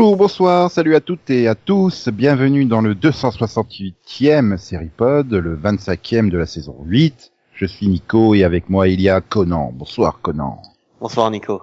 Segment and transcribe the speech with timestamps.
[0.00, 6.30] Bonjour, bonsoir, salut à toutes et à tous, bienvenue dans le 268e Seripod, le 25e
[6.30, 7.30] de la saison 8.
[7.52, 9.72] Je suis Nico et avec moi il y a Conan.
[9.74, 10.62] Bonsoir Conan.
[11.02, 11.60] Bonsoir Nico.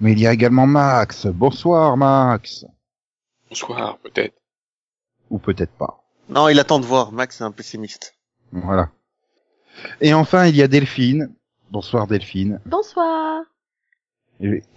[0.00, 1.26] Mais il y a également Max.
[1.26, 2.64] Bonsoir Max.
[3.48, 4.36] Bonsoir, peut-être.
[5.30, 6.04] Ou peut-être pas.
[6.28, 7.10] Non, il attend de voir.
[7.10, 8.14] Max est un pessimiste.
[8.52, 8.90] Voilà.
[10.00, 11.34] Et enfin il y a Delphine.
[11.72, 12.60] Bonsoir Delphine.
[12.64, 13.42] Bonsoir.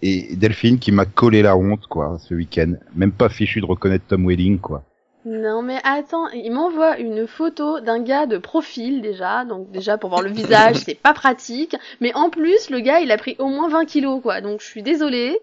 [0.02, 2.74] Et, Delphine qui m'a collé la honte quoi ce week-end.
[2.96, 4.84] Même pas fichu de reconnaître Tom Welling quoi.
[5.26, 10.10] Non mais attends, il m'envoie une photo d'un gars de profil déjà, donc déjà pour
[10.10, 13.48] voir le visage c'est pas pratique, mais en plus le gars il a pris au
[13.48, 15.38] moins 20 kilos quoi, donc je suis désolée.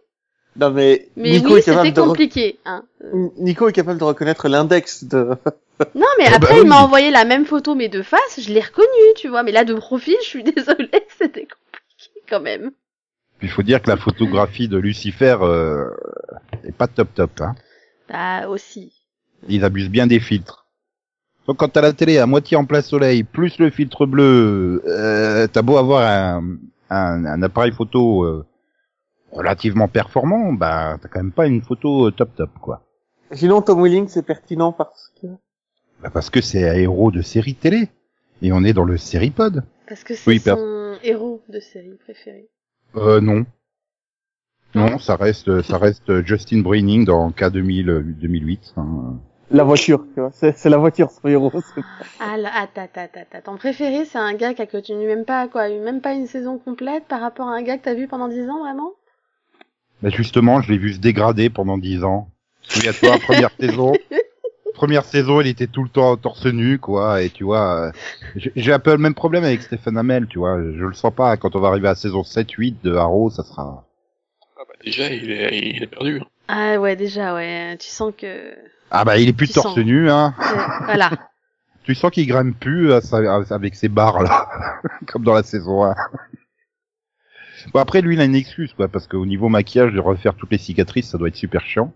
[0.58, 2.58] Non mais, Mais Nico, oui est capable c'était de compliqué.
[2.64, 2.84] Hein.
[3.36, 5.28] Nico est capable de reconnaître l'index de...
[5.94, 6.84] Non mais Ah après bah il m'a oui.
[6.84, 9.74] envoyé la même photo mais de face, je l'ai reconnu tu vois, mais là de
[9.74, 12.70] profil je suis désolée, c'était compliqué quand même.
[13.46, 15.88] Il faut dire que la photographie de Lucifer euh,
[16.64, 17.30] est pas top top.
[17.40, 17.54] Hein.
[18.08, 18.92] Bah aussi.
[19.48, 20.66] Ils abusent bien des filtres.
[21.46, 25.46] Donc quand t'as la télé à moitié en plein soleil, plus le filtre bleu, euh,
[25.46, 26.56] t'as beau avoir un,
[26.90, 28.44] un, un appareil photo euh,
[29.30, 32.82] relativement performant, bah t'as quand même pas une photo euh, top top quoi.
[33.30, 35.28] Sinon, Tom Welling, c'est pertinent parce que...
[36.02, 37.88] Bah, parce que c'est un héros de série télé
[38.42, 39.62] et on est dans le séripod.
[39.88, 42.48] Parce que c'est Oui, per- son héros de série préféré.
[42.96, 43.44] Euh non.
[44.74, 48.74] Non, ça reste ça reste Justin Braining dans K2000 euh, 2008.
[48.76, 49.14] hein.
[49.50, 50.30] La voiture, tu vois.
[50.32, 51.52] C'est c'est la voiture, son héros.
[51.54, 51.82] C'est-
[52.20, 53.52] Ah là, attends, attends, attends.
[53.52, 56.58] Ton préféré c'est un gars qui a continué même pas quoi, même pas une saison
[56.58, 58.92] complète par rapport à un gars que t'as vu pendant 10 ans vraiment?
[60.02, 62.28] Bah justement, je l'ai vu se dégrader pendant dix ans.
[62.62, 63.92] Souviens-toi, première saison.
[64.76, 67.22] Première saison, il était tout le temps torse nu, quoi.
[67.22, 67.92] Et tu vois, euh,
[68.54, 70.58] j'ai un peu le même problème avec Stephen Amell, tu vois.
[70.60, 71.36] Je le sens pas.
[71.38, 73.84] Quand on va arriver à la saison 7, 8 de Arrow, ça sera...
[74.58, 76.20] Ah bah déjà, il est, il est perdu.
[76.20, 76.26] hein.
[76.48, 77.76] Ah ouais, déjà, ouais.
[77.80, 78.54] Tu sens que...
[78.90, 79.78] Ah bah, il est plus Tu torse sens.
[79.78, 80.34] nu, hein.
[80.84, 81.10] Voilà.
[81.84, 84.48] Tu sens qu'il grimpe plus à sa- avec ses barres, là.
[85.06, 85.94] Comme dans la saison 1.
[87.72, 88.88] Bon, après, lui, il a une excuse, quoi.
[88.88, 91.92] Parce qu'au niveau maquillage, de refaire toutes les cicatrices, ça doit être super chiant.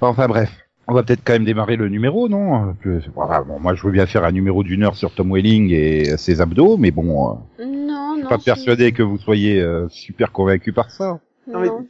[0.00, 0.50] Enfin, bref.
[0.88, 2.76] On va peut-être quand même démarrer le numéro, non?
[3.14, 6.16] Voilà, bon, Moi, je veux bien faire un numéro d'une heure sur Tom Welling et
[6.16, 8.28] ses abdos, mais bon, euh, Non, je suis non.
[8.28, 11.18] pas persuadé que vous soyez euh, super convaincu par ça.
[11.48, 11.86] Non, mais- Non.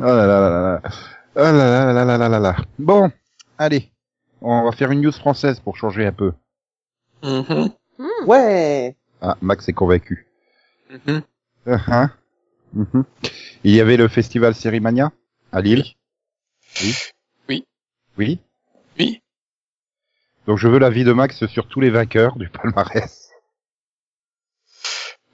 [0.00, 0.82] Oh là là là là là.
[1.34, 2.56] Oh là là là là là là là.
[2.78, 3.10] Bon,
[3.58, 3.90] allez.
[4.40, 6.32] On va faire une news française pour changer un peu.
[7.24, 8.26] Mhm, Hmm.
[8.28, 10.26] Ouais Ah, Max est convaincu.
[10.90, 11.22] mhm.
[11.66, 12.08] -huh.
[12.74, 13.04] Mhm.
[13.64, 15.10] Il y avait le festival Sérimania
[15.52, 15.84] à Lille.
[18.22, 18.40] Oui.
[18.98, 19.22] Oui.
[20.46, 23.30] Donc je veux l'avis de Max sur tous les vainqueurs du palmarès.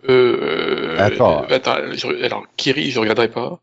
[0.09, 1.43] Euh, Attends.
[1.45, 3.61] euh, attends, je- alors, Kiri, je regarderai pas.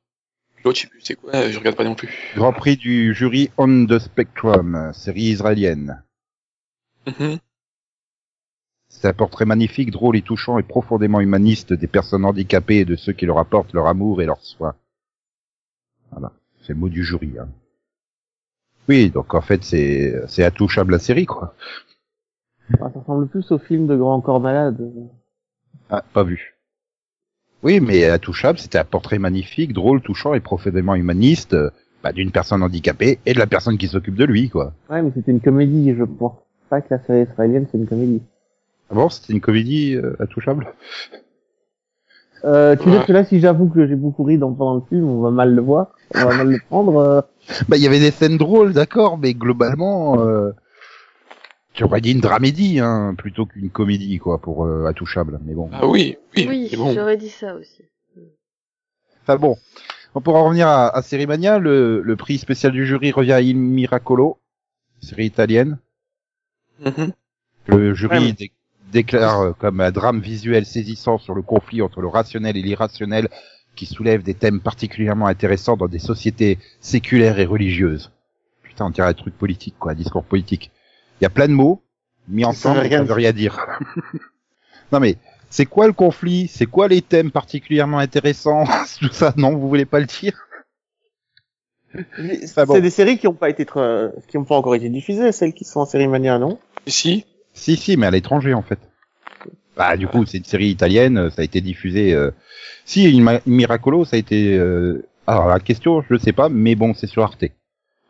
[0.63, 2.09] L'autre, je sais plus c'est quoi, je regarde pas non plus.
[2.35, 6.03] Grand prix du jury On the Spectrum, série israélienne.
[7.07, 7.37] Mhm.
[8.89, 12.95] C'est un portrait magnifique, drôle et touchant et profondément humaniste des personnes handicapées et de
[12.95, 14.75] ceux qui leur apportent leur amour et leur soin.
[16.11, 16.31] Voilà,
[16.61, 17.33] c'est le mot du jury.
[17.39, 17.49] Hein.
[18.87, 21.55] Oui, donc en fait c'est c'est intouchable la série quoi.
[22.73, 24.77] Ah, Ça ressemble plus au film de Grand Corps Malade.
[25.89, 26.55] Ah, pas vu.
[27.63, 31.71] Oui, mais Intouchable, c'était un portrait magnifique, drôle, touchant et profondément humaniste euh,
[32.03, 34.73] bah, d'une personne handicapée et de la personne qui s'occupe de lui, quoi.
[34.89, 36.33] Ouais, mais c'était une comédie, je pense
[36.69, 38.21] pas que la série israélienne, c'est une comédie.
[38.91, 40.67] Ah bon, c'était une comédie euh, Intouchable?
[42.45, 42.99] Euh, tu Ouais.
[42.99, 45.31] sais que là, si j'avoue que j'ai beaucoup ri dans, pendant le film, on va
[45.31, 46.97] mal le voir, on va mal le prendre.
[46.97, 47.21] euh.
[47.69, 50.51] Bah, il y avait des scènes drôles, d'accord, mais globalement, euh,
[51.75, 55.39] j'aurais dit une dramédie, hein, plutôt qu'une comédie, quoi, pour euh, Intouchable.
[55.45, 55.69] Mais bon.
[55.73, 56.93] Ah oui, oui, Oui, bon.
[56.93, 57.83] j'aurais dit ça aussi.
[59.23, 59.57] Enfin bon.
[60.13, 61.57] On pourra revenir à, à Sérimania.
[61.59, 64.37] Le, le prix spécial du jury revient à Il Miracolo,
[65.01, 65.77] série italienne.
[66.83, 67.11] Mhm.
[67.67, 68.51] Le jury Ouais, mais-
[68.95, 73.27] déclare euh, comme un drame visuel saisissant sur le conflit entre le rationnel et l'irrationnel
[73.75, 78.11] qui soulève des thèmes particulièrement intéressants dans des sociétés séculaires et religieuses.
[78.63, 80.71] Putain, on dirait un truc politique, quoi, un discours politique.
[81.19, 81.81] Il y a plein de mots
[82.29, 83.67] mis Ça ensemble, rien ça veut rien dire.
[84.91, 85.17] non mais,
[85.49, 86.47] c'est quoi le conflit?
[86.47, 88.63] C'est quoi les thèmes particulièrement intéressants?
[88.99, 90.33] Tout ça, non, vous voulez pas le dire?
[92.45, 92.79] C'est bon.
[92.79, 95.65] des séries qui ont pas été, tra- qui ont pas encore été diffusées, celles qui
[95.65, 96.59] sont en série mania, non?
[96.87, 97.25] Si,
[97.55, 98.79] Si, si, mais à l'étranger en fait.
[99.75, 102.13] Bah, du coup, c'est une série italienne, ça a été diffusé.
[102.13, 102.31] Euh...
[102.85, 104.55] Si, Il Miracolo, ça a été.
[104.57, 105.07] Euh...
[105.25, 107.45] Alors la question, je sais pas, mais bon, c'est sur Arte.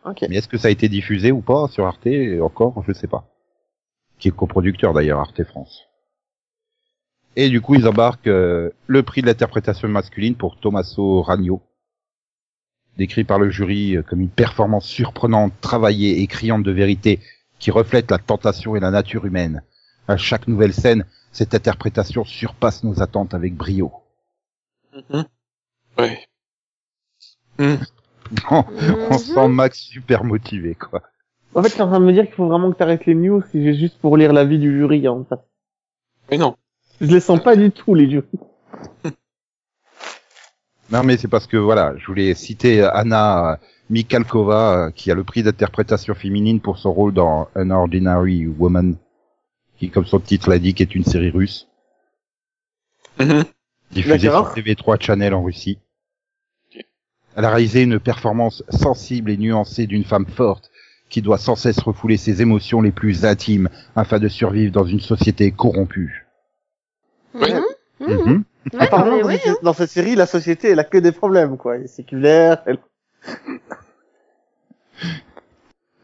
[0.03, 0.25] Ok.
[0.29, 2.07] Mais est-ce que ça a été diffusé ou pas sur Arte
[2.41, 3.25] Encore, je sais pas.
[4.19, 5.85] qui est coproducteur d'ailleurs Arte France.
[7.35, 11.61] Et du coup, ils embarquent euh, le prix de l'interprétation masculine pour Tommaso Ragno,
[12.97, 17.19] décrit par le jury euh, comme une performance surprenante, travaillée et criante de vérité
[17.65, 19.63] qui reflète la tentation et la nature humaine.
[20.07, 23.91] À chaque nouvelle scène, cette interprétation surpasse nos attentes avec brio.
[24.93, 25.25] Mhm.
[25.97, 26.19] Ouais.
[27.57, 27.79] Mhm.
[28.45, 29.17] on Mhm.
[29.17, 31.01] sent Max super motivé, quoi.
[31.55, 33.15] En fait, je suis en train de me dire qu'il faut vraiment que t'arrêtes les
[33.15, 35.39] news si j'ai juste pour lire l'avis du jury, en fait.
[36.29, 36.57] Mais non.
[37.01, 38.27] Je les sens pas du tout, les jurys.
[40.91, 43.59] Non, mais c'est parce que voilà, je voulais citer Anna
[43.89, 48.95] Mikhalkova, euh, qui a le prix d'interprétation féminine pour son rôle dans An Ordinary Woman,
[49.77, 51.67] qui, comme son titre l'indique, est une série russe,
[53.19, 53.43] Mhm.
[53.91, 55.79] diffusée sur TV3 Channel en Russie.
[57.37, 60.71] Elle a réalisé une performance sensible et nuancée d'une femme forte,
[61.09, 64.99] qui doit sans cesse refouler ses émotions les plus intimes afin de survivre dans une
[65.01, 66.25] société corrompue.
[67.33, 67.41] Mhm.
[67.99, 68.07] Mhm.
[68.07, 68.43] Mhm.
[68.73, 71.11] Ouais, Apparemment, mais dans, oui, cette- dans cette série, la société, elle a que des
[71.11, 71.75] problèmes, quoi.
[71.75, 72.79] Elle est séculaire, elle...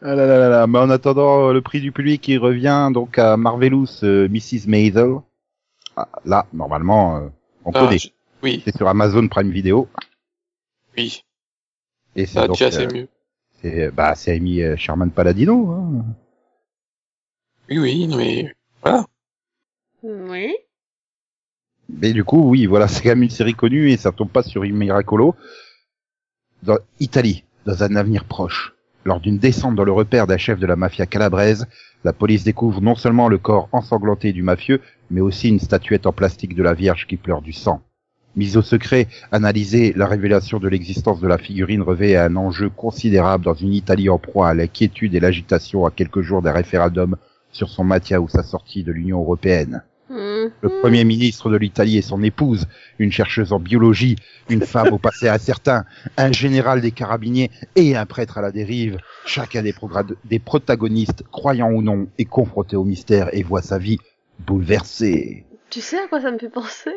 [0.04, 0.66] Ah là là là là.
[0.66, 4.66] Mais en attendant, euh, le prix du public qui revient donc à Marvelous euh, Mrs.
[4.66, 5.16] Maisel.
[5.96, 7.28] Ah, là, normalement, euh,
[7.64, 7.98] on Ah, connaît.
[7.98, 8.08] je-
[8.42, 9.88] Oui, C'est sur Amazon Prime Video.
[10.96, 11.22] oui.
[12.16, 13.08] Et c'est Ça, donc, déjà, c'est euh, mieux.
[13.62, 15.70] c'est, bah, c'est Amy euh, Sherman Paladino.
[15.70, 16.04] Hein.
[17.70, 18.52] Oui, oui, non, mais
[18.82, 19.06] voilà.
[20.02, 20.54] Oui.
[21.88, 24.42] Mais du coup, oui, voilà, c'est quand même une série connue et ça tombe pas
[24.42, 25.36] sur Miracolo.
[26.62, 28.72] Dans Italie, dans un avenir proche,
[29.04, 31.66] lors d'une descente dans le repère d'un chef de la mafia calabraise,
[32.04, 34.80] la police découvre non seulement le corps ensanglanté du mafieux,
[35.10, 37.82] mais aussi une statuette en plastique de la Vierge qui pleure du sang.
[38.36, 43.44] Mise au secret, analyser la révélation de l'existence de la figurine revêt un enjeu considérable
[43.44, 47.16] dans une Italie en proie à l'inquiétude et l'agitation à quelques jours d'un référendum
[47.50, 49.82] sur son maintien ou sa sortie de l'Union européenne.
[50.14, 52.66] Le premier ministre de l'Italie et son épouse,
[52.98, 54.16] une chercheuse en biologie,
[54.50, 55.84] une femme au passé incertain,
[56.16, 58.98] un général des carabiniers et un prêtre à la dérive.
[59.24, 63.98] Chacun des, protagonistes, croyant ou non, est confronté au mystère et voit sa vie
[64.40, 65.46] bouleversée.
[65.70, 66.92] Tu sais à quoi ça me fait penser?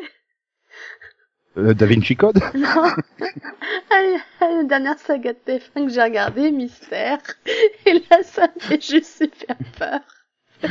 [1.56, 2.40] Euh, Da Vinci Code?
[2.54, 2.92] Non.
[3.90, 7.18] Allez, la dernière saga de TF1 que j'ai regardée, Mystère.
[7.86, 10.00] Et là, ça me fait juste super peur.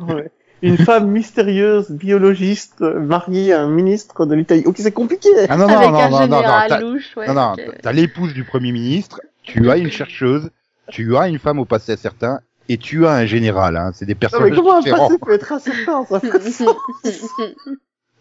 [0.00, 0.30] Ouais.
[0.62, 4.64] Une femme mystérieuse, biologiste, mariée à un ministre de l'Italie.
[4.66, 5.28] Ok, c'est compliqué.
[5.48, 7.26] Ah non, Avec non, un non, non, non, non, général t'as- louche, ouais.
[7.28, 7.74] non, non, ok.
[7.82, 10.50] t'as l'épouse du premier ministre, tu as une chercheuse,
[10.90, 13.92] tu as une femme au passé incertain, et tu as un général, hein.
[13.94, 15.06] C'est des Non, personnages mais comment un différents.
[15.08, 16.74] passé peut être incertain Ça fait sens.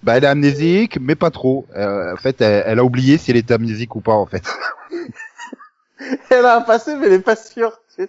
[0.04, 1.66] Bah, elle est amnésique, mais pas trop.
[1.76, 4.44] Euh, en fait, elle, elle a oublié si elle était amnésique ou pas, en fait.
[6.30, 7.82] Elle a un passé, mais elle est pas sûre.
[7.96, 8.08] tu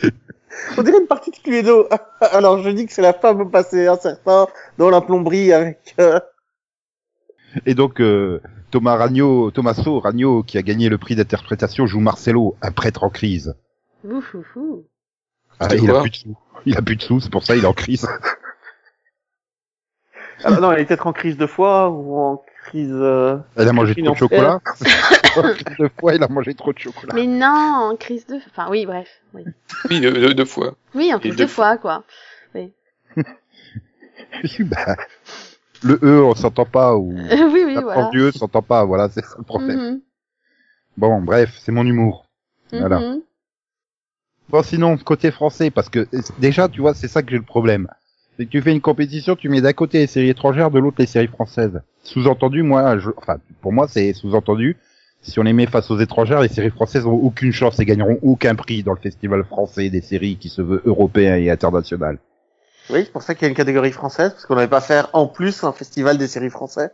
[0.00, 0.10] sais.
[0.76, 1.88] On dirait une partie de Cluedo.
[2.20, 4.46] Alors, je dis que c'est la femme au passé incertain
[4.78, 5.94] dans la plomberie avec...
[5.98, 6.18] euh,
[7.66, 8.40] Et donc, euh,
[8.70, 13.10] Thomas Ragno, Tommaso Ragno, qui a gagné le prix d'interprétation, joue Marcelo, un prêtre en
[13.10, 13.54] crise.
[15.60, 16.36] Ah, il a plus de sous.
[16.64, 18.06] Il a plus de sous, c'est pour ça il est en crise.
[20.44, 22.90] Ah, non, elle est peut-être en crise de foie ou en crise...
[22.92, 24.60] euh, Elle a mangé trop de chocolat.
[25.78, 27.14] Deux fois, il a mangé trop de chocolat.
[27.14, 27.46] Mais non,
[27.92, 28.36] en crise de...
[28.36, 29.08] Enfin, oui, bref.
[29.34, 29.44] Oui,
[29.90, 30.74] Oui, deux, deux, deux fois.
[30.94, 32.04] oui en Et crise deux de foie, quoi.
[34.60, 34.96] Bah,
[35.82, 38.10] le E, on s'entend pas, ou oui, oui, la voilà.
[38.10, 39.78] du E s'entend pas, voilà, c'est ça le problème.
[39.78, 40.00] Mhm.
[40.96, 42.26] Bon, bref, c'est mon humour.
[42.72, 42.98] Voilà.
[43.00, 43.20] Mhm.
[44.48, 47.42] Bon, sinon, côté français, parce que euh, déjà, tu vois, c'est ça que j'ai le
[47.42, 47.88] problème.
[48.36, 50.96] C'est que tu fais une compétition, tu mets d'un côté les séries étrangères, de l'autre
[50.98, 51.80] les séries françaises.
[52.02, 54.76] Sous-entendu, moi, je, enfin, pour moi, c'est sous-entendu.
[55.22, 58.18] Si on les met face aux étrangères, les séries françaises n'ont aucune chance et gagneront
[58.22, 62.18] aucun prix dans le festival français des séries qui se veut européen et international.
[62.90, 65.08] Oui, c'est pour ça qu'il y a une catégorie française, parce qu'on n'avait pas faire
[65.12, 66.90] en plus un festival des séries français.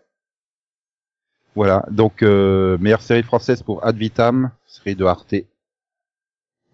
[1.55, 1.85] Voilà.
[1.91, 5.35] Donc, euh, meilleure série française pour Ad Vitam, série de Arte.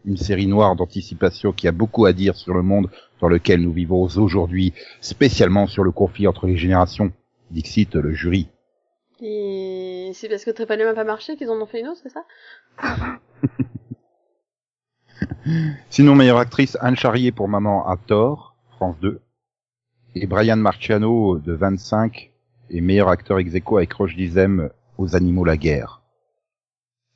[0.04, 3.72] Une série noire d'anticipation qui a beaucoup à dire sur le monde dans lequel nous
[3.72, 7.12] vivons aujourd'hui, spécialement sur le conflit entre les générations.
[7.52, 8.48] Dixit, le jury.
[9.22, 12.10] Et c'est parce que Trépalium a pas marché qu'ils en ont fait une autre, c'est
[12.10, 12.24] ça
[15.90, 19.20] Sinon, meilleure actrice, Anne Charrier pour Maman à tort, France 2.
[20.14, 22.30] Et Brian Marciano de 25
[22.70, 26.02] et meilleur acteur ex aequo avec Roche Dizem aux Animaux la guerre.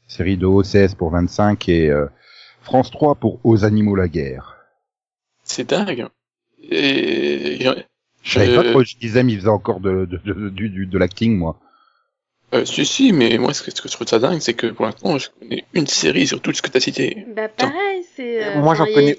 [0.06, 2.06] Série de OCS pour 25 et euh,
[2.62, 4.56] France 3 pour Aux Animaux la guerre.
[5.44, 6.06] C'est dingue.
[6.62, 7.58] Et
[8.22, 10.98] je- savais pas que Roche Dizem il faisait encore de, de, de, du- du- de
[10.98, 11.58] l'acting, moi.
[12.54, 14.68] Euh, si, si, mais moi, ce que, ce que je trouve ça dingue, c'est que
[14.68, 17.26] pour l'instant, je connais une série sur tout ce que t'as cité.
[17.36, 18.42] Bah pareil, c'est.
[18.56, 19.14] euh, Moi, j'en connais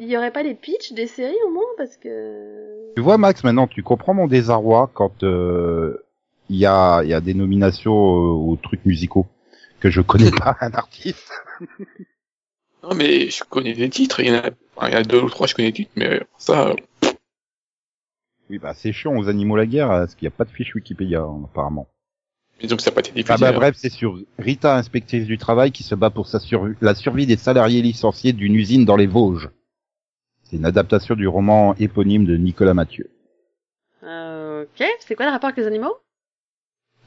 [0.00, 2.92] Il y aurait pas les pitchs des séries au moins parce que.
[2.96, 6.04] Tu vois, Max, maintenant, tu comprends mon désarroi quand euh,
[6.50, 9.26] il y, a, y a des nominations euh, aux trucs musicaux
[9.78, 11.30] que je connais pas un artiste.
[12.82, 15.20] Non, mais je connais des titres, il y en a, enfin, y en a deux
[15.20, 16.74] ou trois, je connais des titres, mais euh, ça, euh,
[18.50, 20.74] Oui, bah c'est chiant aux animaux la guerre, parce qu'il n'y a pas de fiche
[20.74, 21.86] Wikipédia, hein, apparemment.
[22.60, 23.32] Disons que ça n'a pas été diffusé.
[23.32, 26.74] Ah bah bref, c'est sur Rita, inspectrice du travail, qui se bat pour sa survie,
[26.80, 29.50] la survie des salariés licenciés d'une usine dans les Vosges.
[30.42, 33.10] C'est une adaptation du roman éponyme de Nicolas Mathieu.
[34.02, 35.96] Euh, ok, c'est quoi le rapport avec les animaux?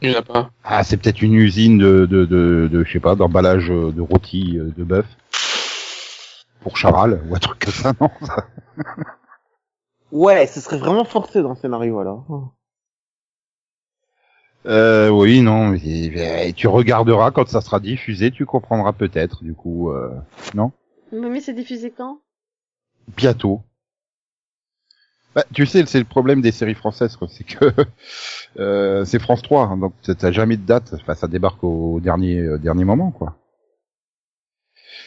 [0.01, 0.51] Il y en a pas.
[0.63, 4.01] Ah, c'est peut-être une usine de, de, de, de je sais pas, d'emballage euh, de
[4.01, 5.05] rôti euh, de bœuf.
[6.61, 8.47] Pour Charal, ou un truc comme ça, non ça
[10.11, 12.53] Ouais, ce serait vraiment forcé dans le scénario, alors.
[14.67, 19.53] Euh, oui, non, mais, mais tu regarderas quand ça sera diffusé, tu comprendras peut-être, du
[19.53, 20.11] coup, euh,
[20.55, 20.71] non?
[21.11, 22.19] Mais c'est diffusé quand?
[23.15, 23.61] Bientôt.
[25.35, 27.71] Bah, tu sais, c'est le problème des séries françaises, quoi, c'est que
[28.59, 32.39] euh, c'est France 3, hein, donc t'as jamais de date, enfin, ça débarque au dernier
[32.41, 33.37] euh, dernier moment, quoi.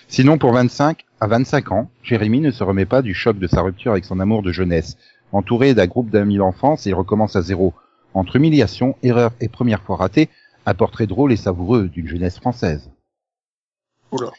[0.09, 3.61] Sinon, pour 25 à 25 ans, Jérémy ne se remet pas du choc de sa
[3.61, 4.97] rupture avec son amour de jeunesse.
[5.33, 7.75] Entouré d'un groupe d'amis d'enfance, il recommence à zéro.
[8.15, 10.29] Entre humiliation, erreur et première fois ratée,
[10.67, 12.91] un portrait drôle et savoureux d'une jeunesse française.
[14.13, 14.31] Oula.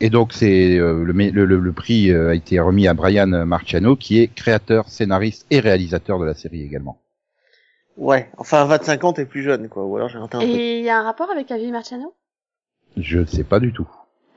[0.00, 3.26] Et donc c'est euh, le, le, le, le prix euh, a été remis à Brian
[3.46, 6.98] Marciano qui est créateur, scénariste et réalisateur de la série également.
[7.98, 9.84] Ouais, enfin, à 25 ans, t'es plus jeune, quoi.
[9.84, 10.54] Ou alors j'ai raté un truc.
[10.54, 12.14] Et il y a un rapport avec Avi Marciano?
[12.96, 13.88] Je ne sais pas du tout.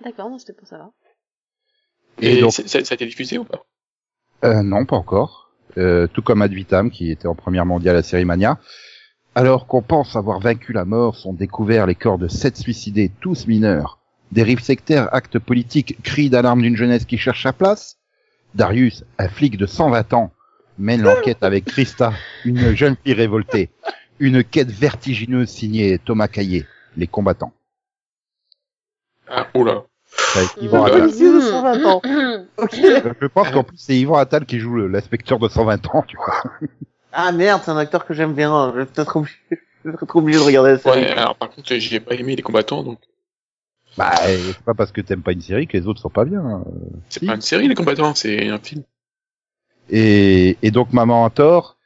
[0.04, 0.90] D'accord, non, c'était pour savoir.
[2.22, 3.66] Et Et, donc- ça, ça a été diffusé ou pas?
[4.44, 5.45] Euh, non, pas encore.
[5.78, 8.58] Euh, tout comme Ad Vitam qui était en première mondiale à Série Mania.
[9.36, 13.48] Alors qu'on pense avoir vaincu la mort, sont découverts les corps de sept suicidés, tous
[13.48, 14.00] mineurs.
[14.32, 17.98] Dérives sectaires, actes politiques, cris d'alarme d'une jeunesse qui cherche sa place.
[18.54, 20.32] Darius, un flic de 120 ans,
[20.78, 22.14] mène l'enquête avec Christa,
[22.46, 23.70] une jeune fille révoltée.
[24.20, 26.66] Une quête vertigineuse signée Thomas Caillé,
[26.96, 27.52] les combattants.
[29.28, 29.84] Ah, oula.
[30.36, 30.86] Avec Yvan Oula.
[30.88, 31.02] Attal.
[31.02, 32.02] Policier de 120 ans.
[32.58, 32.76] Ok.
[33.22, 36.44] Je pense qu'en plus c'est Yvan Attal qui joue l'inspecteur de 120 ans, tu vois.
[37.14, 38.72] Ah merde, c'est un acteur que j'aime bien.
[38.74, 41.02] Je vais peut-être obligé, je vais être obligé de regarder la série.
[41.02, 43.00] Ouais, alors par contre, j'ai pas aimé les combattants, donc
[43.98, 46.42] Bah, c'est pas parce que t'aimes pas une série que les autres sont pas bien.
[46.42, 46.64] hein.
[47.10, 47.26] c'est Si.
[47.26, 48.84] pas une série, les combattants, c'est un film.
[49.90, 51.78] Et, et donc maman a tort.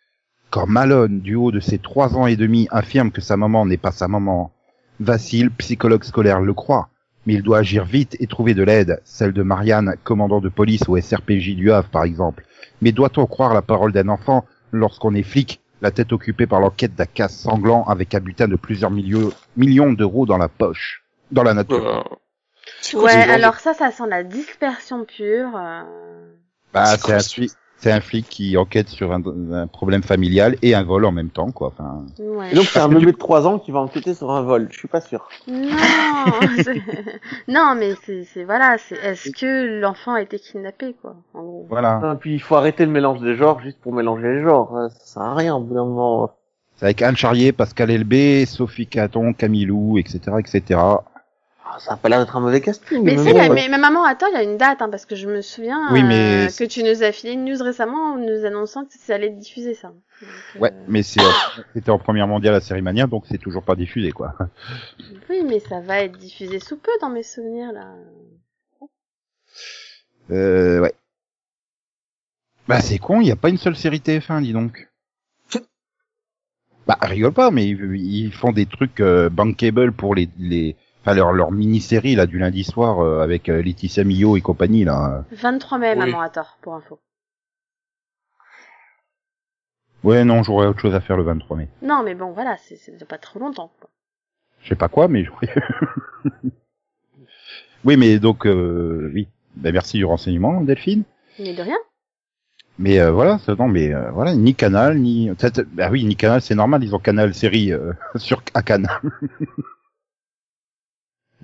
[0.51, 3.77] Quand Malone, du haut de ses trois ans et demi, affirme que sa maman n'est
[3.77, 4.51] pas sa maman,
[5.00, 6.89] Vassil, psychologue scolaire, le croit.
[7.29, 10.81] Mais il doit agir vite et trouver de l'aide, celle de Marianne, commandant de police
[10.89, 12.43] au SRPJ du Havre par exemple.
[12.81, 16.95] Mais doit-on croire la parole d'un enfant lorsqu'on est flic, la tête occupée par l'enquête
[16.95, 21.43] d'un casse sanglant avec un butin de plusieurs millions, millions d'euros dans la poche, dans
[21.43, 22.19] la nature?
[22.95, 25.55] Ouais, de- alors ça, ça sent la dispersion pure.
[25.55, 25.83] euh.
[26.74, 27.19] Bah, C'est un,
[27.79, 29.21] c'est un flic qui enquête sur un,
[29.53, 31.67] un problème familial et un vol en même temps, quoi.
[31.77, 32.51] Enfin, Ouais.
[32.51, 34.67] Et donc c'est un bébé de 3 ans qui va enquêter sur un vol.
[34.71, 35.27] Je suis pas sûr.
[35.48, 35.57] Non,
[37.48, 41.65] non, mais c'est, c'est voilà, c'est est-ce que l'enfant a été kidnappé, quoi, en gros?
[41.69, 42.13] voilà.
[42.13, 44.75] Et puis il faut arrêter le mélange des genres juste pour mélanger les genres.
[44.75, 46.31] Euh, Ça sert à rien au bout d'un moment.
[46.75, 50.79] C'est avec Anne Charrier, Pascal Elbé, Sophie Caton, Camilou, etc., etc.
[51.71, 53.03] Ah, ça a pas l'air d'être un mauvais casting.
[53.03, 53.69] Mais, mais c'est, bon, mais, ouais.
[53.69, 56.03] mais maman, attends, il y a une date, hein, parce que je me souviens Oui,
[56.03, 59.15] mais- euh, que tu nous as filé une news récemment en nous annonçant que ça
[59.15, 59.89] allait être diffusé, ça.
[59.89, 61.21] Donc, euh, Ouais, mais c'est,
[61.73, 64.33] c'était en première mondiale à Série Mania, donc c'est toujours pas diffusé, quoi.
[65.29, 67.93] Oui, mais ça va être diffusé sous peu dans mes souvenirs, là.
[70.31, 70.93] Euh, ouais.
[72.67, 74.88] Bah, c'est con, il n'y a pas une seule série TF1, dis donc.
[76.88, 81.13] Bah, rigole pas, mais ils, ils font des trucs euh, bankable pour les, les, enfin
[81.13, 85.24] leur, leur mini-série là du lundi soir euh, avec euh, Laetitia Millot et compagnie là.
[85.32, 85.98] 23 mai, Oui.
[86.00, 87.00] maman, à tort, pour info.
[90.03, 91.68] Ouais, non, j'aurais autre chose à faire le 23 mai.
[91.82, 93.89] Non, mais bon, voilà, c'est, c'est pas trop longtemps, quoi.
[94.62, 95.53] Je sais pas quoi, mais j'aurais.
[97.86, 99.27] oui, mais donc, euh, oui.
[99.56, 101.03] Ben, merci du renseignement, Delphine.
[101.38, 101.77] Mais de rien.
[102.77, 105.29] Mais euh, voilà, c'est- non, mais euh, voilà, ni Canal, ni.
[105.36, 108.88] peut-être- Bah oui, ni Canal, c'est normal, ils ont Canal série euh, sur à Cannes.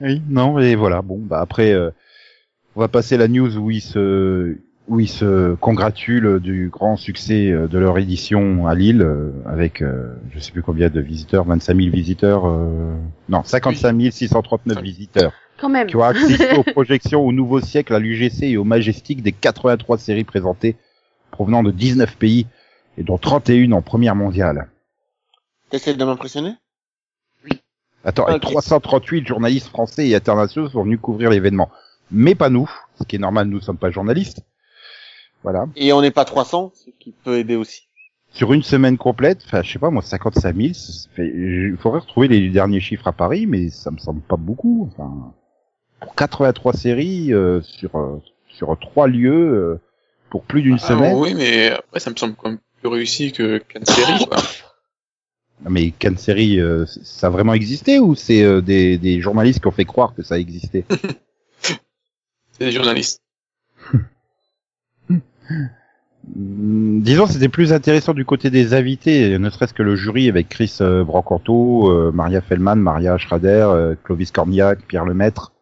[0.01, 1.01] Oui, non, et voilà.
[1.01, 1.89] Bon, bah après, euh,
[2.75, 7.49] on va passer la news où ils se où ils se congratulent du grand succès
[7.49, 11.43] euh, de leur édition à Lille euh, avec euh, je sais plus combien de visiteurs,
[11.45, 12.93] 25 000 visiteurs, euh,
[13.27, 15.87] non 55 639 visiteurs Quand même.
[15.87, 19.97] qui ont assisté aux projections au Nouveau Siècle, à l'UGC et au Majestic des 83
[19.97, 20.75] séries présentées
[21.31, 22.45] provenant de 19 pays
[22.99, 24.69] et dont 31 en première mondiale.
[25.71, 26.51] T'essaies de m'impressionner?
[28.05, 28.41] Attends, et Ok.
[28.41, 31.69] 338 journalistes français et internationaux sont venus couvrir l'événement.
[32.11, 32.69] Mais pas nous,
[32.99, 34.41] ce qui est normal, nous ne sommes pas journalistes.
[35.43, 35.65] Voilà.
[35.75, 37.87] Et on n'est pas 300, ce qui peut aider aussi.
[38.31, 41.27] Sur une semaine complète, enfin, je sais pas, moi, 55 000, ça fait...
[41.27, 44.89] il faudrait retrouver les derniers chiffres à Paris, mais ça me semble pas beaucoup.
[44.91, 45.33] Enfin,
[46.01, 49.79] pour 83 séries, euh, sur, euh, sur trois lieux, euh,
[50.29, 51.15] pour plus d'une Ah, semaine.
[51.17, 54.37] oui, mais après, ça me semble quand même plus réussi que qu'une série, quoi.
[55.67, 59.71] Mais Série, euh, ça a vraiment existé ou c'est euh, des, des journalistes qui ont
[59.71, 60.85] fait croire que ça existait
[62.51, 63.21] C'est des journalistes.
[65.09, 70.49] Hmm, Disons, c'était plus intéressant du côté des invités, ne serait-ce que le jury avec
[70.49, 75.53] Chris euh, Brancanto, euh, Maria Fellman, Maria Schrader, euh, Clovis Cornillac, Pierre Lemaître.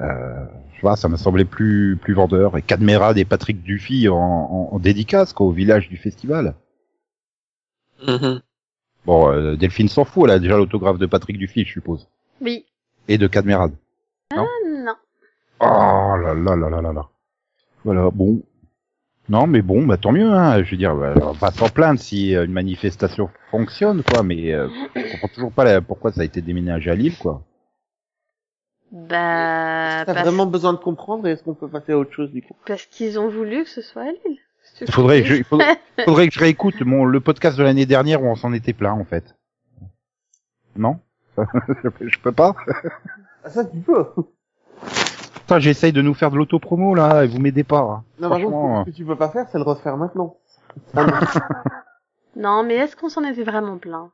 [0.00, 2.56] Euh, je vois, ça me semblait plus plus vendeur.
[2.56, 6.54] Et Cadmerade et Patrick Dufy en, en, en dédicace quoi, au village du festival.
[8.06, 8.40] Mhm.
[9.04, 12.08] Bon, euh, Delphine s'en fout, elle a déjà l'autographe de Patrick Dufy, je suppose.
[12.40, 12.64] Oui.
[13.08, 13.72] Et de Cadmerade.
[14.36, 14.46] Non.
[15.60, 17.08] Oh là là là là là là.
[17.84, 18.42] Voilà, bon.
[19.28, 20.62] Non, mais bon, bah tant mieux, hein.
[20.64, 24.52] Je veux dire, bah, on va s'en plaindre si euh, une manifestation fonctionne, quoi, mais
[24.52, 27.42] euh, je comprends toujours pas la- pourquoi ça a été déménagé à Lille, quoi.
[28.90, 32.30] Bah, T'as parce, vraiment besoin de comprendre et est-ce qu'on peut passer à autre chose
[32.30, 32.54] du coup?
[32.66, 34.38] Parce qu'ils ont voulu que ce soit à Lille.
[34.80, 37.86] Il faudrait, que je, il faudrait, faudrait que je réécoute mon, le podcast de l'année
[37.86, 39.36] dernière où on s'en était plein, en fait.
[40.76, 40.98] Non?
[42.00, 42.54] Je, peux pas?
[43.44, 44.04] Ah ça tu peux
[45.34, 47.80] Putain, j'essaye de nous faire de l'autopromo, là, et vous m'aidez pas.
[47.80, 48.04] hein.
[48.18, 50.36] Non par Franchement, contre, ce que tu peux pas faire c'est le refaire maintenant.
[52.36, 52.62] Non.
[52.64, 54.10] Mais est-ce qu'on s'en était vraiment plein?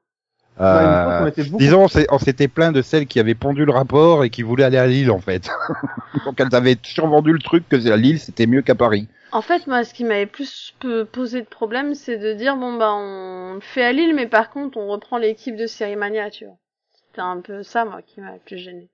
[0.61, 4.25] Euh, beaucoup- Disons, on s'est- on s'était plaint de celles qui avaient pondu le rapport
[4.25, 5.49] et qui voulaient aller à Lille, en fait.
[6.27, 9.09] Donc elles avaient survendu le truc que à Lille, c'était mieux qu'à Paris.
[9.31, 10.75] En fait, moi, ce qui m'avait plus
[11.13, 14.49] posé de problème, c'est de dire bon bah on le fait à Lille, mais par
[14.51, 16.55] contre on reprend l'équipe de Série Mania, tu vois.
[17.09, 18.89] C'était un peu ça, moi, qui m'a plus gêné.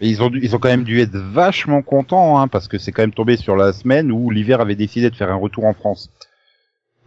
[0.00, 2.76] Et ils ont, dû, ils ont quand même dû être vachement contents, hein, parce que
[2.78, 5.64] c'est quand même tombé sur la semaine où l'hiver avait décidé de faire un retour
[5.64, 6.10] en France.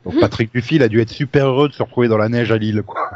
[0.05, 0.19] Donc Mhm.
[0.21, 2.57] Patrick Dufy, il a dû être super heureux de se retrouver dans la neige à
[2.57, 3.09] Lille, quoi.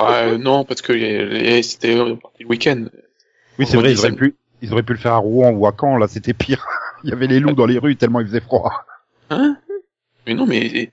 [0.00, 2.86] Ah, euh, non, parce que les- c'était euh, le week-end.
[3.58, 5.74] Oui, c'est vrai, ils auraient pu, ils auraient pu le faire à Rouen ou à
[5.78, 6.66] Caen, là, c'était pire.
[7.04, 8.84] Il y avait les loups dans les rues tellement il faisait froid.
[9.30, 9.56] Hein?
[10.26, 10.90] Mais non, mais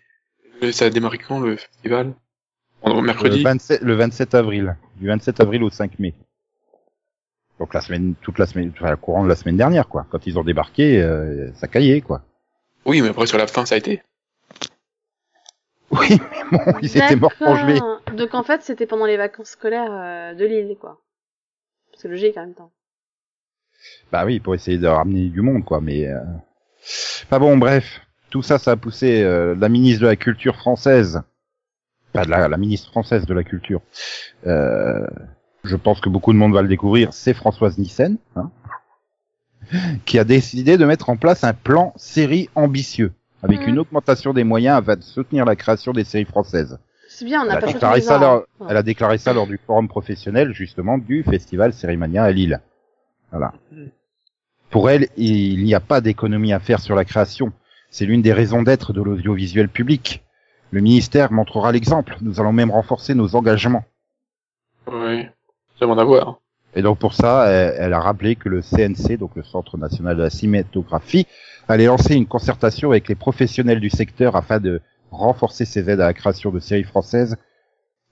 [0.64, 2.14] euh, ça a démarré quand le festival?
[2.82, 3.40] On- Mercredi?
[3.40, 4.78] Le 27, le 27 avril.
[4.96, 6.14] Du 27 avril au 5 mai.
[7.60, 10.06] Donc la semaine, toute la semaine, enfin, le courant de la semaine dernière, quoi.
[10.10, 12.22] Quand ils ont débarqué, euh, ça caillait, quoi.
[12.86, 14.02] Oui, mais après sur la fin, ça a été.
[15.92, 16.20] Oui,
[16.52, 17.76] mais bon, ils étaient morts jouer.
[17.76, 18.02] D'accord.
[18.14, 21.02] Donc en fait, c'était pendant les vacances scolaires euh, de Lille, quoi.
[21.94, 22.72] C'est logique en même temps.
[24.12, 25.82] Bah oui, pour essayer de ramener du monde, quoi.
[25.82, 26.20] Mais, euh...
[27.32, 28.02] bon, bref.
[28.30, 31.22] Tout ça, ça a poussé euh, la ministre de la Culture française,
[32.12, 33.82] pas de la, la ministre française de la Culture.
[34.46, 35.08] Euh,
[35.64, 37.14] je pense que beaucoup de monde va le découvrir.
[37.14, 38.52] C'est Françoise Nissen, hein,
[40.06, 44.44] qui a décidé de mettre en place un plan série ambitieux, avec une augmentation des
[44.44, 46.80] moyens afin de soutenir la création des séries françaises.
[47.10, 49.48] C'est bien, on Elle n'a a, pas déclaré ça lors, elle a déclaré ça lors
[49.48, 52.62] du forum professionnel, justement, du festival Sérimania à Lille.
[53.32, 53.54] Voilà.
[54.70, 57.54] Pour elle, il n'y a pas d'économie à faire sur la création.
[57.90, 60.24] C'est l'une des raisons d'être de l'audiovisuel public.
[60.72, 62.18] Le ministère montrera l'exemple.
[62.22, 63.86] Nous allons même renforcer nos engagements.
[64.86, 66.40] Ça va en avoir.
[66.76, 70.18] Et donc pour ça, elle, elle a rappelé que le CNC, donc le Centre national
[70.18, 71.26] de la cinématographie,
[71.68, 76.08] allait lancer une concertation avec les professionnels du secteur afin de renforcer ses aides à
[76.08, 77.38] la création de séries françaises.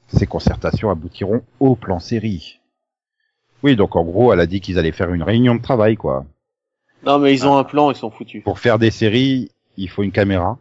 [0.07, 2.59] Ces concertations aboutiront au plan série.
[3.63, 6.25] Oui, donc en gros, elle a dit qu'ils allaient faire une réunion de travail, quoi.
[7.03, 8.43] Non mais ils ont un plan, ils sont foutus.
[8.43, 10.57] Pour faire des séries, il faut une caméra.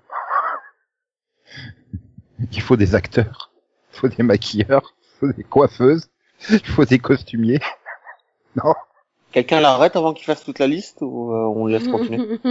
[2.52, 3.50] Il faut des acteurs.
[3.92, 4.94] Il faut des maquilleurs.
[5.00, 6.10] Il faut des coiffeuses.
[6.50, 7.60] Il faut des costumiers.
[8.56, 8.74] Non.
[9.34, 12.38] Quelqu'un l'arrête avant qu'il fasse toute la liste ou euh, on le laisse continuer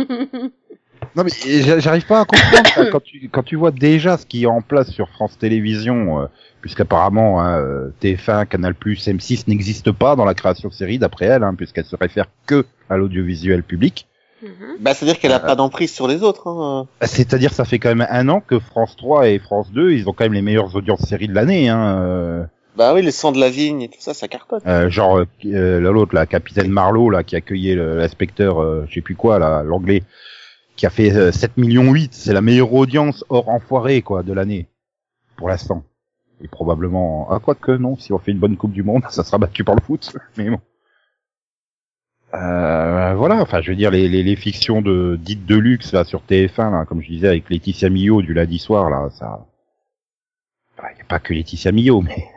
[1.16, 2.86] Non mais j'a- j'arrive pas à comprendre ça.
[2.88, 6.26] quand tu quand tu vois déjà ce qui est en place sur France Télévisions, euh,
[6.62, 11.44] puisqu'apparemment hein, euh, TF1, Canal+, M6 n'existent pas dans la création de séries d'après elle,
[11.44, 14.08] hein, puisqu'elle se réfère que à l'audiovisuel public.
[14.42, 14.50] Mhm.
[14.80, 16.48] Bah c'est-à-dire qu'elle a Euh, pas d'emprise sur les autres.
[16.48, 16.88] Hein.
[17.00, 20.08] Bah, C'est-à-dire ça fait quand même un an que France 3 et France 2, ils
[20.10, 21.70] ont quand même les meilleures audiences séries de l'année.
[21.70, 22.44] Hein, euh,
[22.76, 24.62] Bah oui, les sangs de la vigne et tout ça, ça cartonne.
[24.66, 29.02] euh, genre euh, l'autre, la capitaine Marlowe, là, qui accueillait le- l'inspecteur, euh, je sais
[29.02, 30.02] plus quoi, là, l'anglais,
[30.76, 32.14] qui a fait euh, 7 millions 8.
[32.14, 34.68] C'est la meilleure audience hors enfoiré, quoi, de l'année.
[35.38, 35.84] Pour l'instant.
[36.42, 39.24] Et probablement, ah, quoi que non, si on fait une bonne Coupe du Monde, ça
[39.24, 40.12] sera battu par le foot.
[40.38, 40.60] Mais bon.
[42.34, 46.04] Euh, voilà, enfin, je veux dire, les, les, les fictions de dites de luxe, là,
[46.04, 49.46] sur TF1, là, comme je disais, avec Laetitia Millot du lundi soir, là, ça...
[50.80, 52.28] Il n'y a pas que Laetitia Millot, mais...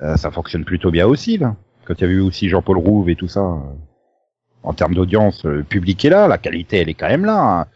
[0.00, 1.56] euh, ça fonctionne plutôt bien aussi là.
[1.84, 3.58] Quand il y avait eu aussi Jean-Paul Rouve et tout ça, euh,
[4.62, 7.60] en termes d'audience, le public est là, la qualité elle est quand même là.
[7.60, 7.66] hein.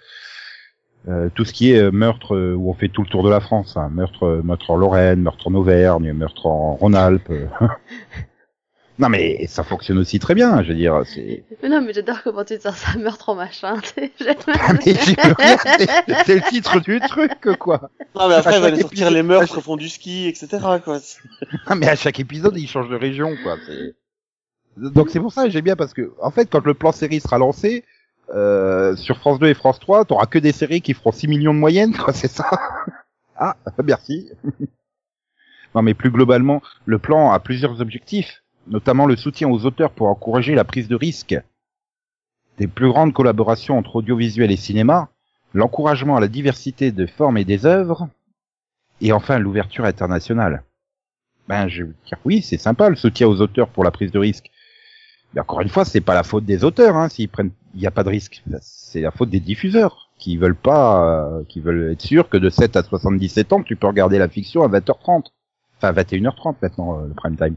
[1.08, 3.30] Euh, tout ce qui est euh, meurtre euh, où on fait tout le tour de
[3.30, 3.88] la France, hein.
[3.92, 7.30] meurtre, euh, meurtre en Lorraine, meurtre en Auvergne, meurtre en Rhône-Alpes.
[8.98, 11.02] non mais ça fonctionne aussi très bien, je veux dire.
[11.06, 13.78] C'est Mais non, mais j'adore comment tu te sens ça, meurtre en machin.
[13.80, 14.94] tu sais, j'aime- Ah, mais
[16.24, 17.90] c'est- le titre du truc quoi.
[18.14, 20.48] Non, mais après, il va nous sortir épisode- les meurtres au fond du ski, etc.,
[20.84, 20.98] quoi.
[21.66, 23.56] Ah, mais à chaque épisode, il change de région, quoi.
[23.66, 23.94] C'est...
[24.76, 27.20] Donc c'est pour ça que j'aime bien parce que, en fait, quand le plan série
[27.20, 27.84] sera lancé,
[28.34, 31.54] euh, sur France 2 et France 3, t'auras que des séries qui feront 6 millions
[31.54, 32.50] de moyenne, quoi, c'est ça.
[33.36, 34.30] ah, merci.
[35.74, 40.08] non, mais plus globalement, le plan a plusieurs objectifs, notamment le soutien aux auteurs pour
[40.08, 41.36] encourager la prise de risque,
[42.58, 45.08] des plus grandes collaborations entre audiovisuel et cinéma,
[45.52, 48.08] l'encouragement à la diversité de formes et des œuvres,
[49.00, 50.64] et enfin l'ouverture internationale.
[51.48, 54.18] Ben, je veux dire, oui, c'est sympa le soutien aux auteurs pour la prise de
[54.18, 54.50] risque.
[55.34, 57.86] Mais encore une fois, c'est pas la faute des auteurs, hein, s'ils prennent, il n'y
[57.86, 58.42] a pas de risque.
[58.60, 62.48] C'est la faute des diffuseurs qui veulent pas, euh, qui veulent être sûrs que de
[62.48, 65.26] 7 à 77 ans, tu peux regarder la fiction à 20h30.
[65.76, 67.56] Enfin, 21h30 maintenant, euh, le prime time.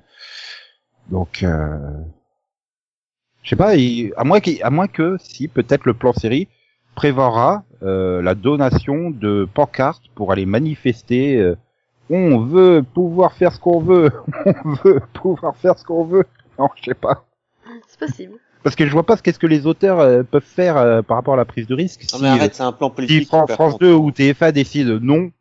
[1.12, 1.78] Donc, euh,
[3.43, 6.48] je sais pas, il- à moins, qu'il- à moins que, si, peut-être le plan série
[6.95, 11.56] prévoira euh, la donation de pancartes pour aller manifester euh,
[12.10, 14.12] on veut pouvoir faire ce qu'on veut.
[14.65, 16.26] On veut pouvoir faire ce qu'on veut.
[16.58, 17.26] Non, je sais pas.
[17.88, 18.34] C'est possible.
[18.63, 21.17] Parce que je vois pas ce qu'est-ce que les auteurs euh, peuvent faire euh, par
[21.17, 22.02] rapport à la prise de risque.
[22.12, 23.30] Non, si, mais arrête, c'est un plan si politique.
[23.30, 23.80] Par France contre.
[23.86, 25.32] 2 ou TF1 décident non,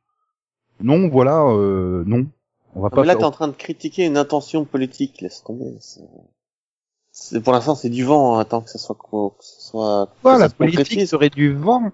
[0.81, 2.27] non, voilà, euh, non.
[2.75, 5.21] On va Non, pas mais là, faire- t'es en train de critiquer une intention politique,
[5.21, 5.77] laisse tomber.
[5.81, 10.09] c'est- pour l'instant, c'est du vent, hein, tant que ça soit, quoi, que ce soit,
[10.23, 11.11] Quoi, ça la politique concrétise.
[11.11, 11.91] serait du vent.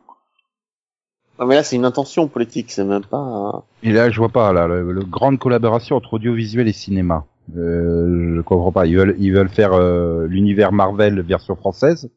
[1.38, 4.28] Non, mais là, c'est une intention politique, c'est même pas, un- Et là, je vois
[4.28, 7.24] pas, là, le, le grande collaboration entre audiovisuel et cinéma.
[7.56, 8.86] Euh, je comprends pas.
[8.86, 12.08] Ils veulent, ils veulent faire euh, l'univers Marvel version française.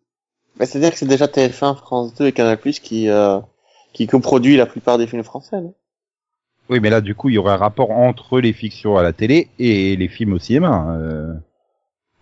[0.58, 3.40] Bah, c'est-à-dire que c'est déjà TF1, France 2 et Canal+, qui, euh,
[3.94, 5.74] qui coproduit la plupart des films français, non?
[6.70, 9.14] Oui, mais là, du coup, il y aurait un rapport entre les fictions à la
[9.14, 10.98] télé et les films au cinéma.
[11.00, 11.34] Euh...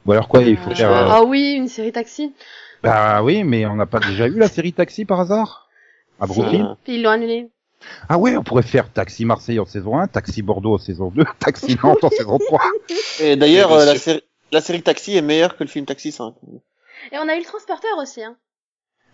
[0.06, 0.92] Ou alors quoi, il faut Euh, faire...
[0.92, 2.34] euh, Ah oui, une série taxi.
[2.84, 5.68] Bah oui, mais on n'a pas déjà eu la série Taxi par hasard?
[6.20, 6.78] À Brooklyn?
[6.84, 7.50] Puis ils l'ont annulé.
[8.10, 11.24] Ah ouais, on pourrait faire Taxi Marseille en saison 1, Taxi Bordeaux en saison 2,
[11.40, 12.62] Taxi Nantes en saison 3.
[13.22, 16.34] Et d'ailleurs, euh, la, série, la série Taxi est meilleure que le film Taxi 5.
[17.12, 18.36] Et on a eu le transporteur aussi, hein.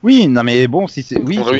[0.03, 1.17] Oui, non mais bon, si c'est...
[1.19, 1.59] Oui, c'est vrai.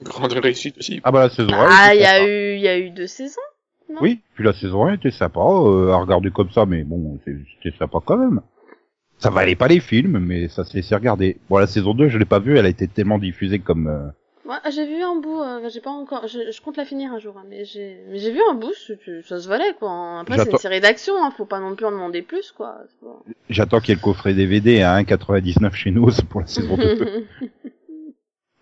[0.02, 1.00] Grande réussite aussi.
[1.04, 2.28] Ah bah la saison 1, Ah, il y a sympa.
[2.28, 3.40] eu, il y a eu deux saisons.
[3.88, 3.96] non?
[4.00, 7.36] Oui, puis la saison 1 était sympa euh, à regarder comme ça, mais bon, c'est-
[7.62, 8.40] c'était sympa quand même.
[9.18, 11.38] Ça valait pas les films, mais ça se laissait regarder.
[11.48, 13.86] Bon, la saison 2, je l'ai pas vue, elle a été tellement diffusée comme...
[13.88, 14.08] euh,
[14.48, 17.18] Ouais, j'ai vu un bout, euh, j'ai pas encore, je, je compte la finir un
[17.18, 18.70] jour, hein, mais j'ai, mais j'ai vu un bout,
[19.26, 20.20] ça se valait quoi.
[20.20, 22.76] Après c'est une série d'action, hein, faut pas non plus en demander plus quoi.
[23.50, 27.26] J'attends qu'il y ait le coffret DVD à 1,99 chez nous pour la saison 2.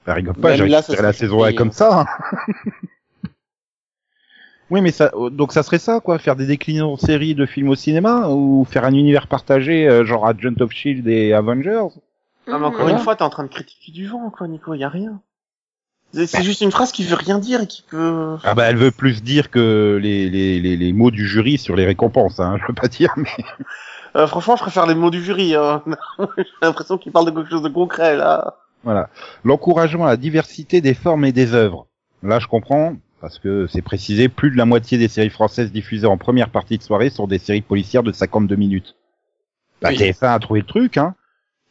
[0.07, 2.01] Bah, rigole pas, j'ai ça la saison 1 payé, comme ça.
[2.03, 2.07] hein.
[4.71, 7.69] oui, mais ça, donc ça serait ça, quoi, faire des déclinaisons de séries de films
[7.69, 11.89] au cinéma ou faire un univers partagé, euh, genre Agent of Shield et Avengers.
[12.49, 12.93] Non, mais encore Mhm.
[12.93, 15.21] une fois, t'es en train de critiquer du vent, quoi, Nico, y a rien.
[16.13, 18.37] C'est c'est juste une phrase qui veut rien dire et qui peut...
[18.45, 21.75] Ah bah, elle veut plus dire que les, les, les, les mots du jury sur
[21.77, 23.31] les récompenses, hein, je veux pas dire, mais
[24.17, 25.83] Euh, franchement, je préfère les mots du jury, hein.
[26.39, 28.59] J'ai l'impression qu'il parle de quelque chose de concret, là.
[28.85, 29.11] Voilà.
[29.45, 31.87] L'encouragement à la diversité des formes et des œuvres.
[32.23, 36.07] Là, je comprends, parce que c'est précisé, plus de la moitié des séries françaises diffusées
[36.07, 38.97] en première partie de soirée sont des séries policières de 52 minutes.
[39.83, 39.97] Bah, Oui.
[39.97, 41.15] TF1 a trouvé le truc, hein.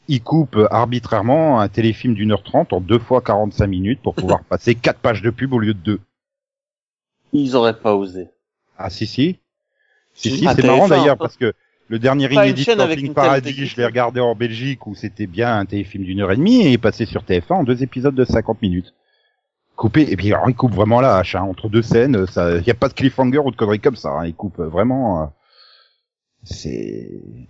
[0.09, 4.15] Il coupe euh, arbitrairement un téléfilm d'une heure trente en deux fois 45 minutes pour
[4.15, 5.99] pouvoir passer quatre pages de pub au lieu de deux.
[7.31, 8.27] Ils auraient pas osé.
[8.77, 9.39] Ah si si.
[10.13, 11.17] Si Si, à c'est marrant TF1, d'ailleurs hein.
[11.19, 11.53] parce que
[11.89, 15.57] le dernier Pas inédit de Camping Paradis, je l'ai regardé en Belgique où c'était bien
[15.57, 18.25] un téléfilm d'une heure et demie et est passé sur TF1 en deux épisodes de
[18.25, 18.93] 50 minutes.
[19.75, 22.69] Coupé, et puis alors il coupe vraiment la hache, hein, entre deux scènes, ça, y
[22.69, 25.25] a pas de cliffhanger ou de conneries comme ça, hein, il coupe vraiment, euh,
[26.43, 27.09] c'est,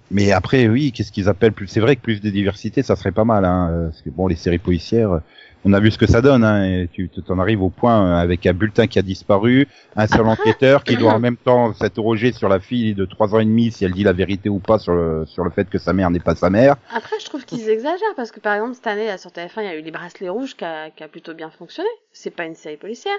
[0.10, 3.12] mais après oui, qu'est-ce qu'ils appellent plus, c'est vrai que plus de diversité, ça serait
[3.12, 5.20] pas mal, hein, euh, parce que bon, les séries policières,
[5.66, 8.16] on a vu ce que ça donne, hein, et tu t'en arrives au point euh,
[8.22, 12.32] avec un bulletin qui a disparu, un seul enquêteur qui doit en même temps s'interroger
[12.34, 14.78] sur la fille de trois ans et demi si elle dit la vérité ou pas
[14.80, 16.76] sur le, sur le fait que sa mère n'est pas sa mère.
[16.94, 19.64] Après, je trouve qu'ils exagèrent parce que par exemple cette année là, sur TF1, il
[19.66, 21.90] y a eu les bracelets rouges qui a, qui a plutôt bien fonctionné.
[22.12, 23.14] C'est pas une série policière.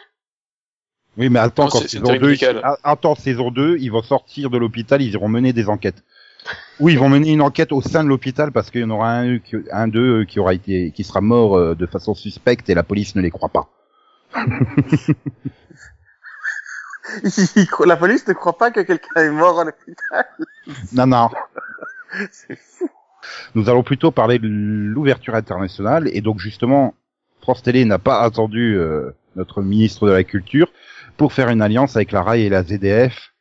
[1.16, 2.60] Oui, mais attends, Non, quand saison 2, médical.
[2.64, 6.02] ah, attends, saison 2, ils vont sortir de l'hôpital, ils iront mener des enquêtes.
[6.80, 9.20] Oui, ils vont mener une enquête au sein de l'hôpital parce qu'il y en aura
[9.20, 9.38] un,
[9.72, 13.14] un d'eux qui aura été, qui sera mort euh, de façon suspecte et la police
[13.14, 13.68] ne les croit pas.
[17.86, 20.26] La police ne croit pas que quelqu'un est mort à l'hôpital.
[20.92, 21.30] Non, non.
[22.30, 22.88] C'est fou.
[23.54, 26.94] Nous allons plutôt parler de l'ouverture internationale et donc justement,
[27.40, 30.72] France Télé n'a pas attendu euh, notre ministre de la Culture
[31.16, 33.33] pour faire une alliance avec la RAI et la ZDF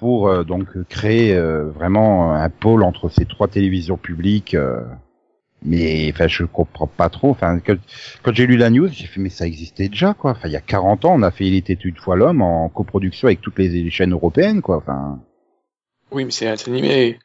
[0.00, 4.54] pour euh, donc créer euh, vraiment un pôle entre ces trois télévisions publiques.
[4.54, 4.80] euh.
[5.62, 7.28] mais enfin, je comprends pas trop.
[7.30, 7.76] Enfin, quand,
[8.22, 10.30] quand j'ai lu la news, j'ai fait mais ça existait déjà quoi.
[10.30, 12.70] Enfin, il y a 40 ans, on a fait Il était une fois l'homme en
[12.70, 14.78] coproduction avec toutes les, les chaînes européennes quoi.
[14.78, 15.20] Enfin.
[16.12, 17.18] Oui, mais c'est un animé.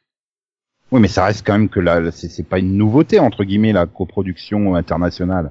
[0.92, 3.72] Oui, mais ça reste quand même que là, c'est c'est pas une nouveauté entre guillemets
[3.72, 5.50] la coproduction internationale.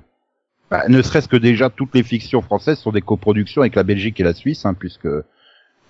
[0.69, 4.19] Bah, ne serait-ce que déjà toutes les fictions françaises sont des coproductions avec la Belgique
[4.19, 5.07] et la Suisse, hein, puisque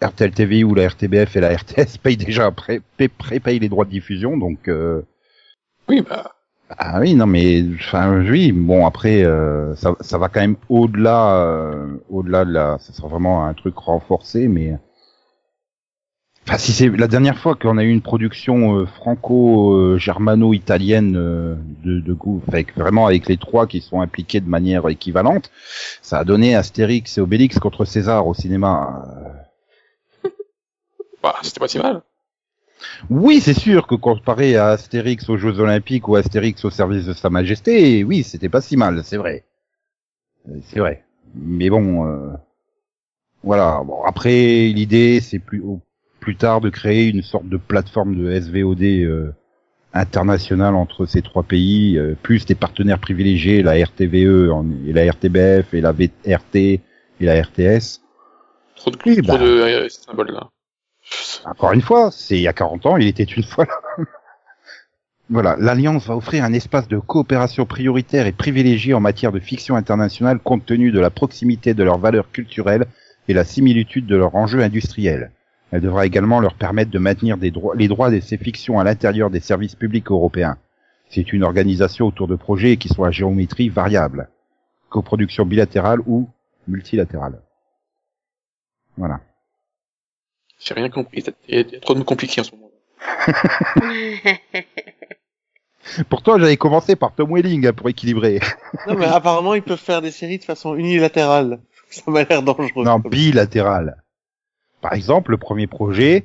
[0.04, 3.86] RTL TV ou la RTBF et la RTS payent déjà pré pré prépayent les droits
[3.86, 5.02] de diffusion, donc euh,
[5.90, 6.36] Oui, bah,
[6.70, 11.36] ah oui non mais enfin oui bon après euh, ça ça va quand même au-delà
[11.36, 14.74] euh, au-delà de la ça sera vraiment un truc renforcé mais
[16.48, 22.00] Enfin, si c'est la dernière fois qu'on a eu une production euh, franco-germano-italienne euh, de,
[22.00, 25.50] de goût, avec vraiment avec les trois qui sont impliqués de manière équivalente,
[26.04, 29.45] ça a donné Astérix et Obélix contre César au cinéma.
[31.26, 32.04] Bah, c'était pas si mal.
[33.10, 37.14] Oui, c'est sûr que comparé à Astérix aux Jeux Olympiques ou Astérix au service de
[37.14, 39.44] Sa Majesté, oui, c'était pas si mal, c'est vrai.
[40.48, 41.04] Euh, C'est vrai.
[41.34, 42.30] Mais bon, euh,
[43.44, 43.82] voilà.
[43.84, 45.64] Bon, après, l'idée, c'est plus
[46.20, 49.32] plus tard de créer une sorte de plateforme de SVOD euh,
[49.94, 55.06] internationale entre ces trois pays, euh, plus des partenaires privilégiés, la RTVE en- et la
[55.12, 56.82] RTBF et la VRT et
[57.26, 58.02] la RTS.
[58.76, 59.44] Trop de, Oui, trop bah.
[59.44, 60.50] de euh, symboles là.
[61.46, 64.06] Encore une fois, c'est il y a 40 ans, il était une fois là.
[65.30, 69.76] voilà, l'Alliance va offrir un espace de coopération prioritaire et privilégié en matière de fiction
[69.76, 72.86] internationale compte tenu de la proximité de leurs valeurs culturelles
[73.28, 75.32] et la similitude de leurs enjeux industriels.
[75.72, 79.40] Elle devra également leur permettre de maintenir les droits de ces fictions à l'intérieur des
[79.40, 80.58] services publics européens.
[81.10, 84.30] C'est une organisation autour de projets qui sont à géométrie variable.
[84.90, 86.30] Coproduction bilatérale ou
[86.68, 87.42] multilatérale.
[88.98, 89.20] Voilà.
[90.60, 91.24] J'ai rien compris.
[91.48, 92.72] Il y a trop de mots compliqués en ce moment.
[96.10, 98.40] Pourtant, j'avais commencé par Tom Welling pour équilibrer.
[98.88, 101.60] Non, mais apparemment, ils peuvent faire des séries de façon unilatérale.
[101.90, 102.84] Ça m'a l'air dangereux.
[102.84, 104.02] Non, bilatéral.
[104.82, 106.24] Par exemple, le premier projet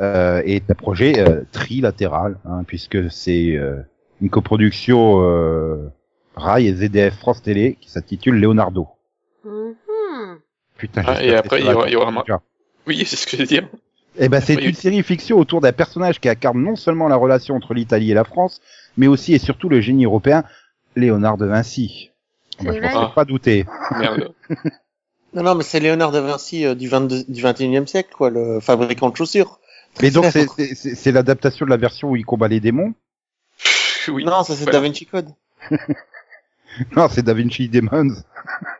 [0.00, 3.82] euh, est un projet euh, trilatéral, hein, puisque c'est euh,
[4.22, 5.88] une coproduction euh,
[6.36, 8.88] RAI et ZDF France Télé qui s'intitule Leonardo.
[9.44, 9.74] Mhm.
[10.78, 12.24] Putain, Ah, et après, il y aura- il y aura.
[12.86, 13.68] Oui, c'est ce que je veux dire.
[14.18, 14.64] Eh ben, c'est Oui.
[14.66, 18.14] une série fiction autour d'un personnage qui incarne non seulement la relation entre l'Italie et
[18.14, 18.60] la France,
[18.96, 20.44] mais aussi et surtout le génie européen,
[20.96, 22.10] Léonard de Vinci.
[22.62, 23.64] Bah, je pensais pas douter.
[23.98, 24.32] Merde.
[25.34, 28.60] Non, non, mais c'est Léonard de Vinci euh, du, 22, du 21e siècle, quoi, le
[28.60, 29.60] fabricant de chaussures.
[30.02, 32.92] Mais donc, c'est- l'adaptation de la version où il combat les démons
[34.08, 34.24] oui.
[34.24, 34.80] Non, ça c'est Voilà.
[34.80, 35.28] Da Vinci Code.
[36.96, 38.14] Non, c'est Da Vinci Demons.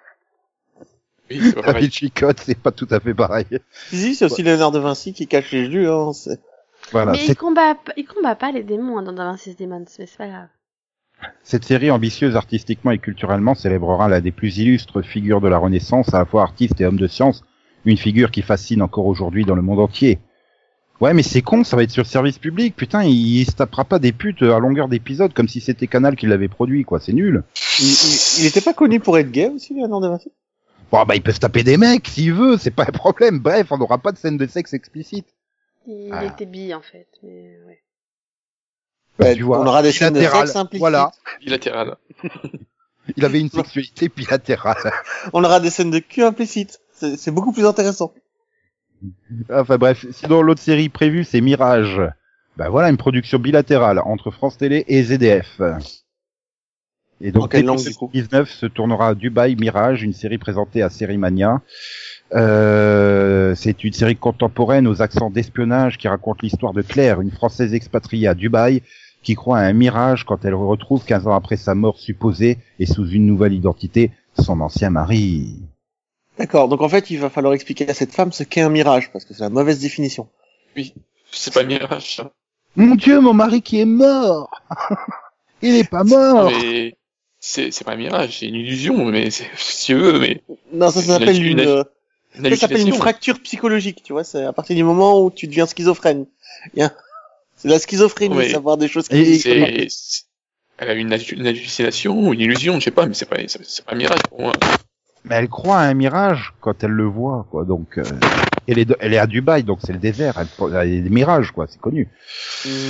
[1.34, 3.46] Oui, c'est pas Code, c'est pas tout à fait pareil.
[3.90, 6.12] Si, si, c'est aussi Léonard de Vinci qui cache les jus, hein.
[6.12, 6.40] c'est-
[6.92, 9.84] Voilà, mais il combat, il combat pas les démons hein, dans Da Vinci Demons, mais
[10.06, 10.48] c'est pas grave.
[11.44, 16.12] Cette série ambitieuse artistiquement et culturellement célébrera l'un des plus illustres figures de la Renaissance,
[16.14, 17.42] à la fois artiste et homme de science,
[17.84, 20.18] une figure qui fascine encore aujourd'hui dans le monde entier.
[21.00, 23.84] Ouais, mais c'est con, ça va être sur service public, putain, il, il se tapera
[23.84, 27.12] pas des putes à longueur d'épisode comme si c'était Canal qui l'avait produit, quoi, c'est
[27.12, 27.42] nul.
[27.80, 30.32] Il, il, il était pas connu pour être gay aussi, Léonard de Vinci?
[30.92, 33.38] Bon, bah, il peut se taper des mecs s'il veut, c'est pas un problème.
[33.38, 35.26] Bref, on n'aura pas de scène de sexe explicite.
[35.86, 36.24] Il Ah.
[36.26, 37.82] était bi en fait, mais ouais.
[39.18, 40.80] Bah, Ouais, tu vois, on aura des scènes de sexe implicites.
[40.80, 41.96] Voilà, Bilatéral.
[43.16, 44.92] il avait une sexualité bilatérale.
[45.32, 46.78] On aura des scènes de cul implicites.
[46.92, 48.12] C'est c'est beaucoup plus intéressant.
[49.50, 52.00] Enfin bref, sinon l'autre série prévue c'est Mirage.
[52.56, 55.60] Ben voilà une production bilatérale entre France Télé et ZDF.
[57.22, 60.12] Et En donc quelle dès langue, du coup 2019 se tournera à Dubaï Mirage, une
[60.12, 61.60] série présentée à Sérimania.
[62.34, 67.74] Euh, c'est une série contemporaine aux accents d'espionnage qui raconte l'histoire de Claire, une Française
[67.74, 68.82] expatriée à Dubaï,
[69.22, 72.86] qui croit à un mirage quand elle retrouve 15 ans après sa mort supposée et
[72.86, 75.62] sous une nouvelle identité son ancien mari.
[76.38, 79.12] D'accord, donc en fait, il va falloir expliquer à cette femme ce qu'est un mirage,
[79.12, 80.28] parce que c'est la mauvaise définition.
[81.30, 82.32] C'est pas Mirage, ça.
[82.74, 84.50] Mon Dieu, mon mari qui est mort
[85.62, 86.96] Il est pas mort Mais
[87.44, 90.40] c'est c'est pas un mirage, c'est une illusion, mais c'est si tu veux, mais
[90.72, 91.84] Non, ça, s'appelle une, une euh,
[92.38, 95.48] une ça s'appelle une fracture psychologique, tu vois, c'est à partir du moment où tu
[95.48, 96.26] deviens schizophrène.
[96.74, 98.50] C'est la schizophrénie, Oui.
[98.50, 99.38] savoir des choses qui.
[99.40, 99.88] C'est
[100.78, 103.64] elle a une, une hallucination ou une illusion, je sais pas, mais c'est pas c'est
[103.64, 104.52] c'est pas un mirage pour moi.
[105.24, 107.64] Mais elle croit à un mirage quand elle le voit, quoi.
[107.64, 108.02] Donc, euh,
[108.66, 110.34] Elle est, de- elle est à Dubaï, donc c'est le désert.
[110.40, 111.66] Elle, elle a des mirages, quoi.
[111.68, 112.08] C'est connu.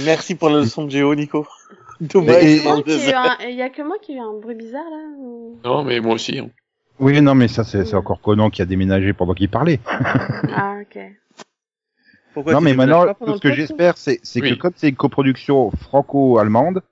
[0.07, 1.47] Merci pour la leçon de géo, Nico.
[2.11, 6.01] Il y a que moi qui ai eu un bruit bizarre là ou- Non, mais
[6.01, 6.38] moi aussi.
[6.38, 6.51] hein.
[6.99, 9.81] Oui, non, mais ça, c'est encore Conan qui a déménagé pendant qu'il parlait.
[10.55, 10.99] Ah ok.
[12.35, 14.51] Pourquoi non, mais maintenant, ce que j'espère, c'est Oui.
[14.51, 16.83] que comme c'est une coproduction franco-allemande,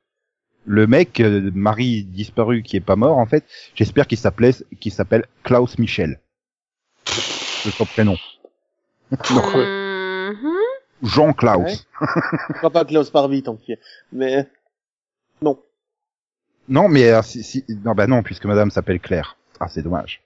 [0.66, 3.44] le mec, euh, Marie disparu qui est pas mort, en fait,
[3.74, 6.20] j'espère qu'il s'appelait, qu'il s'appelle Klaus Michel.
[7.06, 8.16] C'est son prénom.
[9.10, 10.52] Mhm.
[11.02, 11.62] Jean Klaus.
[11.64, 11.74] Ouais.
[12.48, 13.76] Je crois pas Klaus Barbie, tant pis.
[14.12, 14.46] Mais,
[16.68, 19.36] Non, mais euh, si, si, non, bah non, puisque Madame s'appelle Claire.
[19.58, 20.22] Ah, c'est dommage.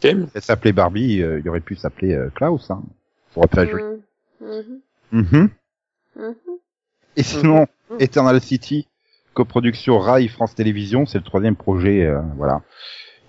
[0.00, 2.70] Thème Elle s'appelait Barbie, euh, il aurait pu s'appeler euh, Klaus.
[2.70, 2.82] Hein.
[3.34, 3.82] Ça aurait pu être joli.
[4.40, 4.80] Mhm.
[5.12, 5.50] Mhm.
[6.16, 6.34] Mhm.
[7.16, 7.96] Et sinon, Mhm.
[8.00, 8.86] Eternal City,
[9.34, 12.62] coproduction Rai France Télévisions, c'est le troisième projet, euh, voilà.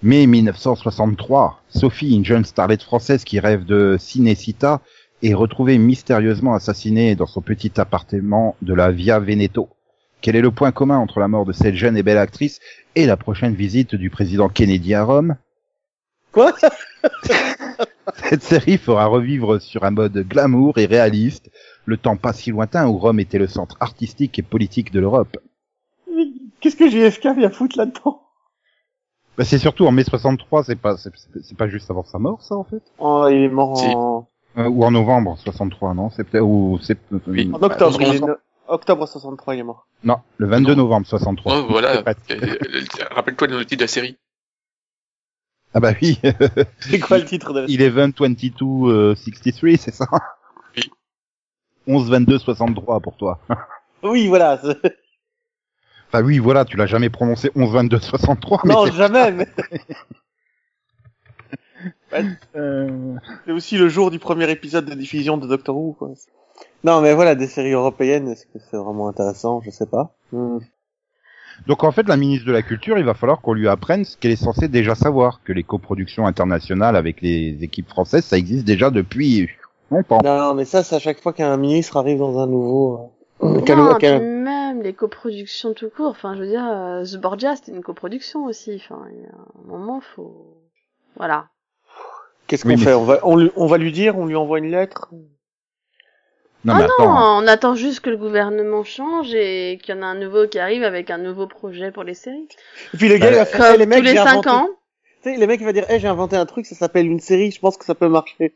[0.02, 4.82] Mai 1963, Sophie, une jeune starlette française qui rêve de cinécita,
[5.24, 9.70] est retrouvée mystérieusement assassinée dans son petit appartement de la Via Veneto.
[10.22, 12.60] Quel est le point commun entre la mort de cette jeune et belle actrice
[12.96, 15.36] et la prochaine visite du président Kennedy à Rome?
[16.32, 16.54] Quoi?
[18.30, 21.50] Cette série fera revivre sur un mode glamour et réaliste
[21.86, 25.38] le temps pas si lointain où Rome était le centre artistique et politique de l'Europe.
[26.60, 28.22] Qu'est-ce que JFK vient foutre là-dedans?
[29.38, 31.12] Bah, c'est surtout en mai 63, c'est pas, c'est,
[31.58, 32.82] pas juste avant sa mort, ça, en fait?
[33.00, 33.86] Oh, il est mort Si.
[33.88, 34.28] en,
[34.58, 36.10] Euh, ou en novembre 63, non?
[36.10, 37.50] C'est peut-être, ou c'est, Oui.
[37.54, 37.98] en octobre.
[37.98, 38.22] Bah, il est
[38.70, 39.88] Octobre 63, il est mort.
[40.04, 40.84] non, le 22 Non.
[40.84, 41.60] novembre 63.
[41.60, 42.02] Oh, voilà.
[43.12, 44.18] Rappelle-toi le titre de la série.
[45.74, 46.20] Ah bah oui,
[46.80, 48.26] C'est quoi le titre de la 11 22
[48.90, 50.06] euh, 63, c'est ça?
[50.76, 50.84] Oui.
[51.88, 53.40] 11 22 63 pour toi.
[54.02, 54.58] Oui, voilà.
[56.08, 59.48] Enfin oui, voilà, tu l'as jamais prononcé 11 22 63, mais Non, jamais, mais
[62.56, 66.12] euh, c'est aussi le jour du premier épisode de diffusion de Doctor Who, quoi.
[66.84, 69.62] Non, mais voilà, des séries européennes, est-ce que c'est vraiment intéressant?
[69.62, 70.16] Je sais pas.
[70.32, 70.60] Hmm.
[71.68, 74.16] Donc en fait, la ministre de la Culture, il va falloir qu'on lui apprenne ce
[74.16, 78.66] qu'elle est censée déjà savoir, que les coproductions internationales avec les équipes françaises, ça existe
[78.66, 79.50] déjà depuis
[79.92, 80.20] longtemps.
[80.24, 83.12] Non, mais ça, c'est à chaque fois qu'un ministre arrive dans un nouveau...
[83.44, 86.12] euh, Non, puis même les coproductions tout court.
[86.12, 88.82] Enfin, je veux dire, euh, The Borgia, c'était une coproduction aussi.
[88.82, 90.56] Enfin, il y a un moment, faut.
[91.18, 91.48] Voilà.
[92.48, 92.94] Qu'est-ce Oui, qu'on mais- fait?
[92.94, 95.10] on va, on va lui dire, on lui envoie une lettre?
[96.66, 97.04] Non, ah mais attends.
[97.40, 100.46] non, on attend juste que le gouvernement change et qu'il y en a un nouveau
[100.48, 102.48] qui arrive avec un nouveau projet pour les séries.
[102.94, 104.50] Et puis le gars, il va faire, Comme les mecs, tous les j'ai cinq inventé-
[104.50, 104.70] ans.
[105.24, 107.20] Tu sais, les mecs, il va dire, eh, j'ai inventé un truc, ça s'appelle une
[107.22, 108.54] série, je pense que ça peut marcher.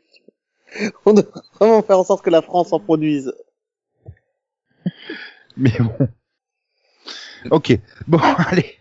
[1.06, 1.24] On doit
[1.58, 3.32] vraiment faire en sorte que la France en produise.
[5.56, 6.08] Mais bon.
[7.50, 7.78] Ok.
[8.06, 8.18] Bon,
[8.50, 8.76] allez.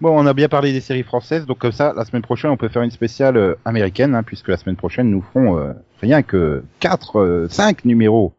[0.00, 2.56] Bon, on a bien parlé des séries françaises, donc comme ça, la semaine prochaine, on
[2.56, 6.22] peut faire une spéciale euh, américaine, hein, puisque la semaine prochaine, nous ferons euh, rien
[6.22, 8.34] que 4, 5 numéros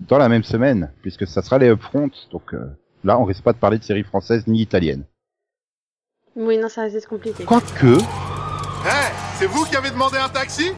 [0.00, 2.66] dans la même semaine, puisque ça sera les upfronts, donc euh,
[3.04, 5.04] là, on risque pas de parler de séries françaises ni italiennes.
[6.36, 7.44] Oui, non, ça risque d'être compliqué.
[7.44, 10.72] Quoique, Hé, c'est vous qui avez demandé un taxi?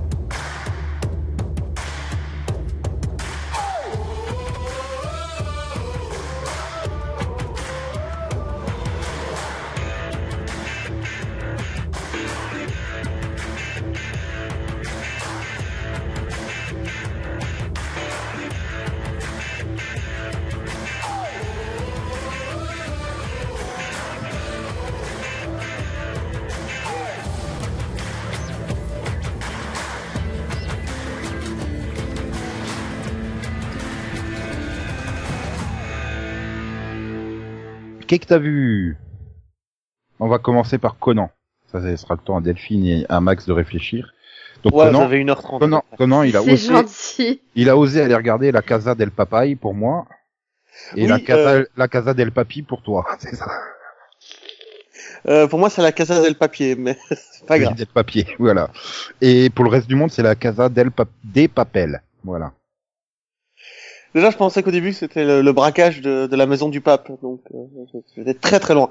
[38.06, 38.96] Qu'est-ce que t'as vu?
[40.18, 41.30] On va commencer par Conan.
[41.70, 44.12] Ça, ça sera le temps à Delphine et à Max de réfléchir.
[44.62, 45.58] Donc Ouais, Conan, j'avais 1h30.
[45.58, 47.40] Conan, Conan, il a C'est osé, gentil.
[47.54, 50.07] il a osé aller regarder la Casa del Papai pour moi
[50.94, 53.04] et Oui, la Casa, euh, la Casa del Papi pour toi.
[53.18, 53.46] C'est ça.
[55.28, 57.74] Euh, pour moi, c'est la Casa del Papier, mais c'est pas Oui, grave.
[57.74, 58.70] Del Papier, voilà.
[59.20, 62.00] Et pour le reste du monde, c'est la Casa del Pap des Papel.
[62.22, 62.52] Voilà.
[64.16, 67.12] Déjà, je pensais qu'au début, c'était le, le braquage de, de la maison du pape,
[67.20, 67.58] donc euh,
[68.16, 68.88] j'étais très très loin.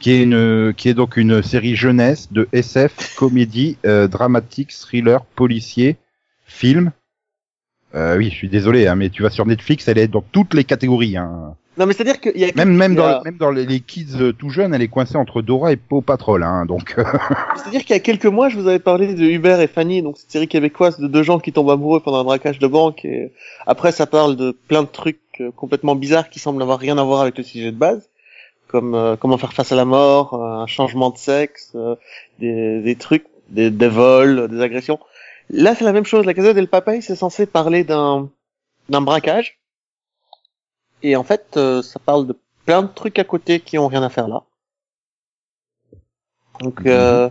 [0.00, 5.24] Qui est une, qui est donc une série jeunesse de SF, comédie, euh, dramatique, thriller,
[5.24, 5.98] policier,
[6.46, 6.90] film.
[7.94, 10.54] Euh, oui, je suis désolé, hein, mais tu vas sur Netflix, elle est dans toutes
[10.54, 11.16] les catégories.
[11.16, 11.54] Hein.
[11.78, 12.50] Non, mais c'est-à-dire qu'il y a...
[12.56, 14.88] Même même y a- dans même dans les, les kids euh, tout jeunes, elle est
[14.88, 16.42] coincée entre Dora et Paw Patrol.
[16.42, 17.04] Hein, donc euh,
[17.56, 20.18] C'est-à-dire qu'il y a quelques mois, je vous avais parlé de Hubert et Fanny, donc
[20.18, 23.32] cette série québécoise de deux gens qui tombent amoureux pendant un braquage de banque, et
[23.66, 27.04] après ça parle de plein de trucs euh, complètement bizarres qui semblent avoir rien à
[27.04, 28.08] voir avec le sujet de base,
[28.66, 31.94] comme euh, comment faire face à la mort, un changement de sexe, euh,
[32.40, 34.98] des, des trucs, des, des vols, des agressions.
[35.50, 36.26] Là, c'est la même chose.
[36.26, 38.28] La Casa del Papel, c'est censé parler d'un
[38.88, 39.59] d'un braquage.
[41.02, 42.36] Et en fait, euh, ça parle de
[42.66, 44.44] plein de trucs à côté qui ont rien à faire là.
[46.60, 47.30] Donc, euh,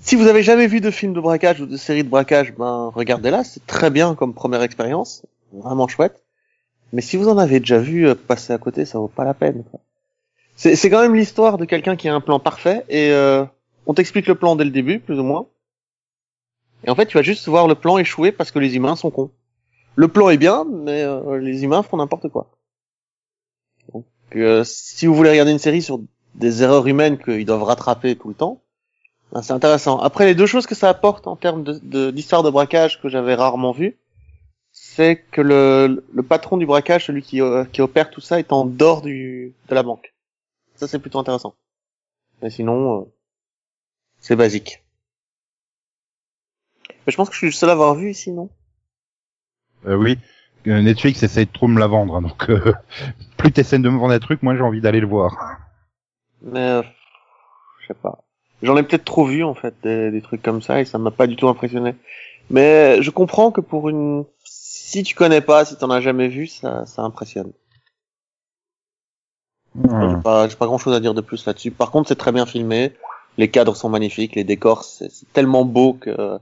[0.00, 2.90] si vous avez jamais vu de film de braquage ou de série de braquage, ben
[2.94, 3.44] regardez-la.
[3.44, 6.22] C'est très bien comme première expérience, vraiment chouette.
[6.92, 9.34] Mais si vous en avez déjà vu euh, passer à côté, ça vaut pas la
[9.34, 9.64] peine.
[10.56, 13.44] c'est quand même l'histoire de quelqu'un qui a un plan parfait et euh,
[13.86, 15.46] on t'explique le plan dès le début, plus ou moins.
[16.84, 19.10] Et en fait, tu vas juste voir le plan échouer parce que les humains sont
[19.10, 19.30] cons.
[19.96, 22.50] Le plan est bien, mais euh, les humains font n'importe quoi.
[23.92, 26.00] Donc, euh, si vous voulez regarder une série sur
[26.34, 28.60] des erreurs humaines qu'ils doivent rattraper tout le temps,
[29.32, 29.98] ben, c'est intéressant.
[29.98, 31.64] Après, les deux choses que ça apporte en termes
[32.12, 33.96] d'histoire de, braquage que j'avais rarement vu,
[34.72, 38.52] c'est que le, le patron du braquage, celui qui, euh, qui opère tout ça, est
[38.52, 40.14] en dehors du, de la banque.
[40.76, 41.54] Ça, c'est plutôt intéressant.
[42.42, 43.04] Mais sinon, euh,
[44.20, 44.84] c'est basique.
[46.88, 48.48] Mais je pense que je suis le seul à avoir vu ici, non?
[49.86, 50.18] Euh, oui.
[50.66, 52.74] Euh, Netflix essaie de trop me la vendre, hein, donc euh,
[53.38, 55.36] plus t'essaies de me vendre un truc, moins j'ai envie d'aller le voir.
[56.42, 56.82] Mais euh,
[57.80, 58.24] je sais pas.
[58.62, 61.10] J'en ai peut-être trop vu en fait des, des trucs comme ça et ça m'a
[61.10, 61.94] pas du tout impressionné.
[62.50, 66.46] Mais je comprends que pour une, si tu connais pas, si t'en as jamais vu,
[66.46, 67.52] ça, ça impressionne.
[69.76, 71.70] J'ai pas, j'ai pas grand chose à dire de plus là-dessus.
[71.70, 72.92] Par contre, c'est très bien filmé.
[73.36, 76.40] Les cadres sont magnifiques, les décors, c'est tellement beau que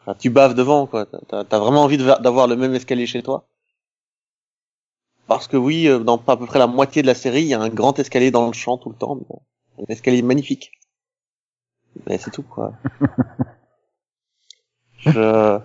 [0.00, 1.06] enfin, tu baves devant, quoi.
[1.06, 3.46] T'as, t'as vraiment envie d'avoir le même escalier chez toi.
[5.34, 7.54] Parce que oui, euh, dans à peu près la moitié de la série, il y
[7.54, 9.14] a un grand escalier dans le champ tout le temps.
[9.14, 9.40] mais bon,
[9.78, 10.72] Un escalier magnifique.
[12.06, 12.72] Mais c'est tout, quoi.
[14.98, 15.58] Je...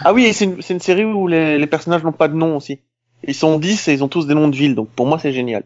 [0.00, 2.80] Ah oui, c'est une, série où les, les personnages n'ont pas de nom aussi.
[3.24, 5.32] Ils sont 10 et ils ont tous des noms de villes, donc pour moi c'est
[5.32, 5.64] génial.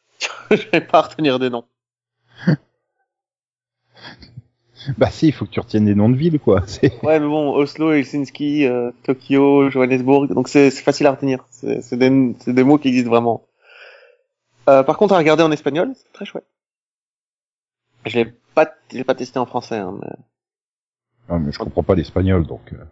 [0.50, 1.64] Je vais pas retenir des noms.
[4.96, 6.62] Bah si, il faut que tu retiennes des noms de villes, quoi.
[7.02, 11.44] Ouais, mais bon, Oslo, Helsinki, euh, Tokyo, Johannesburg, donc c'est facile à retenir.
[11.50, 13.44] C'est des, des mots qui existent vraiment.
[14.68, 16.46] Euh, par contre, à regarder en espagnol, c'est très chouette.
[18.06, 20.12] Je l'ai pas, je pas testé en français, hein, mais,
[21.28, 22.72] Ah, mais je comprends pas l'espagnol, donc...
[22.72, 22.84] euh.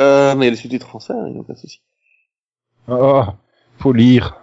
[0.00, 1.82] euh, mais il y a les sous-titres français, hein, il n'y a pas de souci.
[2.88, 3.36] Ah,
[3.78, 4.40] faut lire.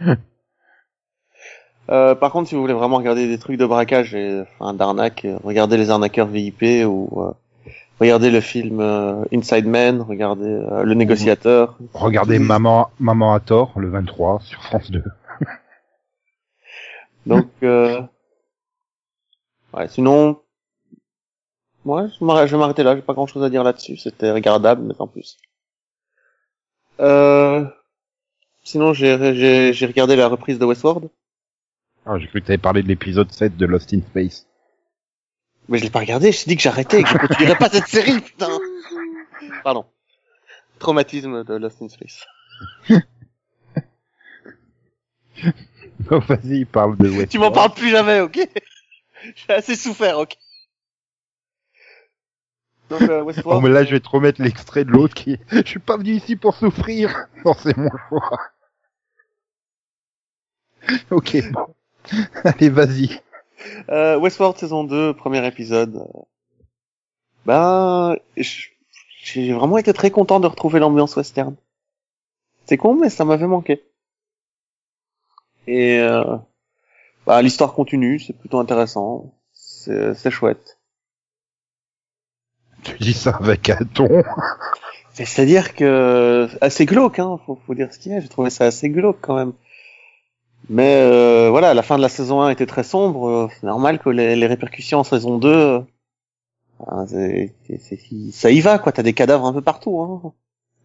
[1.92, 5.26] Euh, par contre, si vous voulez vraiment regarder des trucs de braquage et enfin d'arnaque,
[5.26, 7.32] euh, regardez les arnaqueurs VIP ou euh,
[8.00, 11.76] regardez le film euh, Inside Man, regardez euh, Le Négociateur.
[11.92, 15.04] Regardez Maman, Maman à tort, le 23, sur France 2.
[17.26, 18.00] Donc, euh...
[19.74, 20.40] ouais, sinon,
[21.84, 22.96] ouais, je vais m'arrêter là.
[22.96, 23.98] J'ai pas grand chose à dire là-dessus.
[23.98, 25.36] C'était regardable, mais sans plus.
[27.00, 27.66] Euh...
[28.64, 31.10] Sinon, j'ai regardé la reprise de Westworld,
[32.06, 34.46] Ah, j'ai cru que t'avais parlé de l'épisode 7 de Lost in Space.
[35.68, 36.32] mais je l'ai pas regardé.
[36.32, 38.58] Je t'ai dit que j'arrêtais et que je continuerais pas cette série, putain.
[39.62, 39.86] Pardon.
[40.78, 42.26] Traumatisme de Lost in Space.
[46.10, 47.28] Oh, vas-y, parle de Westworld.
[47.30, 48.38] Tu m'en parles plus jamais, ok?
[49.34, 50.36] J'ai assez souffert, ok
[52.90, 53.62] Donc, euh, Oh, Westworld.
[53.64, 55.38] mais là, je vais te remettre l'extrait de l'autre qui...
[55.50, 57.26] Je suis pas venu ici pour souffrir.
[57.44, 58.38] Non, c'est mon choix.
[61.10, 61.74] ok, bon.
[62.44, 63.20] Allez, vas-y.
[63.90, 66.04] Euh, Westworld saison 2, premier épisode.
[67.46, 71.54] Ben, j'ai vraiment été très content de retrouver l'ambiance western.
[72.66, 73.82] C'est con, mais ça m'avait manqué.
[75.66, 76.36] Et euh,
[77.26, 80.78] bah, l'histoire continue, c'est plutôt intéressant, c'est chouette.
[82.82, 84.24] Tu dis ça avec un ton.
[85.12, 88.20] C'est- C'est-à-dire que assez glauque, hein, faut, faut dire ce qu'il y a.
[88.20, 89.52] J'ai trouvé ça assez glauque quand même.
[90.68, 93.28] Mais euh, voilà, la fin de la saison 1 était très sombre.
[93.28, 95.82] euh, C'est normal que les, les répercussions en saison 2,
[96.92, 98.92] euh, c'est- c'est- ça y va quoi.
[98.92, 100.00] T'as des cadavres un peu partout.
[100.00, 100.32] Hein.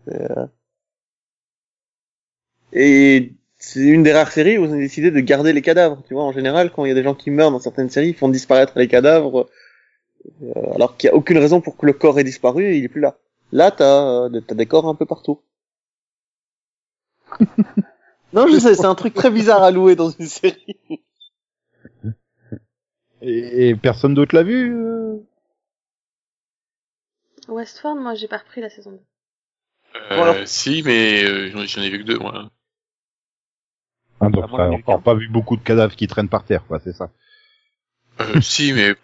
[0.10, 0.48] Euh,
[2.74, 6.02] Et c'est une des rares séries où ils ont décidé de garder les cadavres.
[6.08, 8.10] Tu vois, en général, quand il y a des gens qui meurent dans certaines séries,
[8.10, 9.50] ils font disparaître les cadavres,
[10.44, 12.84] euh, alors qu'il y a aucune raison pour que le corps ait disparu et il
[12.86, 13.18] est plus là.
[13.52, 15.42] Là, t'as t'as des corps un peu partout.
[18.34, 20.78] non, je sais, c'est un truc très bizarre à louer dans une série.
[23.22, 25.18] Et, et personne d'autre l'a vu euh
[27.48, 29.00] Westworld, moi j'ai pas repris la saison 2.
[29.96, 30.46] Euh, Voilà.
[30.46, 32.52] Si, mais euh, j'en j'en ai vu que deux, moi.
[34.20, 36.94] ah, Donc, t'as encore pas vu beaucoup de cadavres qui traînent par terre, quoi, c'est
[36.94, 37.10] ça.
[38.20, 38.96] Euh, si, mais...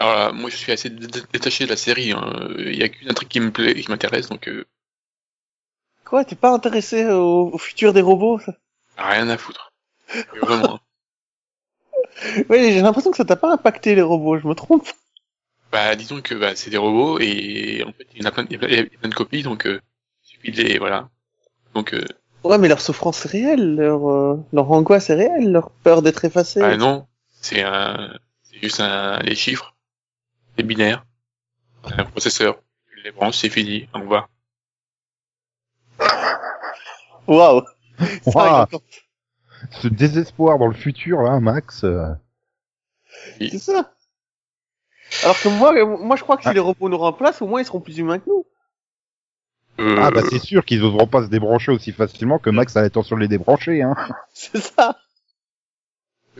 [0.00, 2.10] Alors là, moi je suis assez dé- détaché de la série.
[2.12, 2.48] hein.
[2.58, 4.64] Il y a qu'une intrigue qui me plaît, qui m'intéresse, donc euh,
[6.14, 8.54] Quoi, t'es pas intéressé au, au futur des robots ça?
[8.96, 9.72] Rien à foutre.
[10.40, 10.78] Vraiment.
[12.48, 14.84] Oui, j'ai l'impression que ça t'a pas impacté les robots, je me trompe.
[14.84, 14.94] De les.
[15.72, 18.46] Bah, disons que bah, c'est des robots et en fait, il y en a plein,
[18.48, 19.80] il y a plein, de copies, donc euh,
[20.22, 21.08] il suffit de les voilà.
[21.74, 22.04] Donc euh,
[22.44, 26.24] Ouais, mais leur souffrance est réelle, leur, euh, leur angoisse est réelle, leur peur d'être
[26.24, 26.60] effacée.
[26.60, 27.08] bah non,
[27.40, 29.74] c'est un, c'est juste un, les chiffres,
[30.56, 31.04] des binaires,
[31.82, 32.62] un processeur,
[33.02, 34.28] les branches, c'est fini, au revoir.
[37.26, 37.62] Waouh.
[38.26, 38.82] Encore-
[39.70, 41.84] Ce désespoir dans le futur, là, Max.
[41.84, 42.08] euh,
[43.38, 43.92] C'est ça.
[45.22, 47.60] Alors que moi, euh, moi, je crois que si les robots nous remplacent, au moins
[47.60, 48.44] ils seront plus humains que nous.
[49.80, 52.82] Euh, Ah bah c'est sûr qu'ils oseront pas se débrancher aussi facilement que Max a
[52.82, 53.82] l'intention de les débrancher.
[53.82, 53.94] Hein.
[54.32, 54.98] C'est ça.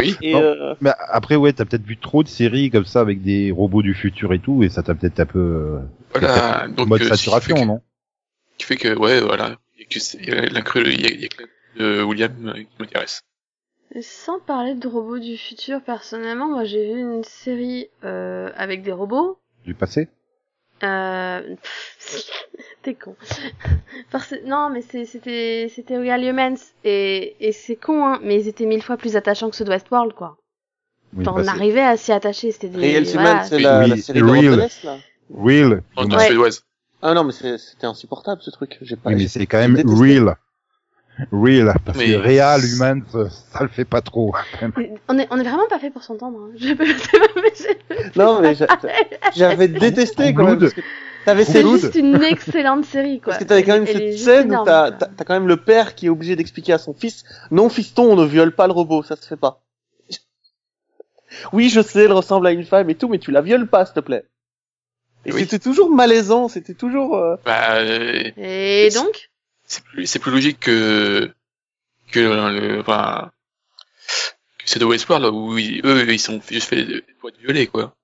[0.00, 0.16] Oui.
[0.22, 0.40] Et Non.
[0.40, 3.82] euh, Mais après ouais, t'as peut-être vu trop de séries comme ça avec des robots
[3.82, 5.80] du futur et tout, et ça t'a peut-être un peu
[6.12, 7.80] voilà, donc mode euh, saturation, qui non?
[8.58, 9.56] qui fait que ouais, voilà,
[9.90, 11.28] il y a que c'est- il y a l'incru- il y a, il y a
[11.28, 11.44] que
[11.78, 13.20] de William euh, qui m'intéresse.
[14.00, 18.92] Sans parler de robots du futur, personnellement, moi j'ai vu une série euh, avec des
[18.92, 19.38] robots.
[19.64, 20.08] Du passé?
[20.82, 21.54] Euh...
[22.82, 23.14] T'es con.
[24.10, 24.34] Parce...
[24.44, 28.82] Non, mais c'était c'était Real Humans et, et c'est con, hein, mais ils étaient mille
[28.82, 30.36] fois plus attachants que ceux de Westworld, quoi.
[31.16, 31.48] Oui, T'en passé.
[31.48, 32.78] arrivais à s'y attacher, c'était des...
[32.80, 33.30] Real voilà.
[33.30, 34.68] Human, c'est la, Oui, la série de Real.
[35.30, 35.82] Real.
[35.96, 36.48] Ouais.
[37.06, 38.78] Ah non, mais c'est- c'était insupportable ce truc.
[38.80, 39.10] J'ai pas.
[39.10, 40.00] Oui, mais c'est quand même détesté.
[40.00, 40.36] real.
[41.30, 44.34] Real, parce Mais- que réal, human, ça, ça le fait pas trop.
[45.08, 46.38] On est, on est vraiment pas fait pour s'entendre.
[46.40, 46.50] Hein.
[46.56, 46.84] Je peux
[48.16, 48.66] Non, mais j'a-
[49.36, 50.58] j'avais détesté quand même.
[50.58, 50.80] Parce que
[51.44, 53.32] c'est juste une excellente série, quoi.
[53.34, 54.90] Parce que t'avais quand même cette scène où t'as
[55.24, 58.24] quand même le père qui est obligé d'expliquer à son fils non fiston on ne
[58.26, 59.62] viole pas le robot ça se fait pas.
[61.52, 63.86] Oui je sais elle ressemble à une femme et tout mais tu la violes pas
[63.86, 64.24] s'il te plaît.
[65.26, 65.40] Et Oui.
[65.40, 67.16] c'était toujours malaisant c'était toujours.
[67.16, 69.30] euh, Bah, euh, Et donc
[69.66, 71.30] c'est plus, c'est plus logique que,
[72.12, 73.30] que le, enfin,
[74.58, 76.86] que c'est de Westworld, là, où ils- eux, ils sont juste faits
[77.18, 77.94] pour être violés, quoi.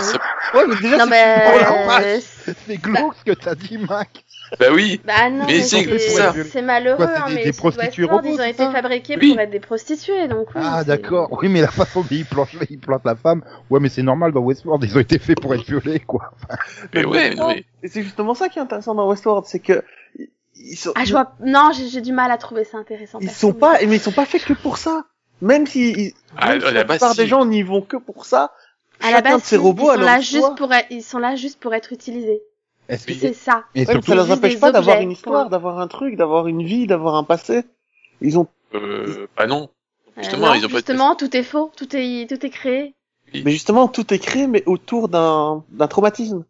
[0.00, 0.18] Ça-
[0.54, 1.66] Ouais mais déjà Non, c'est- mais...
[1.70, 2.54] Oh.
[2.66, 4.23] C'est glauque ce que t'as dit, Mac.
[4.60, 8.10] Bah oui, Bah non, Mais mais c'est- malheureux, Quoi, hein, des- mais des prostituées Westworld,
[8.26, 9.32] robots, ils ont c'est été ça fabriqués Oui.
[9.32, 10.60] pour être des prostituées, donc oui.
[10.64, 11.28] Ah d'accord.
[11.42, 13.42] Oui, mais la façon dont ils plantent, ils plantent la femme.
[13.70, 16.32] Ouais, mais c'est normal dans Westworld, ils ont été faits pour être violés, quoi.
[16.94, 19.82] mais ouais, mais, Et c'est justement ça qui est intéressant dans Westworld c'est que
[20.56, 21.32] ils sont Ah, je vois...
[21.44, 23.18] Non, j'ai du mal à trouver ça intéressant.
[23.20, 25.04] ils sont mais- pas mais ils sont pas faits que pour ça.
[25.42, 27.16] Même si ils, Ah, même si à la plupart si.
[27.18, 28.52] des gens n'y vont que pour ça.
[29.02, 30.42] À la base, de ces robots ils a sont leur là histoire.
[30.50, 30.86] juste pour être...
[30.90, 32.40] ils sont là juste pour être utilisés.
[32.88, 33.18] Est-ce que- Oui.
[33.20, 33.64] C'est ça.
[33.74, 36.62] Et surtout, ça leur juste empêche pas d'avoir une histoire, d'avoir un truc, d'avoir une
[36.64, 37.64] vie, d'avoir un passé.
[38.20, 39.70] Ils ont, euh, bah non.
[40.16, 42.94] Euh, Justement, non, ils ont pas justement, tout est faux, tout est, tout est créé.
[43.34, 46.44] mais justement, tout est créé, mais autour d'un, d'un traumatisme.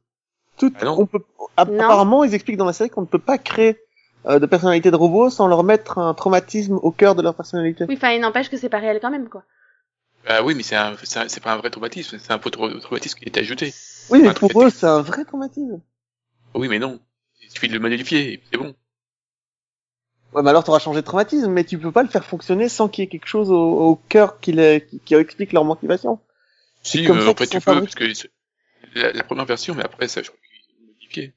[0.59, 1.47] Tout, Ah on peut, Non.
[1.57, 3.79] apparemment, ils expliquent dans la série qu'on ne peut pas créer
[4.27, 7.85] euh, de personnalité de robot sans leur mettre un traumatisme au cœur de leur personnalité.
[7.89, 9.43] Oui, enfin, il n'empêche que c'est pas réel quand même, quoi.
[10.27, 12.49] Bah oui, mais c'est un, c'est un- c'est pas un vrai traumatisme, c'est un faux
[12.51, 13.75] trau- traumatisme qui est ajouté.
[14.11, 15.81] Oui, mais pour eux, c'est un vrai traumatisme.
[16.55, 17.01] Oui, mais non.
[17.43, 18.75] Il suffit de le modifier, et puis c'est bon.
[20.33, 22.89] Ouais, mais alors t'auras changé de traumatisme, mais tu peux pas le faire fonctionner sans
[22.89, 23.57] qu'il y ait quelque chose au,
[23.91, 26.19] au cœur qui, les- qui, qui explique leur motivation.
[26.83, 28.31] Si, comme euh, ça en fait, qu'ils tu peux, parce que c'est-
[28.95, 31.35] la, la première version, mais après, ça, je crois qu'ils ont modifié.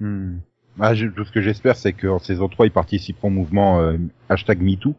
[0.00, 0.38] Hmm.
[0.80, 3.96] Ah, je- tout ce que j'espère, c'est qu'en saison 3, ils participeront au mouvement euh,
[4.28, 4.94] hashtag MeToo.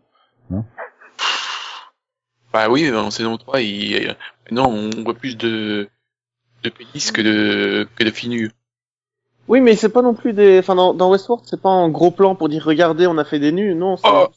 [2.51, 4.15] Bah oui, en saison 3, il,
[4.51, 5.87] non, on voit plus de,
[6.63, 8.51] de pénis que de, que de filles nues.
[9.49, 12.11] Oui, mais c'est pas non plus des, enfin, dans, dans Westworld, c'est pas un gros
[12.11, 14.27] plan pour dire, regardez, on a fait des nus, non, c'est- Oh,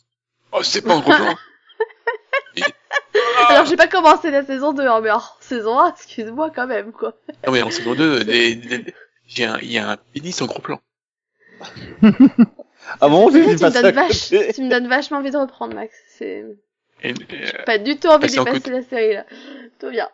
[0.52, 1.34] oh c'est pas un gros plan.
[3.48, 6.92] Alors, j'ai pas commencé la saison 2, hein, mais en saison 1, excuse-moi quand même,
[6.92, 7.14] quoi.
[7.46, 8.94] Non, mais en saison 2, des- des-
[9.26, 10.80] j'ai un- il y a un pénis en gros plan.
[13.00, 14.28] Ah bon, j'ai tu, me donnes vache...
[14.54, 15.94] tu me donnes vachement envie de reprendre, Max.
[16.08, 16.42] C'est
[17.04, 17.12] euh,
[17.64, 19.24] pas du tout envie de en passer la série, là.
[19.78, 20.08] Tout bien.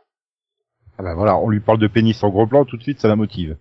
[0.99, 3.09] Ah bah voilà, on lui parle de pénis en gros plan, tout de suite, ça
[3.09, 3.57] la motive.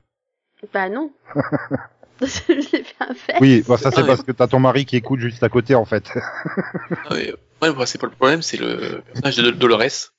[0.74, 1.12] Bah non.
[2.22, 3.38] je l'ai fait un fait.
[3.41, 4.08] Oui, bah ça c'est Ah ouais.
[4.08, 6.10] parce que t'as ton mari qui écoute juste à côté, en fait.
[6.89, 10.14] non, mais, ouais, bah, c'est pas le problème, c'est le personnage de Dolores,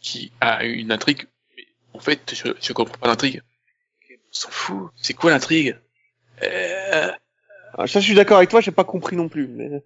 [0.00, 1.26] qui a une intrigue,
[1.56, 3.42] mais en fait, je, je comprends pas l'intrigue.
[4.10, 4.90] On s'en fout.
[4.96, 5.76] C'est quoi l'intrigue?
[6.42, 7.10] Euh,
[7.76, 9.82] Ah, ça, je suis d'accord avec toi, j'ai pas compris non plus, mais...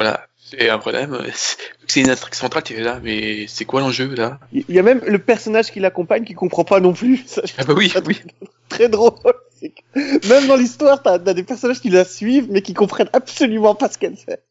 [0.00, 0.26] voilà.
[0.36, 1.16] C'est un problème.
[1.32, 4.40] C'est c'est une intrigue centrale qui est là, mais c'est quoi l'enjeu, là?
[4.52, 7.18] Il y a même le personnage qui l'accompagne qui comprend pas non plus.
[7.26, 8.20] Ça, je Ah bah oui, oui.
[8.68, 9.12] Très drôle.
[9.60, 13.10] C'est que Même dans l'histoire, t'as as des personnages qui la suivent, mais qui comprennent
[13.12, 14.42] absolument pas ce qu'elle fait.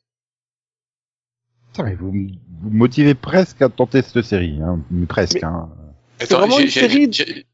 [1.72, 4.80] Putain, mais vous, vous me motivez presque à tenter cette série, hein.
[4.92, 5.70] Mais presque, Mais- hein.
[6.20, 7.46] C'est vraiment j'ai- une j'ai- série de- j'ai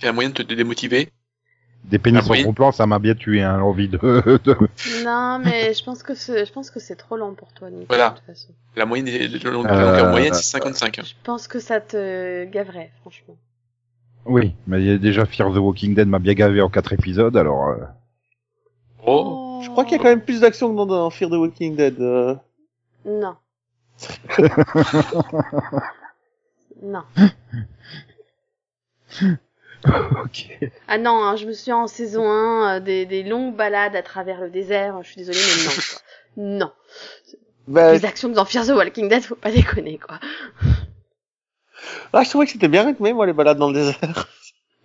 [0.00, 1.10] j'ai un moyen de te démotiver.
[1.84, 4.56] Des pénis La sur moyenne- ton plan, ça m'a bien tué, hein, l'envie de, de-
[5.04, 7.86] Non, mais je pense que c'est, je pense que c'est trop lent pour toi, Nico.
[7.88, 8.10] Voilà.
[8.10, 8.48] De toute façon.
[8.76, 10.98] La moyenne des, de longue- Euh, longueur moyenne, c'est 55.
[10.98, 11.02] hein.
[11.04, 13.36] Je pense que ça te gaverait, franchement.
[14.24, 17.68] Oui, mais déjà Fear the Walking Dead m'a bien gavé en quatre épisodes, alors...
[17.68, 17.76] euh,
[19.04, 19.60] Oh.
[19.64, 21.74] Je crois qu'il y a quand même plus d'action que dans, dans Fear the Walking
[21.74, 22.00] Dead.
[22.00, 22.36] euh.
[23.04, 23.34] Non.
[26.82, 27.02] non.
[30.24, 30.48] ok.
[30.88, 34.02] Ah non, hein, je me suis en saison 1, euh, des, des longues balades à
[34.02, 35.02] travers le désert.
[35.02, 35.72] Je suis désolée, mais non.
[35.74, 36.00] Quoi.
[36.36, 36.72] Non.
[37.68, 40.18] Bah, Les actions dans Fear the Walking Dead, faut pas déconner, quoi.
[42.12, 44.28] ah, je trouvais que c'était bien rythmé, moi, les balades dans le désert.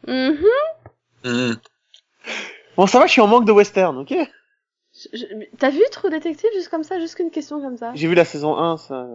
[0.08, 0.38] Mhm.
[1.24, 1.54] Hmm.
[2.78, 4.14] Bon, ça va, je suis en manque de western, ok?
[5.14, 5.26] Je-
[5.58, 7.92] T'as vu True Detective juste comme ça, juste qu'une question comme ça?
[7.96, 9.08] J'ai vu la saison 1, ça...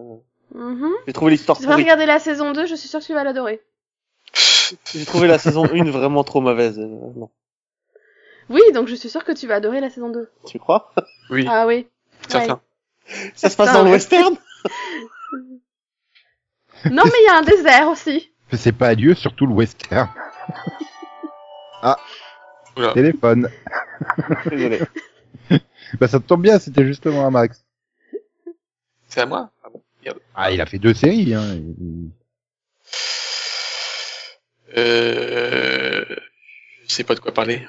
[0.55, 0.91] Mhm.
[1.07, 3.25] J'ai trouvé l'histoire Tu vas regarder la saison 2, je suis sûre que tu vas
[3.25, 3.63] l'adorer.
[4.95, 6.79] J'ai trouvé la saison 1 vraiment trop mauvaise.
[6.79, 7.31] euh, non.
[8.49, 10.31] Oui, donc je suis sûre que tu vas adorer la saison 2.
[10.47, 10.93] Tu crois?
[11.31, 11.87] Oui, Ah oui.
[12.29, 12.61] certain.
[13.35, 14.37] Ça se passe dans le western?
[16.91, 18.31] Non, mais il y a un désert aussi.
[18.51, 20.09] Mais C'est pas adieu, surtout le western.
[22.77, 22.93] Oula.
[22.95, 23.49] Téléphone.
[24.51, 24.81] Désolé.
[26.01, 27.65] Bah ça te tombe bien, c'était justement un Max.
[29.09, 29.51] C'est à moi?
[29.63, 29.83] Ah bon.
[30.35, 31.55] Ah, il a fait deux séries, hein.
[31.55, 32.11] Il-
[34.77, 36.05] Euh...
[36.89, 37.67] Je sais pas de quoi parler.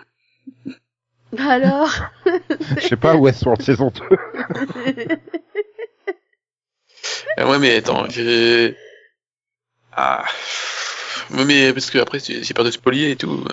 [1.32, 1.92] Bah alors
[2.78, 4.02] Je sais pas, Westworld saison 2.
[7.40, 8.78] Euh, ouais, mais attends, j'ai...
[9.92, 10.26] Ah...
[11.32, 13.44] Ouais, Mais parce que après, j'ai peur de spolier et tout.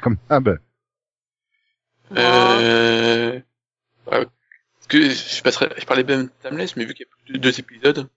[0.00, 0.56] Comme ah bah.
[2.16, 3.32] Euh...
[3.32, 3.44] ouais,
[4.06, 7.34] Parce que je passerais, je parlais même de Timeless, mais vu qu'il y a plus
[7.34, 8.08] de deux épisodes,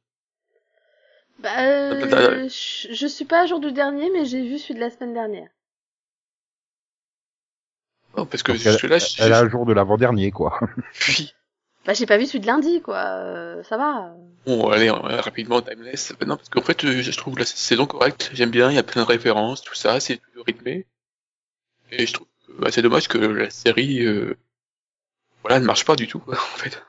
[1.42, 4.80] Bah, euh, je, je suis pas à jour du dernier, mais j'ai vu celui de
[4.80, 5.50] la semaine dernière.
[8.16, 10.60] oh, parce que Donc, elle, jusque-là, je elle a un jour de l'avant-dernier, quoi.
[10.94, 11.34] suis...
[11.86, 12.98] Bah, j'ai pas vu celui de lundi, quoi.
[12.98, 14.14] euh, ça va.
[14.46, 16.12] Bon, allez, euh, rapidement, Timeless.
[16.12, 18.32] Euh, Non, parce qu'en fait, euh, je trouve la saison correcte.
[18.34, 20.86] J'aime bien, il y a plein de références, tout ça, c'est plutôt rythmé.
[21.92, 24.38] Et je trouve que bah, c'est dommage que la série, euh,
[25.42, 26.84] voilà, ne marche pas du tout, quoi, en fait.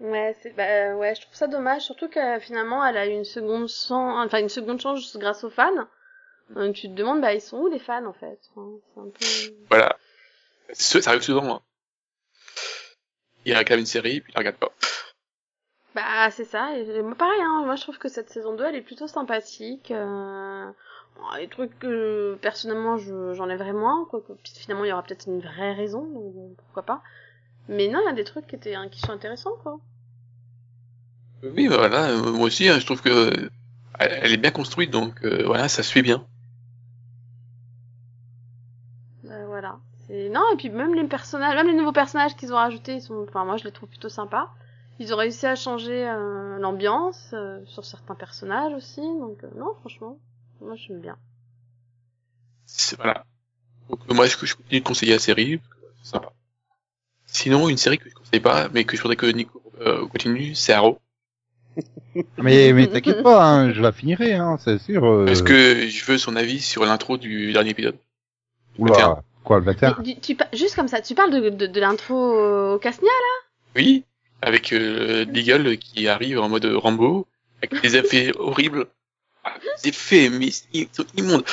[0.00, 3.24] Ouais, c'est, bah, ouais, je trouve ça dommage, surtout que finalement, elle a eu une
[3.24, 5.88] seconde chance, enfin, une seconde chance grâce aux fans.
[6.56, 8.38] Euh, tu te demandes, bah, ils sont où les fans, en fait?
[8.56, 9.26] Un peu...
[9.70, 9.96] Voilà.
[10.72, 11.62] Ça arrive souvent, hein.
[13.44, 14.72] Il regarde une série, puis il la regarde pas.
[15.94, 16.76] Bah, c'est ça.
[16.76, 17.62] Et, moi, pareil, hein.
[17.64, 19.90] Moi, je trouve que cette saison 2, elle est plutôt sympathique.
[19.90, 20.66] Euh...
[21.16, 24.20] bon, les trucs que, personnellement, je, j'enlèverais moins, quoi.
[24.20, 27.02] que- finalement, il y aura peut-être une vraie raison, donc pourquoi pas.
[27.68, 29.78] Mais non, il y a des trucs qui étaient, hein, qui sont intéressants, quoi.
[31.42, 33.50] Oui, bah, voilà, euh, moi aussi, hein, je trouve que euh,
[33.98, 36.26] elle elle est bien construite, donc euh, voilà, ça suit bien.
[39.26, 39.78] Euh, voilà.
[40.06, 40.28] C'est...
[40.28, 43.26] Non, et puis même les personnages, même les nouveaux personnages qu'ils ont rajoutés, ils sont,
[43.28, 44.52] enfin, moi, je les trouve plutôt sympas.
[44.98, 50.18] Ils ont réussi à changer euh, l'ambiance euh, sur certains personnages aussi, donc non, franchement,
[50.60, 51.18] moi, j'aime bien.
[52.96, 53.24] Voilà.
[53.90, 55.60] Donc moi, je, je continue de conseiller la série,
[56.02, 56.32] c'est sympa.
[57.36, 60.54] Sinon, une série que je conseille pas, mais que je voudrais que Nico euh, continue,
[60.54, 60.98] c'est Arrow.
[62.38, 65.04] Mais, mais t'inquiète pas, hein, je la finirai, hein, c'est sûr.
[65.04, 67.98] euh, Parce que je veux son avis sur l'intro du dernier épisode.
[68.78, 69.22] Oula, 21.
[69.44, 72.14] quoi, le 21 Tu, tu juste comme ça, tu parles de, de, de l'intro
[72.74, 73.10] au Casnia
[73.74, 74.04] Oui,
[74.40, 77.26] avec euh, Deagle qui arrive en mode Rambo,
[77.62, 78.86] avec des effets horribles.
[79.44, 81.44] Ah, Des effets, mais ils sont immondes.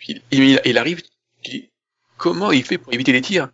[0.00, 1.02] Puis il, il arrive,
[1.42, 1.70] tu dis,
[2.16, 3.48] comment il fait pour éviter les tirs?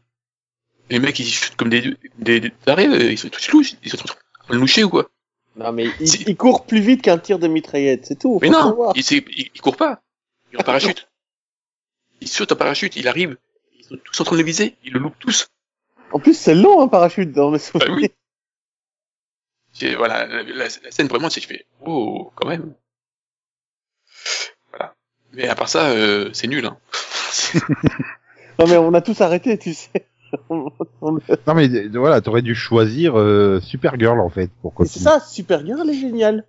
[0.91, 3.97] Les mecs, ils chutent comme des, des, des tarés, ils sont tous louches, ils sont
[3.97, 4.17] tous
[4.55, 5.11] louchés ou quoi
[5.57, 8.39] Non, mais il, Si- il court plus vite qu'un tir de mitraillette, c'est tout.
[8.43, 8.93] Mais non, savoir.
[8.95, 10.03] il, c'est- il, il court pas.
[10.53, 11.09] Il est en parachute.
[12.21, 13.37] il saute en parachute, il arrive.
[13.79, 15.49] Ils sont tous en train de le viser, ils le loupent tous.
[16.13, 17.89] En plus, c'est long, un parachute, dans souvenirs.
[17.89, 17.95] Bah
[19.81, 19.95] oui.
[19.97, 22.75] Voilà, la, la- la scène vraiment, c'est je fais, oh, quand même.
[24.71, 24.95] Voilà.
[25.33, 26.67] Mais à part ça, euh, c'est nul.
[26.67, 26.79] Hein.
[28.61, 30.07] Non, mais on a tous arrêté, tu sais.
[30.51, 30.69] On-
[31.03, 31.13] on-
[31.47, 35.05] Non mais voilà, t'aurais dû choisir euh, Supergirl en fait pour Et c'est continuer.
[35.05, 36.45] ça, Supergirl, est géniale.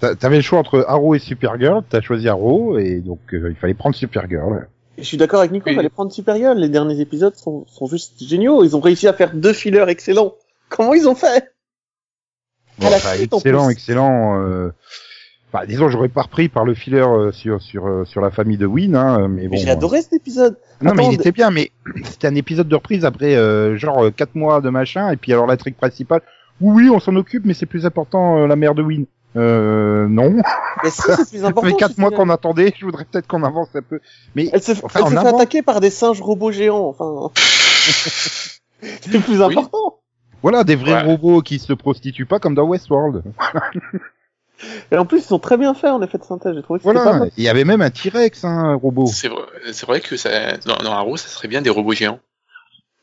[0.00, 3.56] T'a- T'avais le choix entre Arrow et Supergirl, t'as choisi Arrow et donc euh, il
[3.56, 4.66] fallait prendre Supergirl.
[4.98, 5.72] Et je suis d'accord avec Nico, Oui.
[5.72, 6.58] il fallait prendre Supergirl.
[6.58, 8.62] Les derniers épisodes sont, sont juste géniaux.
[8.64, 10.34] Ils ont réussi à faire deux fillers excellents.
[10.68, 11.52] Comment ils ont fait?
[12.78, 14.40] Bon, À la enfin, suite, en excellent, excellent.
[14.42, 14.70] Euh...
[15.52, 18.56] Bah, disons, j'aurais pas repris par le filler euh, sur sur euh, sur la famille
[18.56, 19.50] de Win, hein, mais bon.
[19.52, 20.56] Mais j'ai adoré cet épisode.
[20.80, 21.72] Non, mais il était bien, mais
[22.04, 25.32] c'était un épisode de reprise après euh, genre euh, quatre mois de machin, et puis
[25.32, 26.22] alors la trick principale.
[26.60, 29.06] Oui, oui, on s'en occupe, mais c'est plus important euh, la mère de Win.
[29.36, 30.36] Euh, non.
[30.84, 31.68] Mais si, c'est plus Ça important.
[31.68, 32.72] fait quatre mois qu'on attendait.
[32.78, 34.00] Je voudrais peut-être qu'on avance un peu.
[34.36, 35.36] Mais Elle s'est Enfin, s'est fait avant.
[35.36, 37.30] attaquer par des singes robots géants, enfin.
[38.82, 39.52] c'est le plus Oui.
[39.56, 39.98] important.
[40.42, 41.02] voilà, des vrais Ouais.
[41.02, 43.22] robots qui se prostituent pas comme dans Westworld.
[44.92, 46.54] Et en plus, ils sont très bien faits en effet de synthèse.
[46.54, 47.18] J'ai trouvé que pas Voilà.
[47.18, 47.30] mal.
[47.36, 49.06] Il y avait même un T-Rex, hein, un robot.
[49.06, 49.28] C'est
[49.86, 52.20] vrai, que ça, dans, dans Arrow, ça serait bien des robots géants.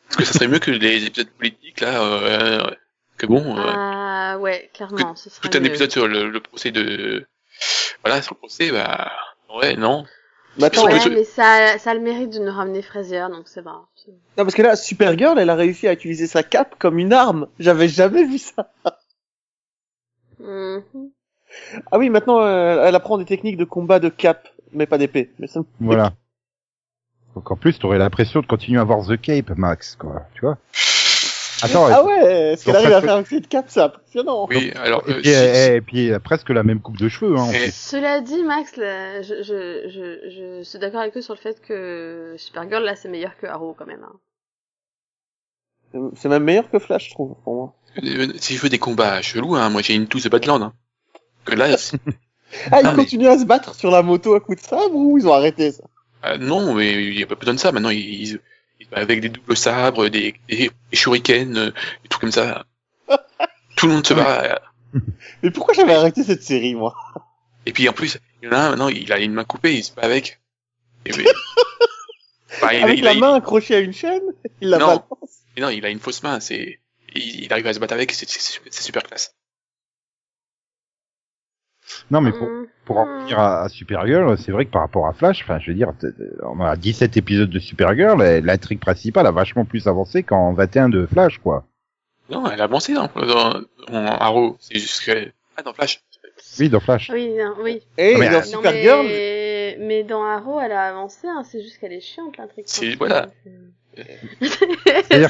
[0.10, 2.62] Parce que ça serait mieux que les épisodes politiques, là, euh,
[3.18, 5.68] que bon, euh, Ah ouais, clairement, ce serait tout un mieux.
[5.68, 7.26] épisode sur le, le procès de,
[8.06, 9.12] voilà, sur le procès, bah,
[9.58, 10.06] ouais, non.
[10.58, 13.48] Mais attends, Mais Ouais, mais ça, ça a le mérite de nous ramener Fraser, donc
[13.48, 13.72] c'est bon.
[14.08, 17.48] Non, parce que là, Supergirl, elle a réussi à utiliser sa cape comme une arme.
[17.60, 18.72] J'avais jamais vu ça.
[20.40, 20.84] Mhm.
[21.92, 25.30] Ah oui, maintenant, euh, elle apprend des techniques de combat de cape, mais pas d'épée.
[25.40, 25.62] Mais ça...
[25.80, 26.14] Voilà.
[27.36, 30.24] Donc en plus, t'aurais l'impression de continuer à voir The Cape, Max, quoi.
[30.34, 30.58] Tu vois
[31.64, 34.46] Attends, ah ouais, ce qu'elle arrive ça à faire avec cette cape, c'est impressionnant.
[34.48, 37.10] Oui, alors, et euh, puis, si- eh, et puis, euh, presque la même coupe de
[37.10, 37.48] cheveux, hein.
[37.52, 37.72] Eh.
[37.72, 40.30] Cela dit, Max, là, je, je, je,
[40.60, 43.76] je suis d'accord avec eux sur le fait que Supergirl, là, c'est meilleur que Arrow,
[43.78, 44.06] quand même.
[45.94, 46.12] Hein.
[46.16, 47.74] C'est même meilleur que Flash, je trouve, pour moi.
[48.04, 50.74] euh, si je veux des combats chelous, hein, moi j'ai une touche de Badland, hein.
[51.48, 51.76] Que là,
[52.72, 54.94] Ah, ils Ah, mais- continuent à se battre sur la moto à coups de sabre
[54.96, 55.84] ou ils ont arrêté ça
[56.26, 58.00] euh, non, mais il y a pas besoin de ça, maintenant, ils,
[58.32, 58.40] ils,
[58.92, 61.72] avec des doubles sabres, des, des, des shurikens, euh,
[62.04, 62.66] des trucs comme ça.
[63.78, 64.60] Tout le monde se bat.
[64.96, 65.00] euh,
[65.44, 66.96] Mais pourquoi j'avais arrêté cette série, moi
[67.68, 69.76] Et puis en plus, il y en a un maintenant, il a une main coupée,
[69.76, 70.40] il se bat avec.
[71.06, 71.28] Et puis-
[72.62, 74.22] Bah, il, Avec il la a, main accrochée à une chaîne
[74.62, 74.86] Il la Non.
[74.88, 75.04] balance.
[75.56, 76.80] il- non, il a une fausse main, c'est,
[77.14, 78.28] il, il arrive à se battre avec, c'est
[78.72, 79.36] super classe.
[82.12, 82.48] Non, mais pour,
[82.86, 85.72] pour en revenir à, à Supergirl, c'est vrai que par rapport à Flash, enfin, je
[85.72, 85.92] veux dire,
[86.44, 90.90] on a 17 épisodes de Supergirl, et l'intrigue principale a vachement plus avancé qu'en 21
[90.90, 91.66] de Flash, quoi.
[92.30, 96.04] Non, elle a avancé dans, dans, en Arrow, c'est juste que, ah, dans Flash.
[96.60, 97.10] Oui, dans Flash.
[97.14, 97.32] Oui,
[97.62, 97.82] oui.
[97.98, 99.78] Et mais, dans euh, Supergirl, mais...
[99.80, 102.66] mais dans Arrow, elle a avancé, hein, c'est juste qu'elle est chiante, l'intrigue.
[102.68, 103.32] C'est- principale.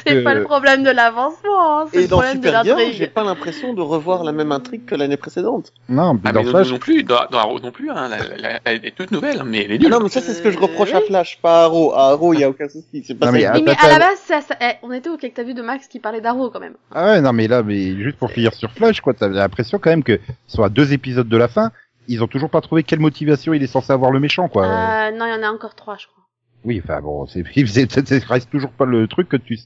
[0.07, 3.09] C'est pas le problème de l'avancement, hein, c'est le dans problème de Supergirl, j'ai l'intrigue.
[3.13, 5.72] pas l'impression de revoir la même intrigue que l'année précédente.
[5.89, 8.18] Non, mais Ah, dans mais Flash, non plus, dans, dans Arrow non plus, hein, la-
[8.18, 9.89] la- la- elle est toute nouvelle, mais elle est Ah nulle.
[9.91, 11.05] non, mais ça, c'est ce que je Euh, reproche à oui.
[11.07, 11.93] Flash, pas à Arrow.
[11.93, 13.03] À Arrow, il y a aucun souci.
[13.05, 13.38] C'est pas Non, ça.
[13.38, 15.53] mais à- mais à la base, ça, ça- eh, on était au que t'as vu
[15.53, 16.76] de Max qui parlait d'Arrow quand même.
[16.93, 19.89] ah ouais, non, mais là, mais juste pour finir sur Flash, quoi, t'as l'impression quand
[19.89, 21.72] même que, soit deux épisodes de la fin,
[22.07, 24.65] ils ont toujours pas trouvé quelle motivation il est censé avoir le méchant, quoi.
[24.65, 26.24] Euh, non, il y en a encore trois, je crois.
[26.66, 29.58] Oui, enfin bon, c'est, c'est, reste toujours pas le truc que tu,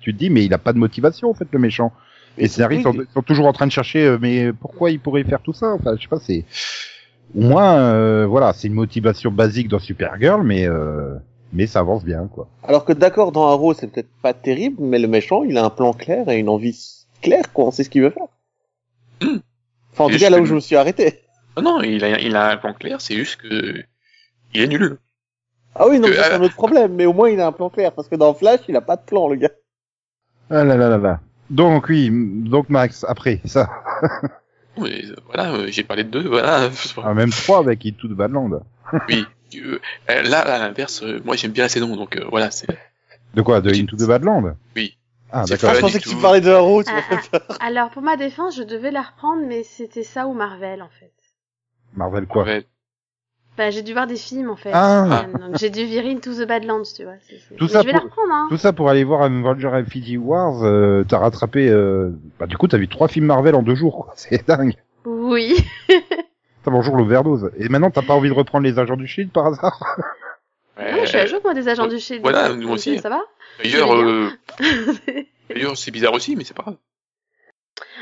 [0.00, 1.92] tu te dis, mais il a pas de motivation, en fait, le méchant.
[2.36, 5.00] Et les scénaristes oui, sont, sont toujours en train de chercher, euh, mais pourquoi il
[5.00, 5.72] pourrait faire tout ça?
[5.72, 6.44] Enfin, je sais pas, c'est
[7.34, 11.14] au moins, euh, voilà, c'est une motivation basique dans Supergirl, mais euh,
[11.52, 12.48] mais ça avance bien, quoi.
[12.62, 15.70] Alors que d'accord, dans Arrow, c'est peut-être pas terrible, mais le méchant, il a un
[15.70, 16.78] plan clair et une envie
[17.22, 17.66] claire, quoi.
[17.66, 18.26] On sait ce qu'il veut faire.
[19.92, 21.22] Enfin, en tout cas, là où je me suis arrêté.
[21.56, 23.82] Ah non, il a, il a un plan clair, c'est juste que,
[24.54, 24.98] il est nul.
[25.78, 26.94] Ah oui, non, c'est un autre problème.
[26.94, 27.92] Mais au moins, il a un plan clair.
[27.92, 29.50] Parce que dans Flash, il a pas de plan, le gars.
[30.50, 31.20] Ah là là là là.
[31.50, 33.70] Donc oui, donc Max, après ça,
[34.80, 36.70] Mais, euh, voilà, euh, j'ai parlé de deux, voilà.
[37.02, 38.62] ah, même trois avec It to the Badland.
[39.08, 39.24] Oui.
[39.56, 42.68] Euh, euh, là, à l'inverse, euh, moi j'aime bien la saison, donc euh, voilà, c'est.
[43.34, 44.96] De quoi De Into the Badland Oui.
[45.30, 45.70] Ah C'est d'accord.
[45.70, 47.58] Ah, je Pas pensais que tu parlais de Arrow, tu Ah, peur.
[47.60, 51.12] Alors, pour ma défense, je devais la reprendre, mais c'était ça ou Marvel, en fait.
[51.94, 52.46] Marvel quoi.
[53.58, 54.70] Bah, j'ai dû voir des films, en fait.
[54.72, 55.24] Ah.
[55.24, 57.14] Euh, j'ai dû virer Into the Badlands, tu vois.
[57.58, 58.46] Tout ça je vais la pour- reprendre, hein.
[58.48, 61.68] Tout ça pour aller voir Avenger Infinity Wars, euh, t'as rattrapé...
[61.68, 62.10] Euh...
[62.38, 64.12] Bah du coup t'as vu trois films Marvel en deux jours, quoi.
[64.16, 64.74] c'est dingue.
[65.04, 65.56] Oui.
[66.62, 67.50] T'as bonjour l'overdose.
[67.58, 69.98] Et maintenant t'as pas envie de reprendre les agents du Shield par hasard?
[70.78, 70.92] Ouais.
[70.92, 72.22] Non, je suis à jour, moi, des agents du Shield.
[72.22, 73.00] voilà, nous aussi.
[73.00, 73.20] Ça va?
[73.60, 74.28] D'ailleurs, euh,
[75.50, 76.76] d'ailleurs, c'est bizarre aussi, mais c'est pas grave.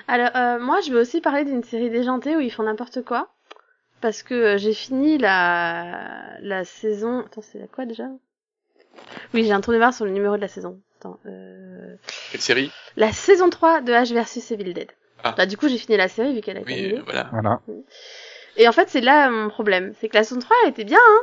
[0.07, 3.29] Alors, euh, moi, je vais aussi parler d'une série déjantée où ils font n'importe quoi.
[4.07, 7.25] Parce que euh, j'ai fini la, la saison...
[7.27, 8.05] Attends, c'est la quoi, déjà?
[9.35, 10.81] Oui, j'ai un trou de mémoire sur le numéro de la saison.
[11.01, 11.97] Attends, euh...
[12.31, 12.71] Quelle série?
[12.97, 14.93] La saison 3 de H versus Evil Dead.
[15.25, 15.35] Ah.
[15.37, 16.99] Bah, du coup, j'ai fini la série vu qu'elle a été Oui, annulée.
[16.99, 17.29] euh, voilà.
[17.33, 17.61] Voilà.
[18.57, 19.93] Et en fait, c'est là mon problème.
[20.01, 21.21] C'est que la saison 3, elle était bien, hein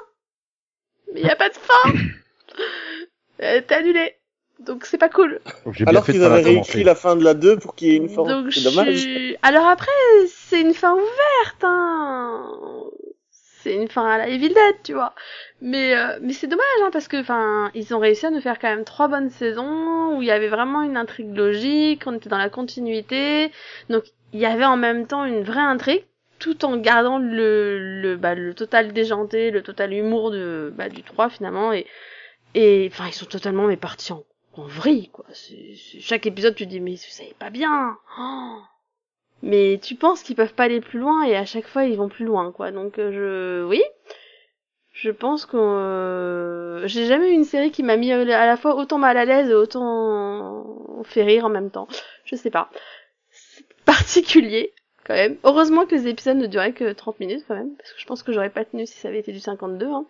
[1.14, 1.94] Mais il y a pas de fin
[3.38, 4.18] Elle était annulée.
[4.60, 5.40] Donc c'est pas cool.
[5.86, 8.24] Alors qu'ils avaient réécrit la fin de la 2 pour qu'il y ait une fin.
[8.24, 8.96] Donc C'est je dommage.
[8.98, 9.92] suis- Alors après,
[10.28, 12.52] c'est une fin ouverte, hein.
[13.32, 15.14] C'est une fin à la Evil Dead, tu vois.
[15.62, 18.60] Mais euh, mais c'est dommage, hein, parce que enfin, ils ont réussi à nous faire
[18.60, 22.28] quand même trois bonnes saisons où il y avait vraiment une intrigue logique, on était
[22.30, 23.52] dans la continuité,
[23.90, 26.04] donc il y avait en même temps une vraie intrigue,
[26.40, 31.02] tout en gardant le le bah, le total déjanté, le total humour de bah, du
[31.04, 31.86] 3 finalement et
[32.56, 34.24] et enfin ils sont totalement mais partis en
[34.56, 35.26] en vrille quoi.
[35.34, 37.98] C'est, c'est- chaque épisode tu te dis mais c'est pas bien.
[38.20, 38.58] Oh.
[39.42, 42.10] mais tu penses qu'ils peuvent pas aller plus loin et à chaque fois ils vont
[42.10, 42.72] plus loin quoi.
[42.72, 43.82] Donc euh, je oui,
[44.92, 48.76] je pense que euh, j'ai jamais eu une série qui m'a mis à la fois
[48.76, 51.88] autant mal à l'aise et autant fait rire en même temps.
[52.26, 52.70] Je sais pas.
[53.32, 54.72] C'est particulier
[55.06, 55.38] quand même.
[55.44, 58.24] Heureusement que les épisodes ne duraient que 30 minutes quand même parce que je pense
[58.24, 60.06] que j'aurais pas tenu si ça avait été du 52 hein.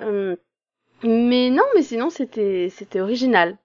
[0.00, 0.36] Euh,
[1.02, 3.56] mais non, mais sinon c'était c'était original.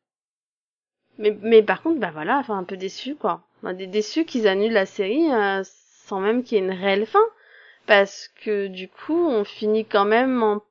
[1.17, 3.41] Mais mais par contre bah voilà, enfin un peu déçu quoi.
[3.63, 7.05] On est déçu qu'ils annulent la série euh, sans même qu'il y ait une réelle
[7.05, 7.23] fin
[7.87, 10.61] parce que du coup on finit quand même en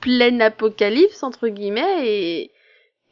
[0.00, 2.50] pleine apocalypse entre guillemets et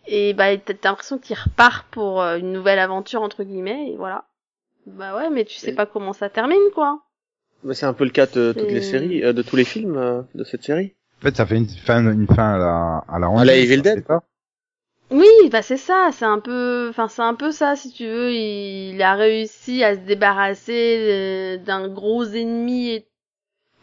[0.08, 4.24] et bah t'as l'impression qu'il repart pour euh, une nouvelle aventure entre guillemets et voilà.
[4.86, 7.00] Bah ouais, mais tu sais Et- pas comment ça termine quoi.
[7.62, 9.96] Mais c'est un peu le cas de toutes les séries, euh, de tous les films
[9.96, 10.96] euh, de cette série.
[11.22, 13.80] En fait, ça fait une fin, une fin à la, à la, À la Evil
[13.80, 13.98] Dead.
[13.98, 14.24] c'est ça
[15.12, 18.32] Oui, bah c'est ça, c'est un peu, enfin c'est un peu ça si tu veux.
[18.32, 23.06] Il, a réussi à se débarrasser euh, d'un gros ennemi, et,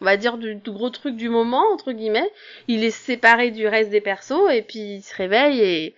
[0.02, 2.30] on va dire du, du gros truc du moment entre guillemets.
[2.68, 5.94] Il est séparé du reste des persos et puis il se réveille et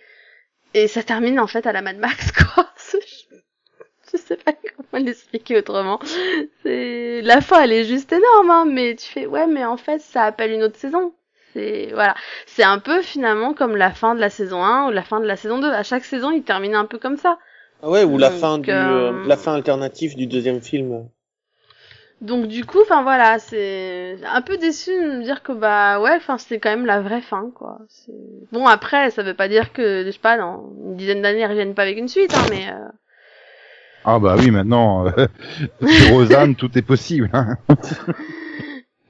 [0.73, 2.69] et ça termine en fait à la Mad Max quoi.
[2.93, 2.97] je,
[4.13, 5.99] je sais pas comment l'expliquer autrement.
[6.63, 9.99] C'est la fin, elle est juste énorme, hein, mais tu fais ouais, mais en fait
[9.99, 11.13] ça appelle une autre saison.
[11.53, 15.03] C'est voilà c'est un peu finalement comme la fin de la saison 1 ou la
[15.03, 15.69] fin de la saison 2.
[15.71, 17.37] À chaque saison, il termine un peu comme ça.
[17.81, 21.07] Ah ouais, ou la Donc, fin du, euh, euh, la fin alternative du deuxième film.
[22.21, 26.15] Donc du coup, enfin voilà, c'est un peu déçu de me dire que bah ouais,
[26.15, 27.79] enfin c'est quand même la vraie fin quoi.
[28.53, 31.45] Bon après, ça veut pas dire que je sais pas dans une dizaine d'années ils
[31.45, 32.87] reviennent pas avec une suite, hein, mais euh,
[34.05, 35.27] Ah bah oui, maintenant, euh,
[35.85, 37.29] sur Rosanne, tout est possible.
[37.33, 37.57] Hein.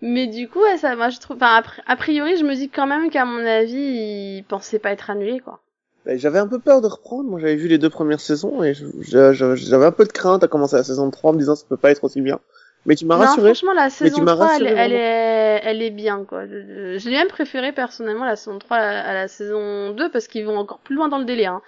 [0.03, 2.53] mais du coup, ouais, ça, moi je trouve, enfin a pri- a priori, je me
[2.55, 5.61] dis quand même qu'à mon avis, il pensait pas être annulé quoi.
[6.05, 7.29] Bah, J'avais un peu peur de reprendre.
[7.29, 10.75] Moi, j'avais vu les deux premières saisons et j'avais un peu de crainte à commencer
[10.75, 12.39] la saison 3 en me disant ça peut pas être aussi bien.
[12.85, 13.53] Mais tu m'as rassuré.
[13.53, 14.95] franchement, la saison m'as 3, elle, rassuré, elle vraiment.
[14.95, 16.45] est, elle est bien, quoi.
[16.45, 20.79] J'ai même préféré, personnellement, la saison 3 à la, saison 2, parce qu'ils vont encore
[20.79, 21.61] plus loin dans le délai, hein.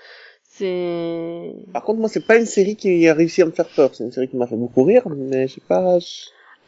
[0.44, 1.54] C'est...
[1.74, 3.92] Par contre, moi, c'est pas une série qui a réussi à me faire peur.
[3.94, 5.98] C'est une série qui m'a fait beaucoup rire, mais j'ai pas.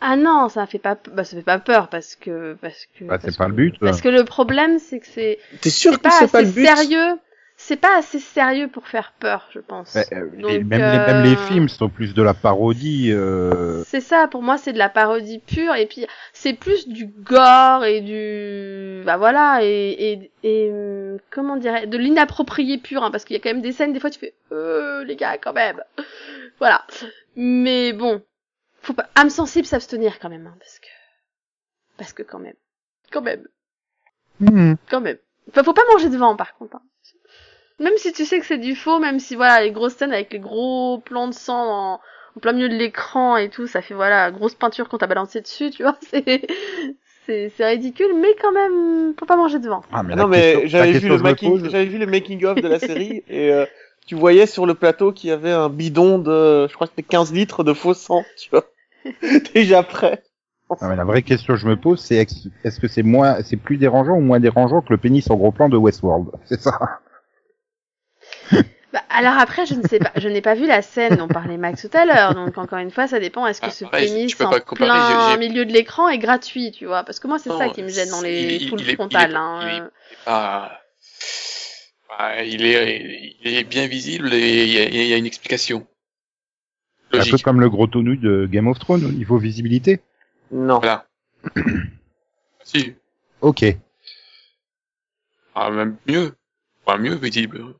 [0.01, 3.05] Ah non, ça fait pas, bah, ça fait pas peur, parce que, parce que...
[3.05, 5.69] Bah, c'est parce pas que- le but, Parce que le problème, c'est que c'est, T'es
[5.69, 7.19] sûr c'est que pas c'est assez pas le but sérieux.
[7.59, 9.95] C'est pas assez sérieux pour faire peur, je pense.
[9.95, 13.09] Bah, euh, Donc, les- même, les, même les euh, films sont plus de la parodie.
[13.11, 13.83] Euh...
[13.87, 17.83] C'est ça, pour moi, c'est de la parodie pure, et puis c'est plus du gore
[17.83, 20.71] et du, bah voilà, et et, et
[21.31, 23.99] comment dirais, de l'inapproprié pur, hein, parce qu'il y a quand même des scènes, des
[23.99, 25.81] fois tu fais, euh, les gars, quand même,
[26.59, 26.85] voilà.
[27.35, 28.21] Mais bon,
[28.87, 30.87] faut pas, âme sensible s'abstenir quand même, hein, parce que,
[31.97, 32.55] parce que quand même,
[33.11, 33.45] quand même,
[34.39, 34.73] hmm.
[34.89, 35.17] quand même.
[35.49, 36.77] Enfin, faut pas manger devant, par contre.
[36.77, 36.81] hein.
[37.79, 40.33] Même si tu sais que c'est du faux, même si voilà les grosses scènes avec
[40.33, 41.93] les gros plans de sang en,
[42.35, 45.41] en plein milieu de l'écran et tout, ça fait voilà grosse peinture qu'on t'a balancé
[45.41, 46.47] dessus, tu vois, c'est
[47.25, 49.83] c'est c'est ridicule, mais quand même faut pas manger devant.
[49.91, 51.17] Ah, mais non, mais j'avais vu le
[51.69, 53.65] j'avais vu le making of de la série et euh,
[54.07, 57.07] tu voyais sur le plateau qu'il y avait un bidon de, je crois que c'était
[57.07, 58.65] 15 litres de faux sang, tu vois.
[59.53, 60.23] Déjà prêt.
[60.81, 63.55] Ah, mais la vraie question que je me pose, c'est est-ce que c'est moins, c'est
[63.55, 66.27] plus dérangeant ou moins dérangeant que le pénis en gros plan de Westworld?
[66.45, 66.99] C'est ça.
[68.93, 71.57] Bah, alors après je ne sais pas, je n'ai pas vu la scène dont parlait
[71.57, 73.45] Max tout à l'heure, donc encore une fois ça dépend.
[73.47, 77.03] Est-ce que Ah, ce pareil, pénis en plein milieu de l'écran est gratuit, tu vois
[77.03, 79.29] Parce que moi c'est Non, ça qui me gêne dans les est- frontales.
[79.31, 79.81] il est- hein, il est-
[80.27, 80.65] euh.
[82.45, 85.85] Il est, il est bien visible et il y a, il y a une explication.
[87.13, 90.01] Un peu comme le gros tonneau de Game of Thrones au niveau visibilité.
[90.51, 90.79] Non.
[90.79, 91.07] Voilà.
[92.63, 92.95] si.
[93.41, 93.65] Ok.
[95.55, 96.33] Ah, même mieux.
[96.85, 97.75] Pas mieux visible.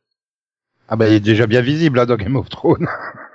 [0.89, 2.88] Ah bah il est déjà bien visible là dans Game of Thrones.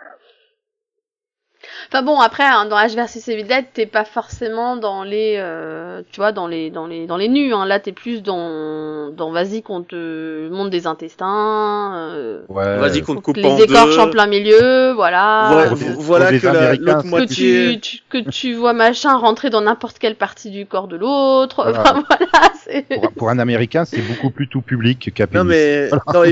[1.95, 6.01] Enfin bon, après, hein, dans H versus Evil Dead, t'es pas forcément dans les, euh,
[6.11, 7.53] tu vois, dans les, dans les, dans les nus.
[7.53, 7.67] Hein.
[7.67, 11.93] Là, t'es plus dans, dans vas-y qu'on te monte des intestins.
[12.15, 12.79] Euh, Ouais.
[12.79, 14.01] Vas-y qu'on te coupe en les écorche deux.
[14.01, 15.67] en plein milieu, voilà.
[15.99, 20.65] Voilà, que l'autre tu, tu- que tu vois machin rentrer dans n'importe quelle partie du
[20.65, 21.63] corps de l'autre.
[21.63, 21.81] Voilà.
[21.81, 22.87] Enfin voilà, c'est.
[22.89, 26.23] Pour, pour un Américain, c'est beaucoup plus tout public qu'un Non mais dans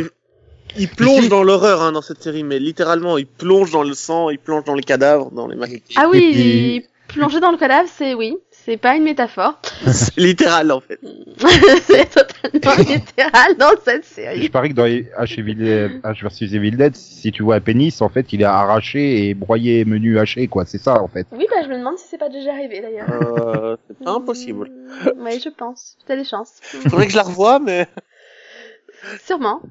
[0.77, 4.31] il plonge dans l'horreur hein, dans cette série, mais littéralement il plonge dans le sang,
[4.31, 5.83] il plonge dans les cadavres, dans les maquettes.
[5.97, 9.59] Ah oui, plonger dans le cadavre, c'est oui, c'est pas une métaphore.
[9.93, 11.01] C'est littéral en fait.
[11.87, 14.45] c'est totalement littéral dans cette série.
[14.45, 17.57] Je parie que dans les H, Evil Dead- H versus Evil Dead, si tu vois
[17.57, 20.67] un pénis, en fait, il est arraché et broyé menu haché, quoi.
[20.67, 21.27] C'est ça, en fait.
[21.33, 23.09] Oui, bah je me demande si c'est pas déjà arrivé d'ailleurs.
[23.11, 24.69] Euh, c'est pas impossible.
[24.69, 25.97] Mm, Oui, je pense.
[26.07, 26.53] T'as des chances.
[26.61, 27.89] Faudrait que je la revoie, mais
[29.25, 29.63] Sûrement.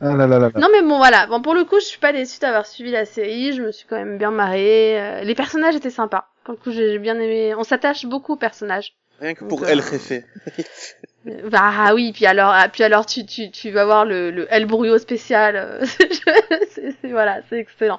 [0.00, 0.60] Ah là là là là.
[0.60, 3.04] Non mais bon voilà, bon pour le coup je suis pas déçue d'avoir suivi la
[3.04, 6.28] série, je me suis quand même bien marrée, euh, les personnages étaient sympas.
[6.44, 8.94] Pour le coup j'ai bien aimé, on s'attache beaucoup aux personnages.
[9.20, 10.22] Rien que pour Donc, El euh, Jefe.
[11.26, 14.46] Euh, Bah oui, puis alors ah, puis alors tu tu tu vas voir le le
[14.50, 15.84] El Bruyo spécial, euh,
[16.70, 17.98] c'est c'est- voilà, c'est excellent.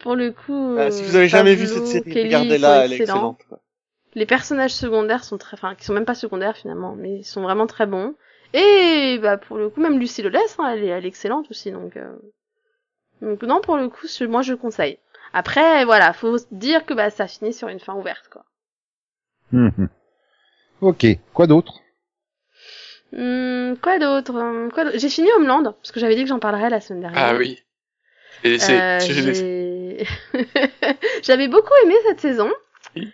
[0.00, 2.96] Pour le coup Ah, si euh, vous avez jamais vu cette série, regardez-la, elle est
[2.96, 3.40] excellente.
[4.14, 7.42] Les personnages secondaires sont très, enfin, qui sont même pas secondaires finalement, mais ils sont
[7.42, 8.14] vraiment très bons.
[8.52, 11.70] Et bah pour le coup, même Lucie Lelès, hein, elle est, elle est excellente aussi,
[11.70, 11.96] donc.
[11.96, 12.16] euh,
[13.22, 14.98] Donc non, pour le coup, je- moi je conseille.
[15.32, 18.44] Après, voilà, faut dire que bah ça finit sur une fin ouverte, quoi.
[19.52, 19.88] Mhm.
[20.80, 21.80] Ok, quoi d'autre?
[23.12, 24.32] Hum, quoi d'autre?
[24.72, 27.22] Quoi J'ai fini Homeland parce que j'avais dit que j'en parlerais la semaine dernière.
[27.24, 27.62] Ah oui.
[28.44, 30.04] Et c'est, Euh,
[31.22, 32.50] J'avais beaucoup aimé cette saison.
[32.96, 33.12] Oui.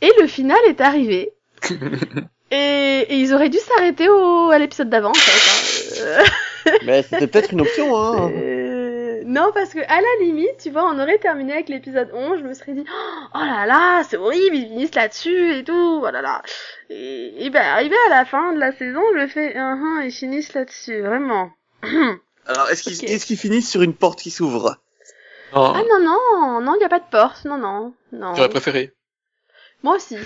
[0.00, 1.32] Et le final est arrivé.
[2.50, 6.02] Et, et ils auraient dû s'arrêter au, à l'épisode d'avant, en fait.
[6.02, 6.24] hein.
[6.84, 8.30] Mais c'était peut-être une option, hein.
[9.24, 12.44] non, parce que à la limite, tu vois, on aurait terminé avec l'épisode 11, je
[12.44, 12.84] me serais dit,
[13.34, 16.42] oh là là, c'est horrible, ils finissent là-dessus et tout, oh là là.
[16.90, 20.04] Et, et ben, arrivé à la fin de la saison, je me fais, uh -huh,
[20.06, 21.50] ils finissent là-dessus, vraiment.
[22.46, 24.78] Alors, est-ce qu'ils finissent sur une porte qui s'ouvre?
[25.52, 28.34] Ah non, non, non, il n'y a pas de porte, non, non, non.
[28.34, 28.92] j'aurais préféré.
[29.82, 30.16] Moi aussi.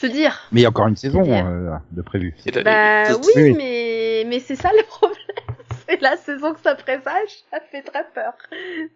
[0.00, 0.40] Se dire.
[0.50, 2.34] Mais il y a encore une saison euh, de prévu.
[2.46, 3.54] Et Bah oui, oui.
[3.56, 5.18] mais mais c'est ça le problème.
[5.88, 8.32] C'est la saison que ça présage, ça fait très peur.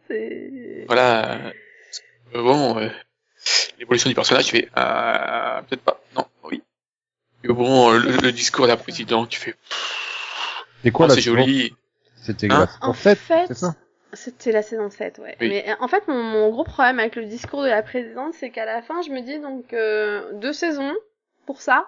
[0.08, 0.84] C'est.
[0.86, 1.38] Voilà.
[2.34, 2.88] Euh, bon, euh,
[3.80, 6.00] l'évolution du personnage, tu fais, euh, peut-être pas.
[6.16, 6.62] Non, oui.
[7.42, 9.54] Mais bon, le, le discours d'un président, tu fais,
[10.84, 11.74] C'est quoi oh, la c'est joli.
[12.22, 13.74] C'était Hein la En 7, fait, c'est ça
[14.14, 15.36] C'était la saison 7, ouais.
[15.40, 15.48] Oui.
[15.48, 18.50] Mais euh, en fait, mon, mon gros problème avec le discours de la présidente, c'est
[18.50, 20.92] qu'à la fin, je me dis donc euh, deux saisons
[21.46, 21.86] pour ça.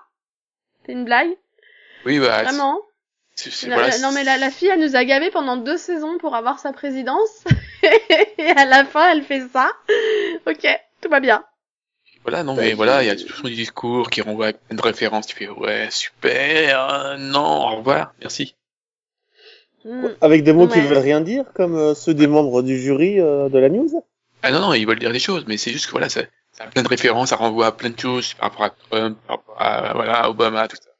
[0.84, 1.30] C'est une blague,
[2.04, 2.80] Oui, bah, vraiment.
[3.34, 5.56] c'est- c'est- La- voilà, la- non mais la, la fille, elle nous a gavés pendant
[5.56, 7.44] deux saisons pour avoir sa présidence.
[8.38, 9.70] Et à la fin, elle fait ça.
[10.46, 10.66] Ok,
[11.00, 11.44] tout va bien.
[12.22, 14.76] Voilà, non, Bah, mais voilà, il y a tout son discours qui renvoie à plein
[14.76, 15.26] de références.
[15.28, 18.56] Tu fais, ouais, super, euh, non, au revoir, merci.
[19.86, 20.08] Hmm.
[20.20, 20.86] Avec des mots qui Ouais.
[20.86, 23.88] veulent rien dire, comme euh, ceux des membres du jury euh, de la news
[24.42, 26.64] Ah non, non, ils veulent dire des choses, mais c'est juste que voilà, ça, ça
[26.64, 29.36] a plein de références, ça renvoie à plein de choses par rapport à Trump, par
[29.36, 30.90] rapport à, voilà, Obama, tout ça.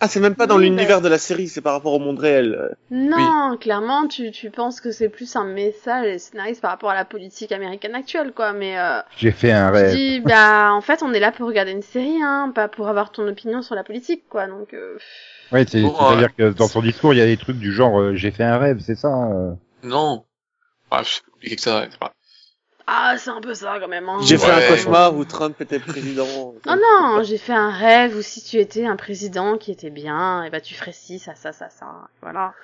[0.00, 2.20] Ah, c'est même pas dans Oui, l'univers de la série, c'est par rapport au monde
[2.20, 2.54] réel.
[2.54, 2.68] euh.
[2.90, 6.94] Non, clairement, tu, tu penses que c'est plus un message et scénariste par rapport à
[6.94, 8.52] la politique américaine actuelle, quoi.
[8.52, 9.96] Mais euh, J'ai fait un tu rêve.
[9.96, 13.10] dis, bah, en fait, on est là pour regarder une série, hein, pas pour avoir
[13.10, 14.46] ton opinion sur la politique, quoi.
[14.46, 14.98] Donc, euh,
[15.50, 17.98] Ouais, c'est- Bon, c'est-à-dire que dans son discours, il y a des trucs du genre
[18.00, 20.24] euh, j'ai fait un rêve, c'est ça euh Non.
[20.90, 22.12] Ah, c'est plus compliqué que ça, c'est pas.
[22.90, 24.08] Ah, c'est un peu ça quand même.
[24.08, 24.16] Hein.
[24.22, 26.26] J'ai fait un cauchemar où Trump était président.
[26.34, 30.42] Oh non, j'ai fait un rêve où si tu étais un président qui était bien,
[30.44, 31.86] et bah tu ferais ci, ça, ça, ça, ça.
[32.22, 32.54] Voilà.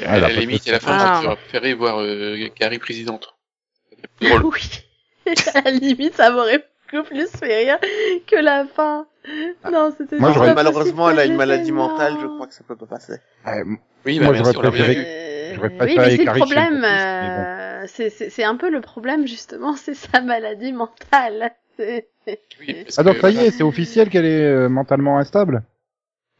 [0.00, 1.20] Et Ah, à il a la limite, à la fin, Ah.
[1.22, 3.34] j'aurais préféré voir euh, Carrie présidente.
[4.22, 4.46] Drôle.
[4.46, 4.62] oui.
[5.54, 7.78] à la limite, ça m'aurait beaucoup plus fait rire
[8.26, 9.06] que la fin.
[9.70, 12.76] Non, c'était Moi, j'aurais- Malheureusement, elle a une maladie mentale, je crois que ça peut
[12.76, 13.18] pas passer.
[14.06, 14.94] Oui, Moi, bah, merci, j'aurais préféré-
[15.58, 16.74] J'aurais oui, mais c'est le problème.
[16.80, 21.52] dentiste, euh, c'est- C'est c'est un peu le problème justement, c'est sa maladie mentale.
[21.78, 25.62] Oui, Ah donc que, ça y est, c'est officiel qu'elle est euh, mentalement instable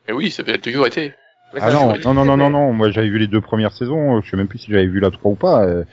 [0.07, 1.15] Mais oui, ça fait toujours été.
[1.55, 4.19] Ouais, Ah non, non, non, non, non, non, moi j'avais vu les deux premières saisons,
[4.19, 5.65] euh, je sais même plus si j'avais vu la 3 ou pas.
[5.65, 5.85] euh,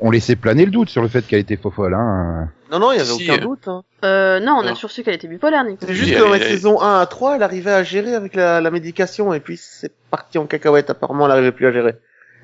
[0.00, 2.48] on laissait planer le doute sur le fait qu'elle était faux folle, hein.
[2.72, 3.44] Non, non, il y avait Si, aucun euh.
[3.44, 3.68] doute.
[3.68, 3.82] Hein.
[4.04, 5.84] Euh, non, on a toujours su qu'elle était bipolaire, Nico.
[5.86, 8.60] C'est juste que dans les saisons 1 à 3, elle arrivait à gérer avec la,
[8.62, 11.96] la médication, et puis c'est parti en cacahuète, apparemment elle n'arrivait plus à gérer.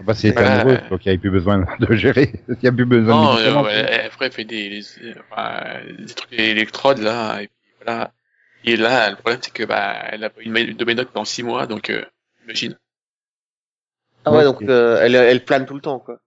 [0.03, 0.61] Bah c'est Voilà.
[0.61, 3.31] amoureux, donc il n'y avait plus besoin de gérer, il n'y a plus besoin Non,
[3.35, 3.61] de médicaments.
[3.67, 8.13] euh, ouais, après, elle fait des, des, enfin, des trucs électrodes, là, et puis voilà.
[8.65, 11.25] Et là, le problème, c'est que, bah, elle a pas eu une de médoc pendant
[11.25, 12.05] six mois, donc, euh,
[12.45, 12.79] imagine.
[14.25, 16.19] Ah ouais, donc euh, elle, elle plane tout le temps, quoi.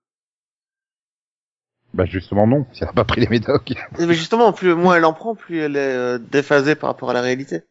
[1.93, 3.71] Bah justement non, si elle n'a pas pris les médocs.
[3.99, 7.11] Et Mais justement, plus moins elle en prend, plus elle est euh, déphasée par rapport
[7.11, 7.61] à la réalité.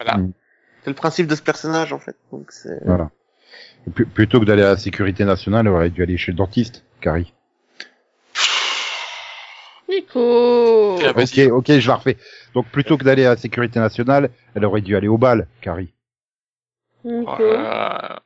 [0.00, 0.16] Voilà.
[0.18, 0.32] Mm.
[0.82, 2.16] C'est le principe de ce personnage, en fait.
[2.32, 2.84] Donc c'est...
[2.84, 3.10] Voilà.
[3.94, 6.84] P- plutôt que d'aller à la sécurité nationale, elle aurait dû aller chez le dentiste,
[7.00, 7.32] Carrie.
[9.88, 12.16] Nico Ah, Ok, ok, je la refais.
[12.54, 15.92] Donc plutôt que d'aller à la sécurité nationale, elle aurait dû aller au bal, Carrie.
[17.04, 17.32] Nico.
[17.38, 17.42] Oh.
[17.42, 18.16] Euh,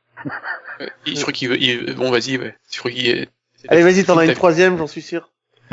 [1.05, 2.55] Je crois qu'il veut, il- bon, vas-y, ouais.
[2.71, 3.29] Je crois qu'il est...
[3.69, 5.31] Allez, vas-y, t'en as une troisième, j'en suis sûr.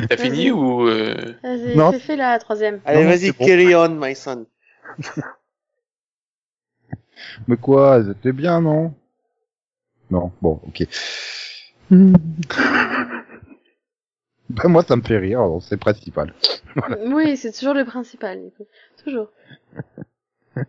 [0.09, 1.35] T'as fini ou, euh...
[1.43, 1.91] Vas-y, Non.
[1.91, 2.79] fais, fais la troisième.
[2.85, 3.45] Allez, vas-y, bon.
[3.45, 4.47] carry on, my son.
[7.47, 8.93] Mais quoi, c'était bien, non?
[10.13, 10.87] Non, bon, ok.
[14.49, 16.35] bah moi, ça me fait rire, alors c'est le principal.
[17.07, 18.67] Oui, c'est toujours le principal, Nico.
[19.03, 19.31] Toujours.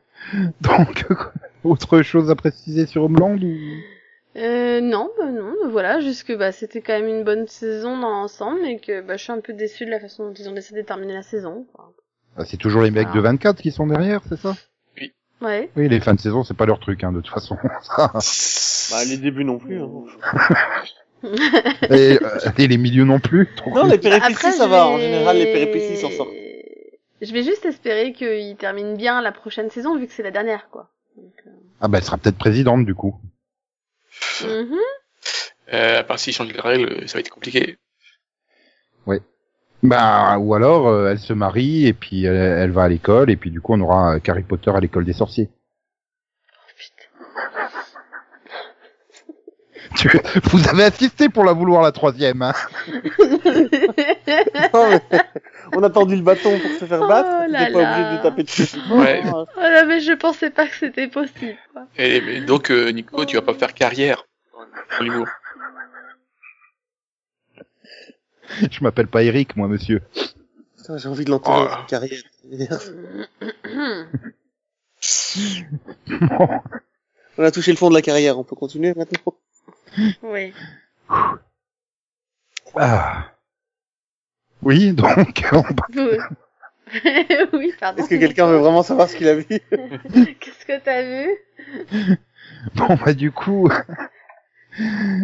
[0.63, 1.07] Donc,
[1.65, 3.55] autre chose à préciser sur Homeland ou...
[4.37, 7.99] Euh, non, bah non, bah voilà, juste que bah, c'était quand même une bonne saison
[7.99, 10.49] dans l'ensemble, mais que bah, je suis un peu déçue de la façon dont ils
[10.49, 11.67] ont décidé de terminer la saison.
[11.75, 11.93] Quoi.
[12.39, 14.57] Ah, C'est toujours les mecs de 24 qui sont derrière, c'est ça?
[15.41, 15.71] Ouais.
[15.77, 17.57] Oui, les fins de saison, c'est pas leur truc, hein, de toute façon.
[18.91, 19.81] Bah, les débuts non plus.
[19.81, 19.89] Hein.
[21.91, 23.49] et, euh, et les milieux non plus.
[23.67, 24.87] Non, les péripéties, Après, ça va.
[24.89, 26.29] En général, les péripéties s'en sortent.
[27.23, 30.69] Je vais juste espérer qu'ils terminent bien la prochaine saison, vu que c'est la dernière,
[30.71, 30.91] quoi.
[31.17, 33.19] Donc, euh, Ah bah, elle sera peut-être présidente, du coup.
[34.43, 34.77] mhm.
[35.73, 37.79] Euh, à part s'ils changent les règles, ça va être compliqué.
[39.85, 43.37] Bah, ou alors, euh, elle se marie, et puis elle, elle va à l'école, et
[43.37, 45.51] puis du coup, on aura euh, Harry Potter à l'école des sorciers.
[49.97, 50.09] Tu-
[50.45, 52.53] Vous avez assisté pour la vouloir, la troisième, hein
[54.73, 55.01] Non, mais
[55.73, 57.31] on a tendu le bâton pour se faire Oh battre.
[57.49, 57.93] là T'es pas là.
[57.99, 58.79] obligé de taper dessus.
[58.91, 59.23] Ouais.
[59.33, 61.83] Oh là, mais je pensais pas que c'était possible, quoi.
[61.99, 64.25] Et, mais donc, euh, Nico, tu vas pas faire carrière
[64.99, 65.25] dans
[68.71, 70.01] Je m'appelle pas Eric, moi, monsieur.
[70.77, 71.87] Putain, j'ai envie de l'entendre Oh.
[71.89, 72.21] carrière.
[77.37, 78.39] On a touché le fond de la carrière.
[78.39, 79.35] On peut continuer maintenant.
[80.23, 80.53] oui.
[82.77, 83.31] Ah.
[84.63, 85.63] Oui, donc, on
[85.97, 86.19] Oui.
[87.53, 88.03] oui, pardon.
[88.03, 89.45] Est-ce que quelqu'un veut vraiment savoir ce qu'il a vu?
[89.45, 91.31] Qu'est-ce que t'as vu?
[92.75, 93.69] Bon bah du coup,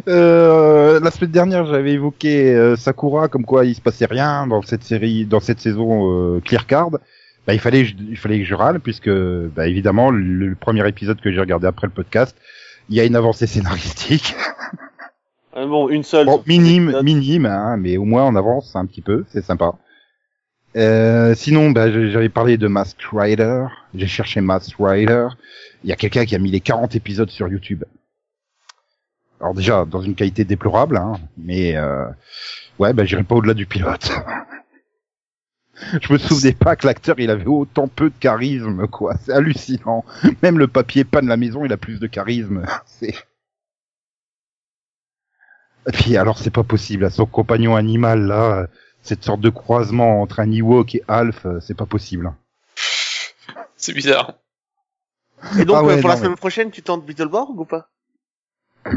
[0.08, 4.62] euh, la semaine dernière j'avais évoqué euh, Sakura comme quoi il se passait rien dans
[4.62, 6.90] cette série, dans cette saison euh, Clear Card.
[7.46, 11.20] Bah, il fallait, il fallait que je râle puisque bah, évidemment le, le premier épisode
[11.20, 12.36] que j'ai regardé après le podcast,
[12.88, 14.34] il y a une avancée scénaristique.
[15.52, 16.26] Ah, Bon, une seule.
[16.26, 19.74] Bon, minime, minime, hein, mais au moins on avance un petit peu, c'est sympa.
[20.76, 23.64] Euh, sinon, bah, j'avais parlé de Mask Rider.
[23.94, 25.26] J'ai cherché Mask Rider.
[25.82, 27.84] Il y a quelqu'un qui a mis les 40 épisodes sur YouTube.
[29.40, 32.04] Alors déjà, dans une qualité déplorable, hein, mais euh,
[32.78, 34.12] ouais, bah, j'irai pas au-delà du pilote.
[36.02, 39.14] Je me souvenais pas que l'acteur il avait autant peu de charisme, quoi.
[39.22, 40.04] C'est hallucinant.
[40.42, 42.66] Même le papier peint de la maison, il a plus de charisme.
[42.84, 43.14] C'est
[45.88, 48.66] et puis alors c'est pas possible, à son compagnon animal là,
[49.00, 52.34] cette sorte de croisement entre un Ewok et Alf, c'est pas possible.
[53.76, 54.34] C'est bizarre.
[55.58, 57.88] Et donc, Ah ouais, euh, pour la semaine prochaine, tu tentes Beetleborg ou pas?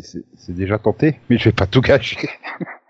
[0.00, 2.28] C'est- déjà tenté, mais je vais pas tout gâcher.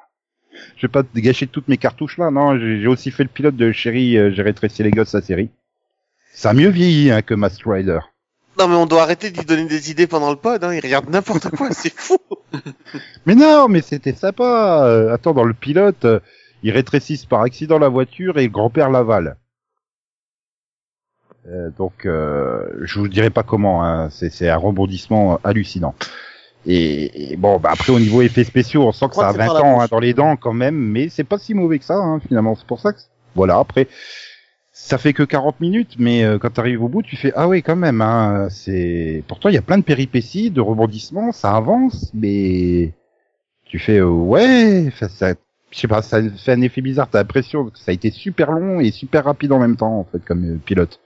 [0.76, 3.72] je vais pas gâcher toutes mes cartouches là, non, j'ai aussi fait le pilote de
[3.72, 5.50] Chérie, euh, j'ai rétréci les gosses la série.
[6.32, 8.00] Ça a mieux vieilli hein, que Mask Rider.
[8.58, 10.62] Non, mais on doit arrêter de lui donner des idées pendant le pod.
[10.64, 10.74] Hein.
[10.74, 11.68] Il regarde n'importe quoi.
[11.72, 12.18] C'est fou.
[13.26, 14.84] Mais non, mais c'était sympa.
[14.86, 16.18] Euh, attends, dans le pilote, euh,
[16.62, 19.36] ils rétrécissent par accident la voiture et le grand-père l'avale.
[21.46, 23.84] Euh, donc, je vous dirai pas comment.
[23.84, 25.94] Hein, c'est c'est un rebondissement hallucinant.
[26.70, 29.38] Et, et bon, bah après au niveau effets spéciaux, on sent que ça a que
[29.38, 31.54] c'est 20 par la ans hein, dans les dents quand même, mais c'est pas si
[31.54, 32.54] mauvais que ça hein, finalement.
[32.56, 32.98] C'est pour ça que
[33.34, 33.58] voilà.
[33.58, 33.88] Après,
[34.70, 37.48] ça fait que 40 minutes, mais euh, quand tu arrives au bout, tu fais ah
[37.48, 38.02] oui quand même.
[38.02, 42.92] Hein, c'est pourtant il y a plein de péripéties, de rebondissements, ça avance, mais
[43.64, 45.32] tu fais euh, ouais, enfin, ça,
[45.70, 47.08] je sais pas, ça fait un effet bizarre.
[47.10, 50.04] T'as l'impression que ça a été super long et super rapide en même temps en
[50.04, 51.00] fait comme euh, pilote.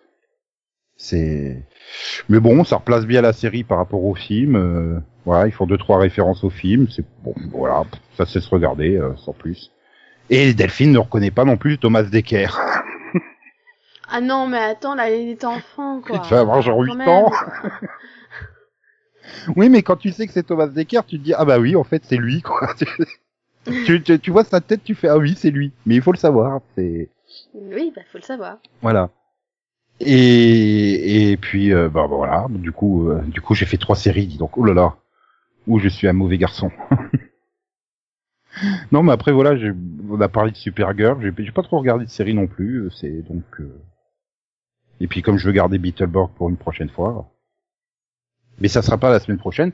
[0.96, 1.64] C'est
[2.28, 5.02] mais bon, ça replace bien la série par rapport au film.
[5.24, 6.88] Voilà, ils font deux trois références au film.
[6.90, 7.84] C'est bon, voilà,
[8.16, 9.70] ça c'est se regarder euh, sans plus.
[10.30, 12.58] Et Delphine ne reconnaît pas non plus Thomas Decker.
[14.14, 16.20] Ah non, mais attends, là, il est enfant, quoi.
[16.30, 17.08] Il avoir genre Quand 8 même.
[17.08, 17.32] ans.
[19.56, 21.76] Oui, mais quand tu sais que c'est Thomas Decker, tu te dis ah bah oui,
[21.76, 22.74] en fait c'est lui quoi.
[23.86, 25.72] tu, tu, tu vois sa tête, tu fais ah oui c'est lui.
[25.86, 26.60] Mais il faut le savoir.
[26.76, 27.08] C'est
[27.54, 28.58] Oui, bah, faut le savoir.
[28.82, 29.10] voilà.
[30.00, 32.46] Et et puis euh, bah, bah, voilà.
[32.50, 34.26] Du coup euh, du coup j'ai fait trois séries.
[34.26, 34.96] Dis donc oh là là.
[35.66, 36.70] Où je suis un mauvais garçon.
[38.92, 39.54] non mais après voilà,
[40.08, 41.32] on a parlé de Supergirl.
[41.38, 42.90] J'ai pas trop regardé de séries non plus.
[42.90, 43.80] C'est donc euh,
[45.00, 47.28] et puis comme je veux garder Beetleborg pour une prochaine fois.
[48.60, 49.72] Mais ça sera pas la semaine prochaine,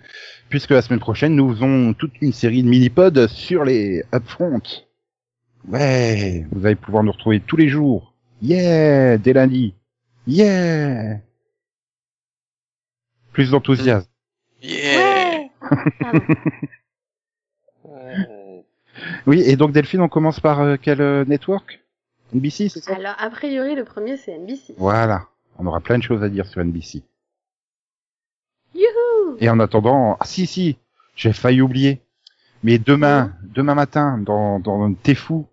[0.49, 4.63] puisque la semaine prochaine, nous faisons toute une série de mini-pods sur les upfront.
[5.69, 8.15] Ouais, vous allez pouvoir nous retrouver tous les jours.
[8.41, 9.75] Yeah, dès lundi.
[10.27, 11.19] Yeah.
[13.33, 14.09] Plus d'enthousiasme.
[14.63, 15.18] Yeah!
[19.27, 21.85] Oui, et donc Delphine, on commence par euh, quel euh, network?
[22.35, 22.95] NBC, c'est ça?
[22.95, 24.75] Alors, a priori, le premier, c'est NBC.
[24.77, 25.27] Voilà.
[25.59, 27.03] On aura plein de choses à dire sur NBC.
[28.75, 29.37] Youhou!
[29.41, 30.79] Et en attendant, ah si si,
[31.17, 32.01] j'ai failli oublier.
[32.63, 35.47] Mais demain, demain matin, dans dans T'es fou,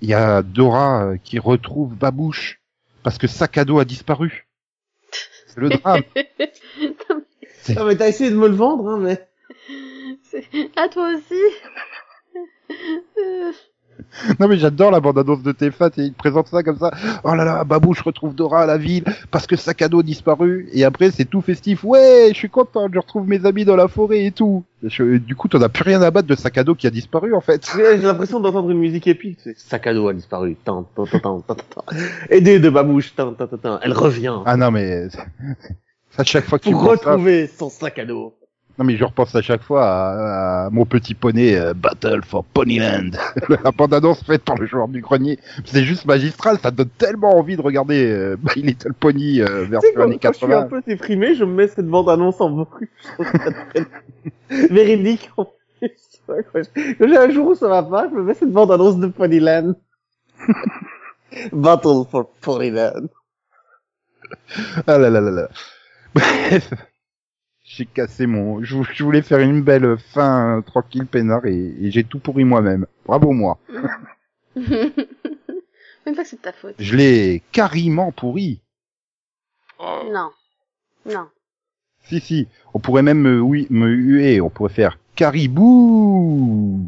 [0.00, 2.60] il y a Dora euh, qui retrouve Babouche
[3.02, 4.48] parce que sac à dos a disparu.
[5.46, 6.02] C'est le drame.
[7.76, 9.28] Ah, mais t'as essayé de me le vendre, hein, mais...
[10.30, 10.44] C'est-
[10.76, 11.40] Ah, toi aussi
[14.40, 16.90] Non mais j'adore la bande-annonce de TF1, et ils te présentent ça comme ça.
[17.22, 20.68] Oh là là, Babouche retrouve Dora à la ville parce que sac à dos disparu.
[20.72, 21.84] Et après c'est tout festif.
[21.84, 24.64] Ouais, je suis content, je retrouve mes amis dans la forêt et tout.
[24.82, 26.90] Je- du coup, t'en as plus rien à battre de sac à dos qui a
[26.90, 27.70] disparu en fait.
[27.76, 29.40] J'ai j'ai l'impression d'entendre une musique épique.
[29.56, 30.56] Sac à dos a disparu.
[30.64, 31.84] Tan, tan, tan, tan, tan, tan.
[32.30, 33.14] Aidé de babouche.
[33.14, 33.80] Tan, tan, tan, tan.
[33.82, 34.38] Elle revient.
[34.46, 35.08] Ah non mais
[36.16, 38.34] à chaque fois que tu pour penses ça, retrouver son sac à dos.
[38.78, 42.44] Non mais je repense à chaque fois à, à mon petit poney euh, Battle for
[42.44, 43.10] Ponyland.
[43.48, 45.38] la bande-annonce faite par le joueur du grenier.
[45.64, 49.90] C'est juste magistral, ça donne tellement envie de regarder euh, My Little Pony euh, version
[49.94, 50.68] quand, années quand je suis un 80.
[50.68, 52.86] peu déprimé, je me mets cette bande-annonce en boucle.
[54.48, 55.90] Véridique, en plus.
[56.28, 59.74] Quand j'ai un jour où ça va pas, je me mets cette bande-annonce de Ponyland.
[61.52, 63.08] Battle for Ponyland.
[64.86, 65.48] Ah là là là là.
[67.72, 68.64] J'ai cassé mon...
[68.64, 72.18] Je, vou- je voulais faire une belle fin euh, tranquille, peinard, et, et j'ai tout
[72.18, 72.86] pourri moi-même.
[73.06, 73.58] Bravo moi.
[74.56, 76.74] Même pas que c'est de ta faute.
[76.78, 78.60] Je l'ai carrément pourri.
[79.78, 80.30] Oh, Non.
[81.06, 81.28] Non.
[82.02, 82.48] Si, si.
[82.74, 84.40] On pourrait même me, oui, me huer.
[84.40, 86.80] On pourrait faire caribou.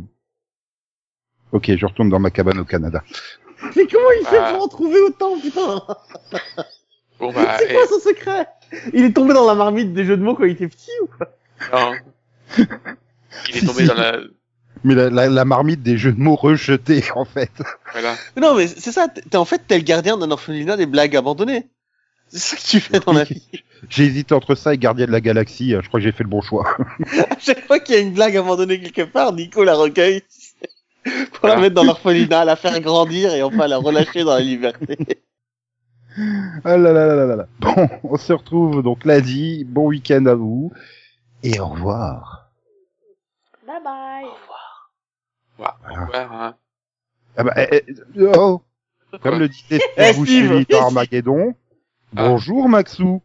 [1.53, 3.05] Ok, je retourne dans ma cabane au Canada.
[3.77, 4.53] Mais comment il fait Ah.
[4.55, 5.83] pour en trouver autant, putain?
[7.21, 8.47] Bon bah, C'est quoi son secret?
[8.93, 11.07] Il est tombé dans la marmite des jeux de mots quand il était petit ou
[11.07, 11.29] quoi?
[11.73, 11.93] Non.
[13.49, 14.19] Il est tombé dans la...
[14.85, 17.53] Mais la, la, la marmite des jeux de mots rejetés, en fait.
[17.93, 18.15] Voilà.
[18.37, 21.17] Mais Non, mais c'est ça, t'es en fait, t'es le gardien d'un orphelinat des blagues
[21.17, 21.69] abandonnées.
[22.29, 23.47] C'est ça que tu fais dans la vie.
[23.91, 25.71] J'ai hésité entre ça et Gardien de la Galaxie.
[25.71, 26.79] Je crois que j'ai fait le bon choix.
[27.31, 30.23] À chaque fois qu'il y a une blague abandonnée quelque part, Nico la recueille
[31.35, 34.97] pour la mettre dans l'orphelinat, la faire grandir et enfin la relâcher dans la liberté.
[36.65, 37.47] Ah là là là là là là.
[37.61, 39.65] Bon, on se retrouve donc lundi.
[39.65, 40.73] Bon week-end à vous.
[41.43, 42.51] Et au revoir.
[43.67, 44.25] Bye bye.
[45.59, 45.77] Voilà.
[45.89, 46.57] Au revoir, hein.
[47.37, 47.95] Ah bah, eh, eh,
[48.37, 48.61] oh.
[49.23, 50.21] Comme le disait Eh, Steve.
[50.25, 51.55] Buscemi dans Armageddon.
[52.17, 52.29] Ah.
[52.29, 53.23] Bonjour Maxou.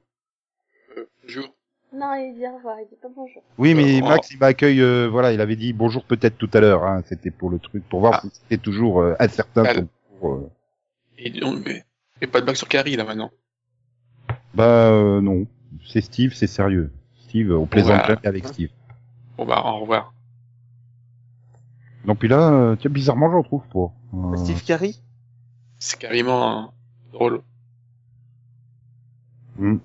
[0.98, 1.46] Euh, bonjour.
[1.94, 3.42] Non, il dit au revoir, il dit pas bonjour.
[3.58, 4.08] Oui, mais Oh.
[4.08, 7.32] Max, il m'accueille, euh, voilà, il avait dit bonjour peut-être tout à l'heure, hein, c'était
[7.32, 8.22] pour le truc, pour voir Ah.
[8.22, 9.64] si c'était toujours euh, incertain.
[9.66, 10.50] Ah, pour- pour, euh,
[11.18, 11.84] Et donc, mais,
[12.22, 13.32] et pas de blague sur Carrie, là, maintenant.
[14.54, 15.46] Bah euh, non,
[15.86, 16.92] c'est Steve, c'est sérieux.
[17.22, 18.08] Steve, on plaisante Voilà.
[18.08, 18.70] jamais avec Steve.
[19.38, 20.14] Bon bah, au revoir.
[22.06, 23.92] Donc puis là, euh, tiens, bizarrement, j'en trouve pas.
[24.18, 24.94] Euh, Steve Carey
[25.78, 26.68] C'est carrément euh,
[27.12, 27.42] drôle.
[29.58, 29.78] hmm.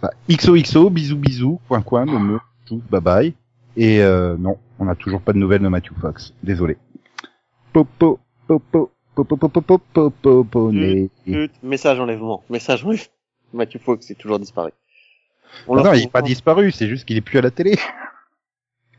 [0.00, 3.34] Bah, XOXO, bisous bisous, coin coin, me me, tout, bye bye.
[3.76, 6.32] Et euh, non, on n'a toujours pas de nouvelles de Matthew Fox.
[6.42, 6.76] Désolé.
[7.72, 8.92] Popo, popo,
[11.62, 12.42] Message enlèvement.
[12.50, 13.04] Message enlèvement.
[13.52, 14.70] Matthew Fox est toujours disparu.
[15.68, 17.50] On Ah non, il est retrouve pas disparu, c'est juste qu'il est plus à la
[17.50, 17.76] télé.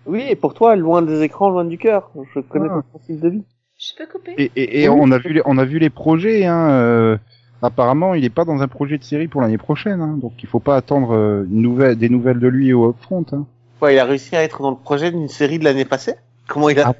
[0.07, 2.11] Oui, et pour toi, loin des écrans, loin du cœur.
[2.35, 2.83] Je connais Ah.
[2.93, 3.43] ton style de vie.
[3.79, 4.35] Je peux couper?
[4.37, 4.95] Et, et, et Oui.
[5.01, 6.45] on a vu les, on a vu les projets.
[6.45, 7.17] Hein, euh,
[7.63, 10.01] apparemment, il est pas dans un projet de série pour l'année prochaine.
[10.01, 13.25] Hein, donc il faut pas attendre euh, une nouvelle, des nouvelles de lui au upfront.
[13.33, 13.47] Hein.
[13.81, 16.13] Ouais, il a réussi à être dans le projet d'une série de l'année passée?
[16.47, 16.89] Comment il a...
[16.89, 16.93] Ah.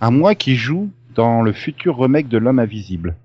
[0.00, 3.16] À moins qu'il joue dans le futur remake de l'homme invisible.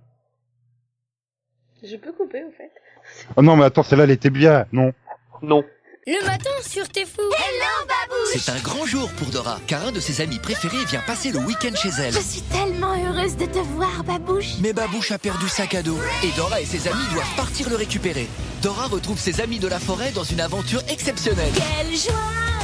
[1.83, 2.71] Je peux couper, au fait.
[3.37, 4.65] Oh non, mais attends, celle-là, elle était bien.
[4.71, 4.93] Non.
[5.43, 5.63] Non.
[6.07, 7.21] Le matin sur T'es fou.
[8.33, 11.37] C'est un grand jour pour Dora, car un de ses amis préférés vient passer le
[11.37, 12.13] week-end chez elle.
[12.13, 14.55] Je suis tellement heureuse de te voir, Babouche.
[14.63, 17.75] Mais Babouche a perdu sac à dos, et Dora et ses amis doivent partir le
[17.75, 18.27] récupérer.
[18.63, 21.53] Dora retrouve ses amis de la forêt dans une aventure exceptionnelle.
[21.53, 22.13] Quelle joie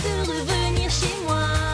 [0.03, 1.18] de revenir chez moi.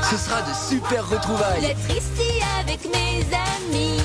[0.10, 1.62] Ce sera de super retrouvailles.
[1.62, 4.00] D'être ici avec mes amis.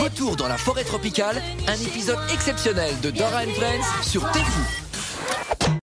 [0.00, 5.62] Retour dans la forêt tropicale, un épisode exceptionnel de Dora and Friends sur fou.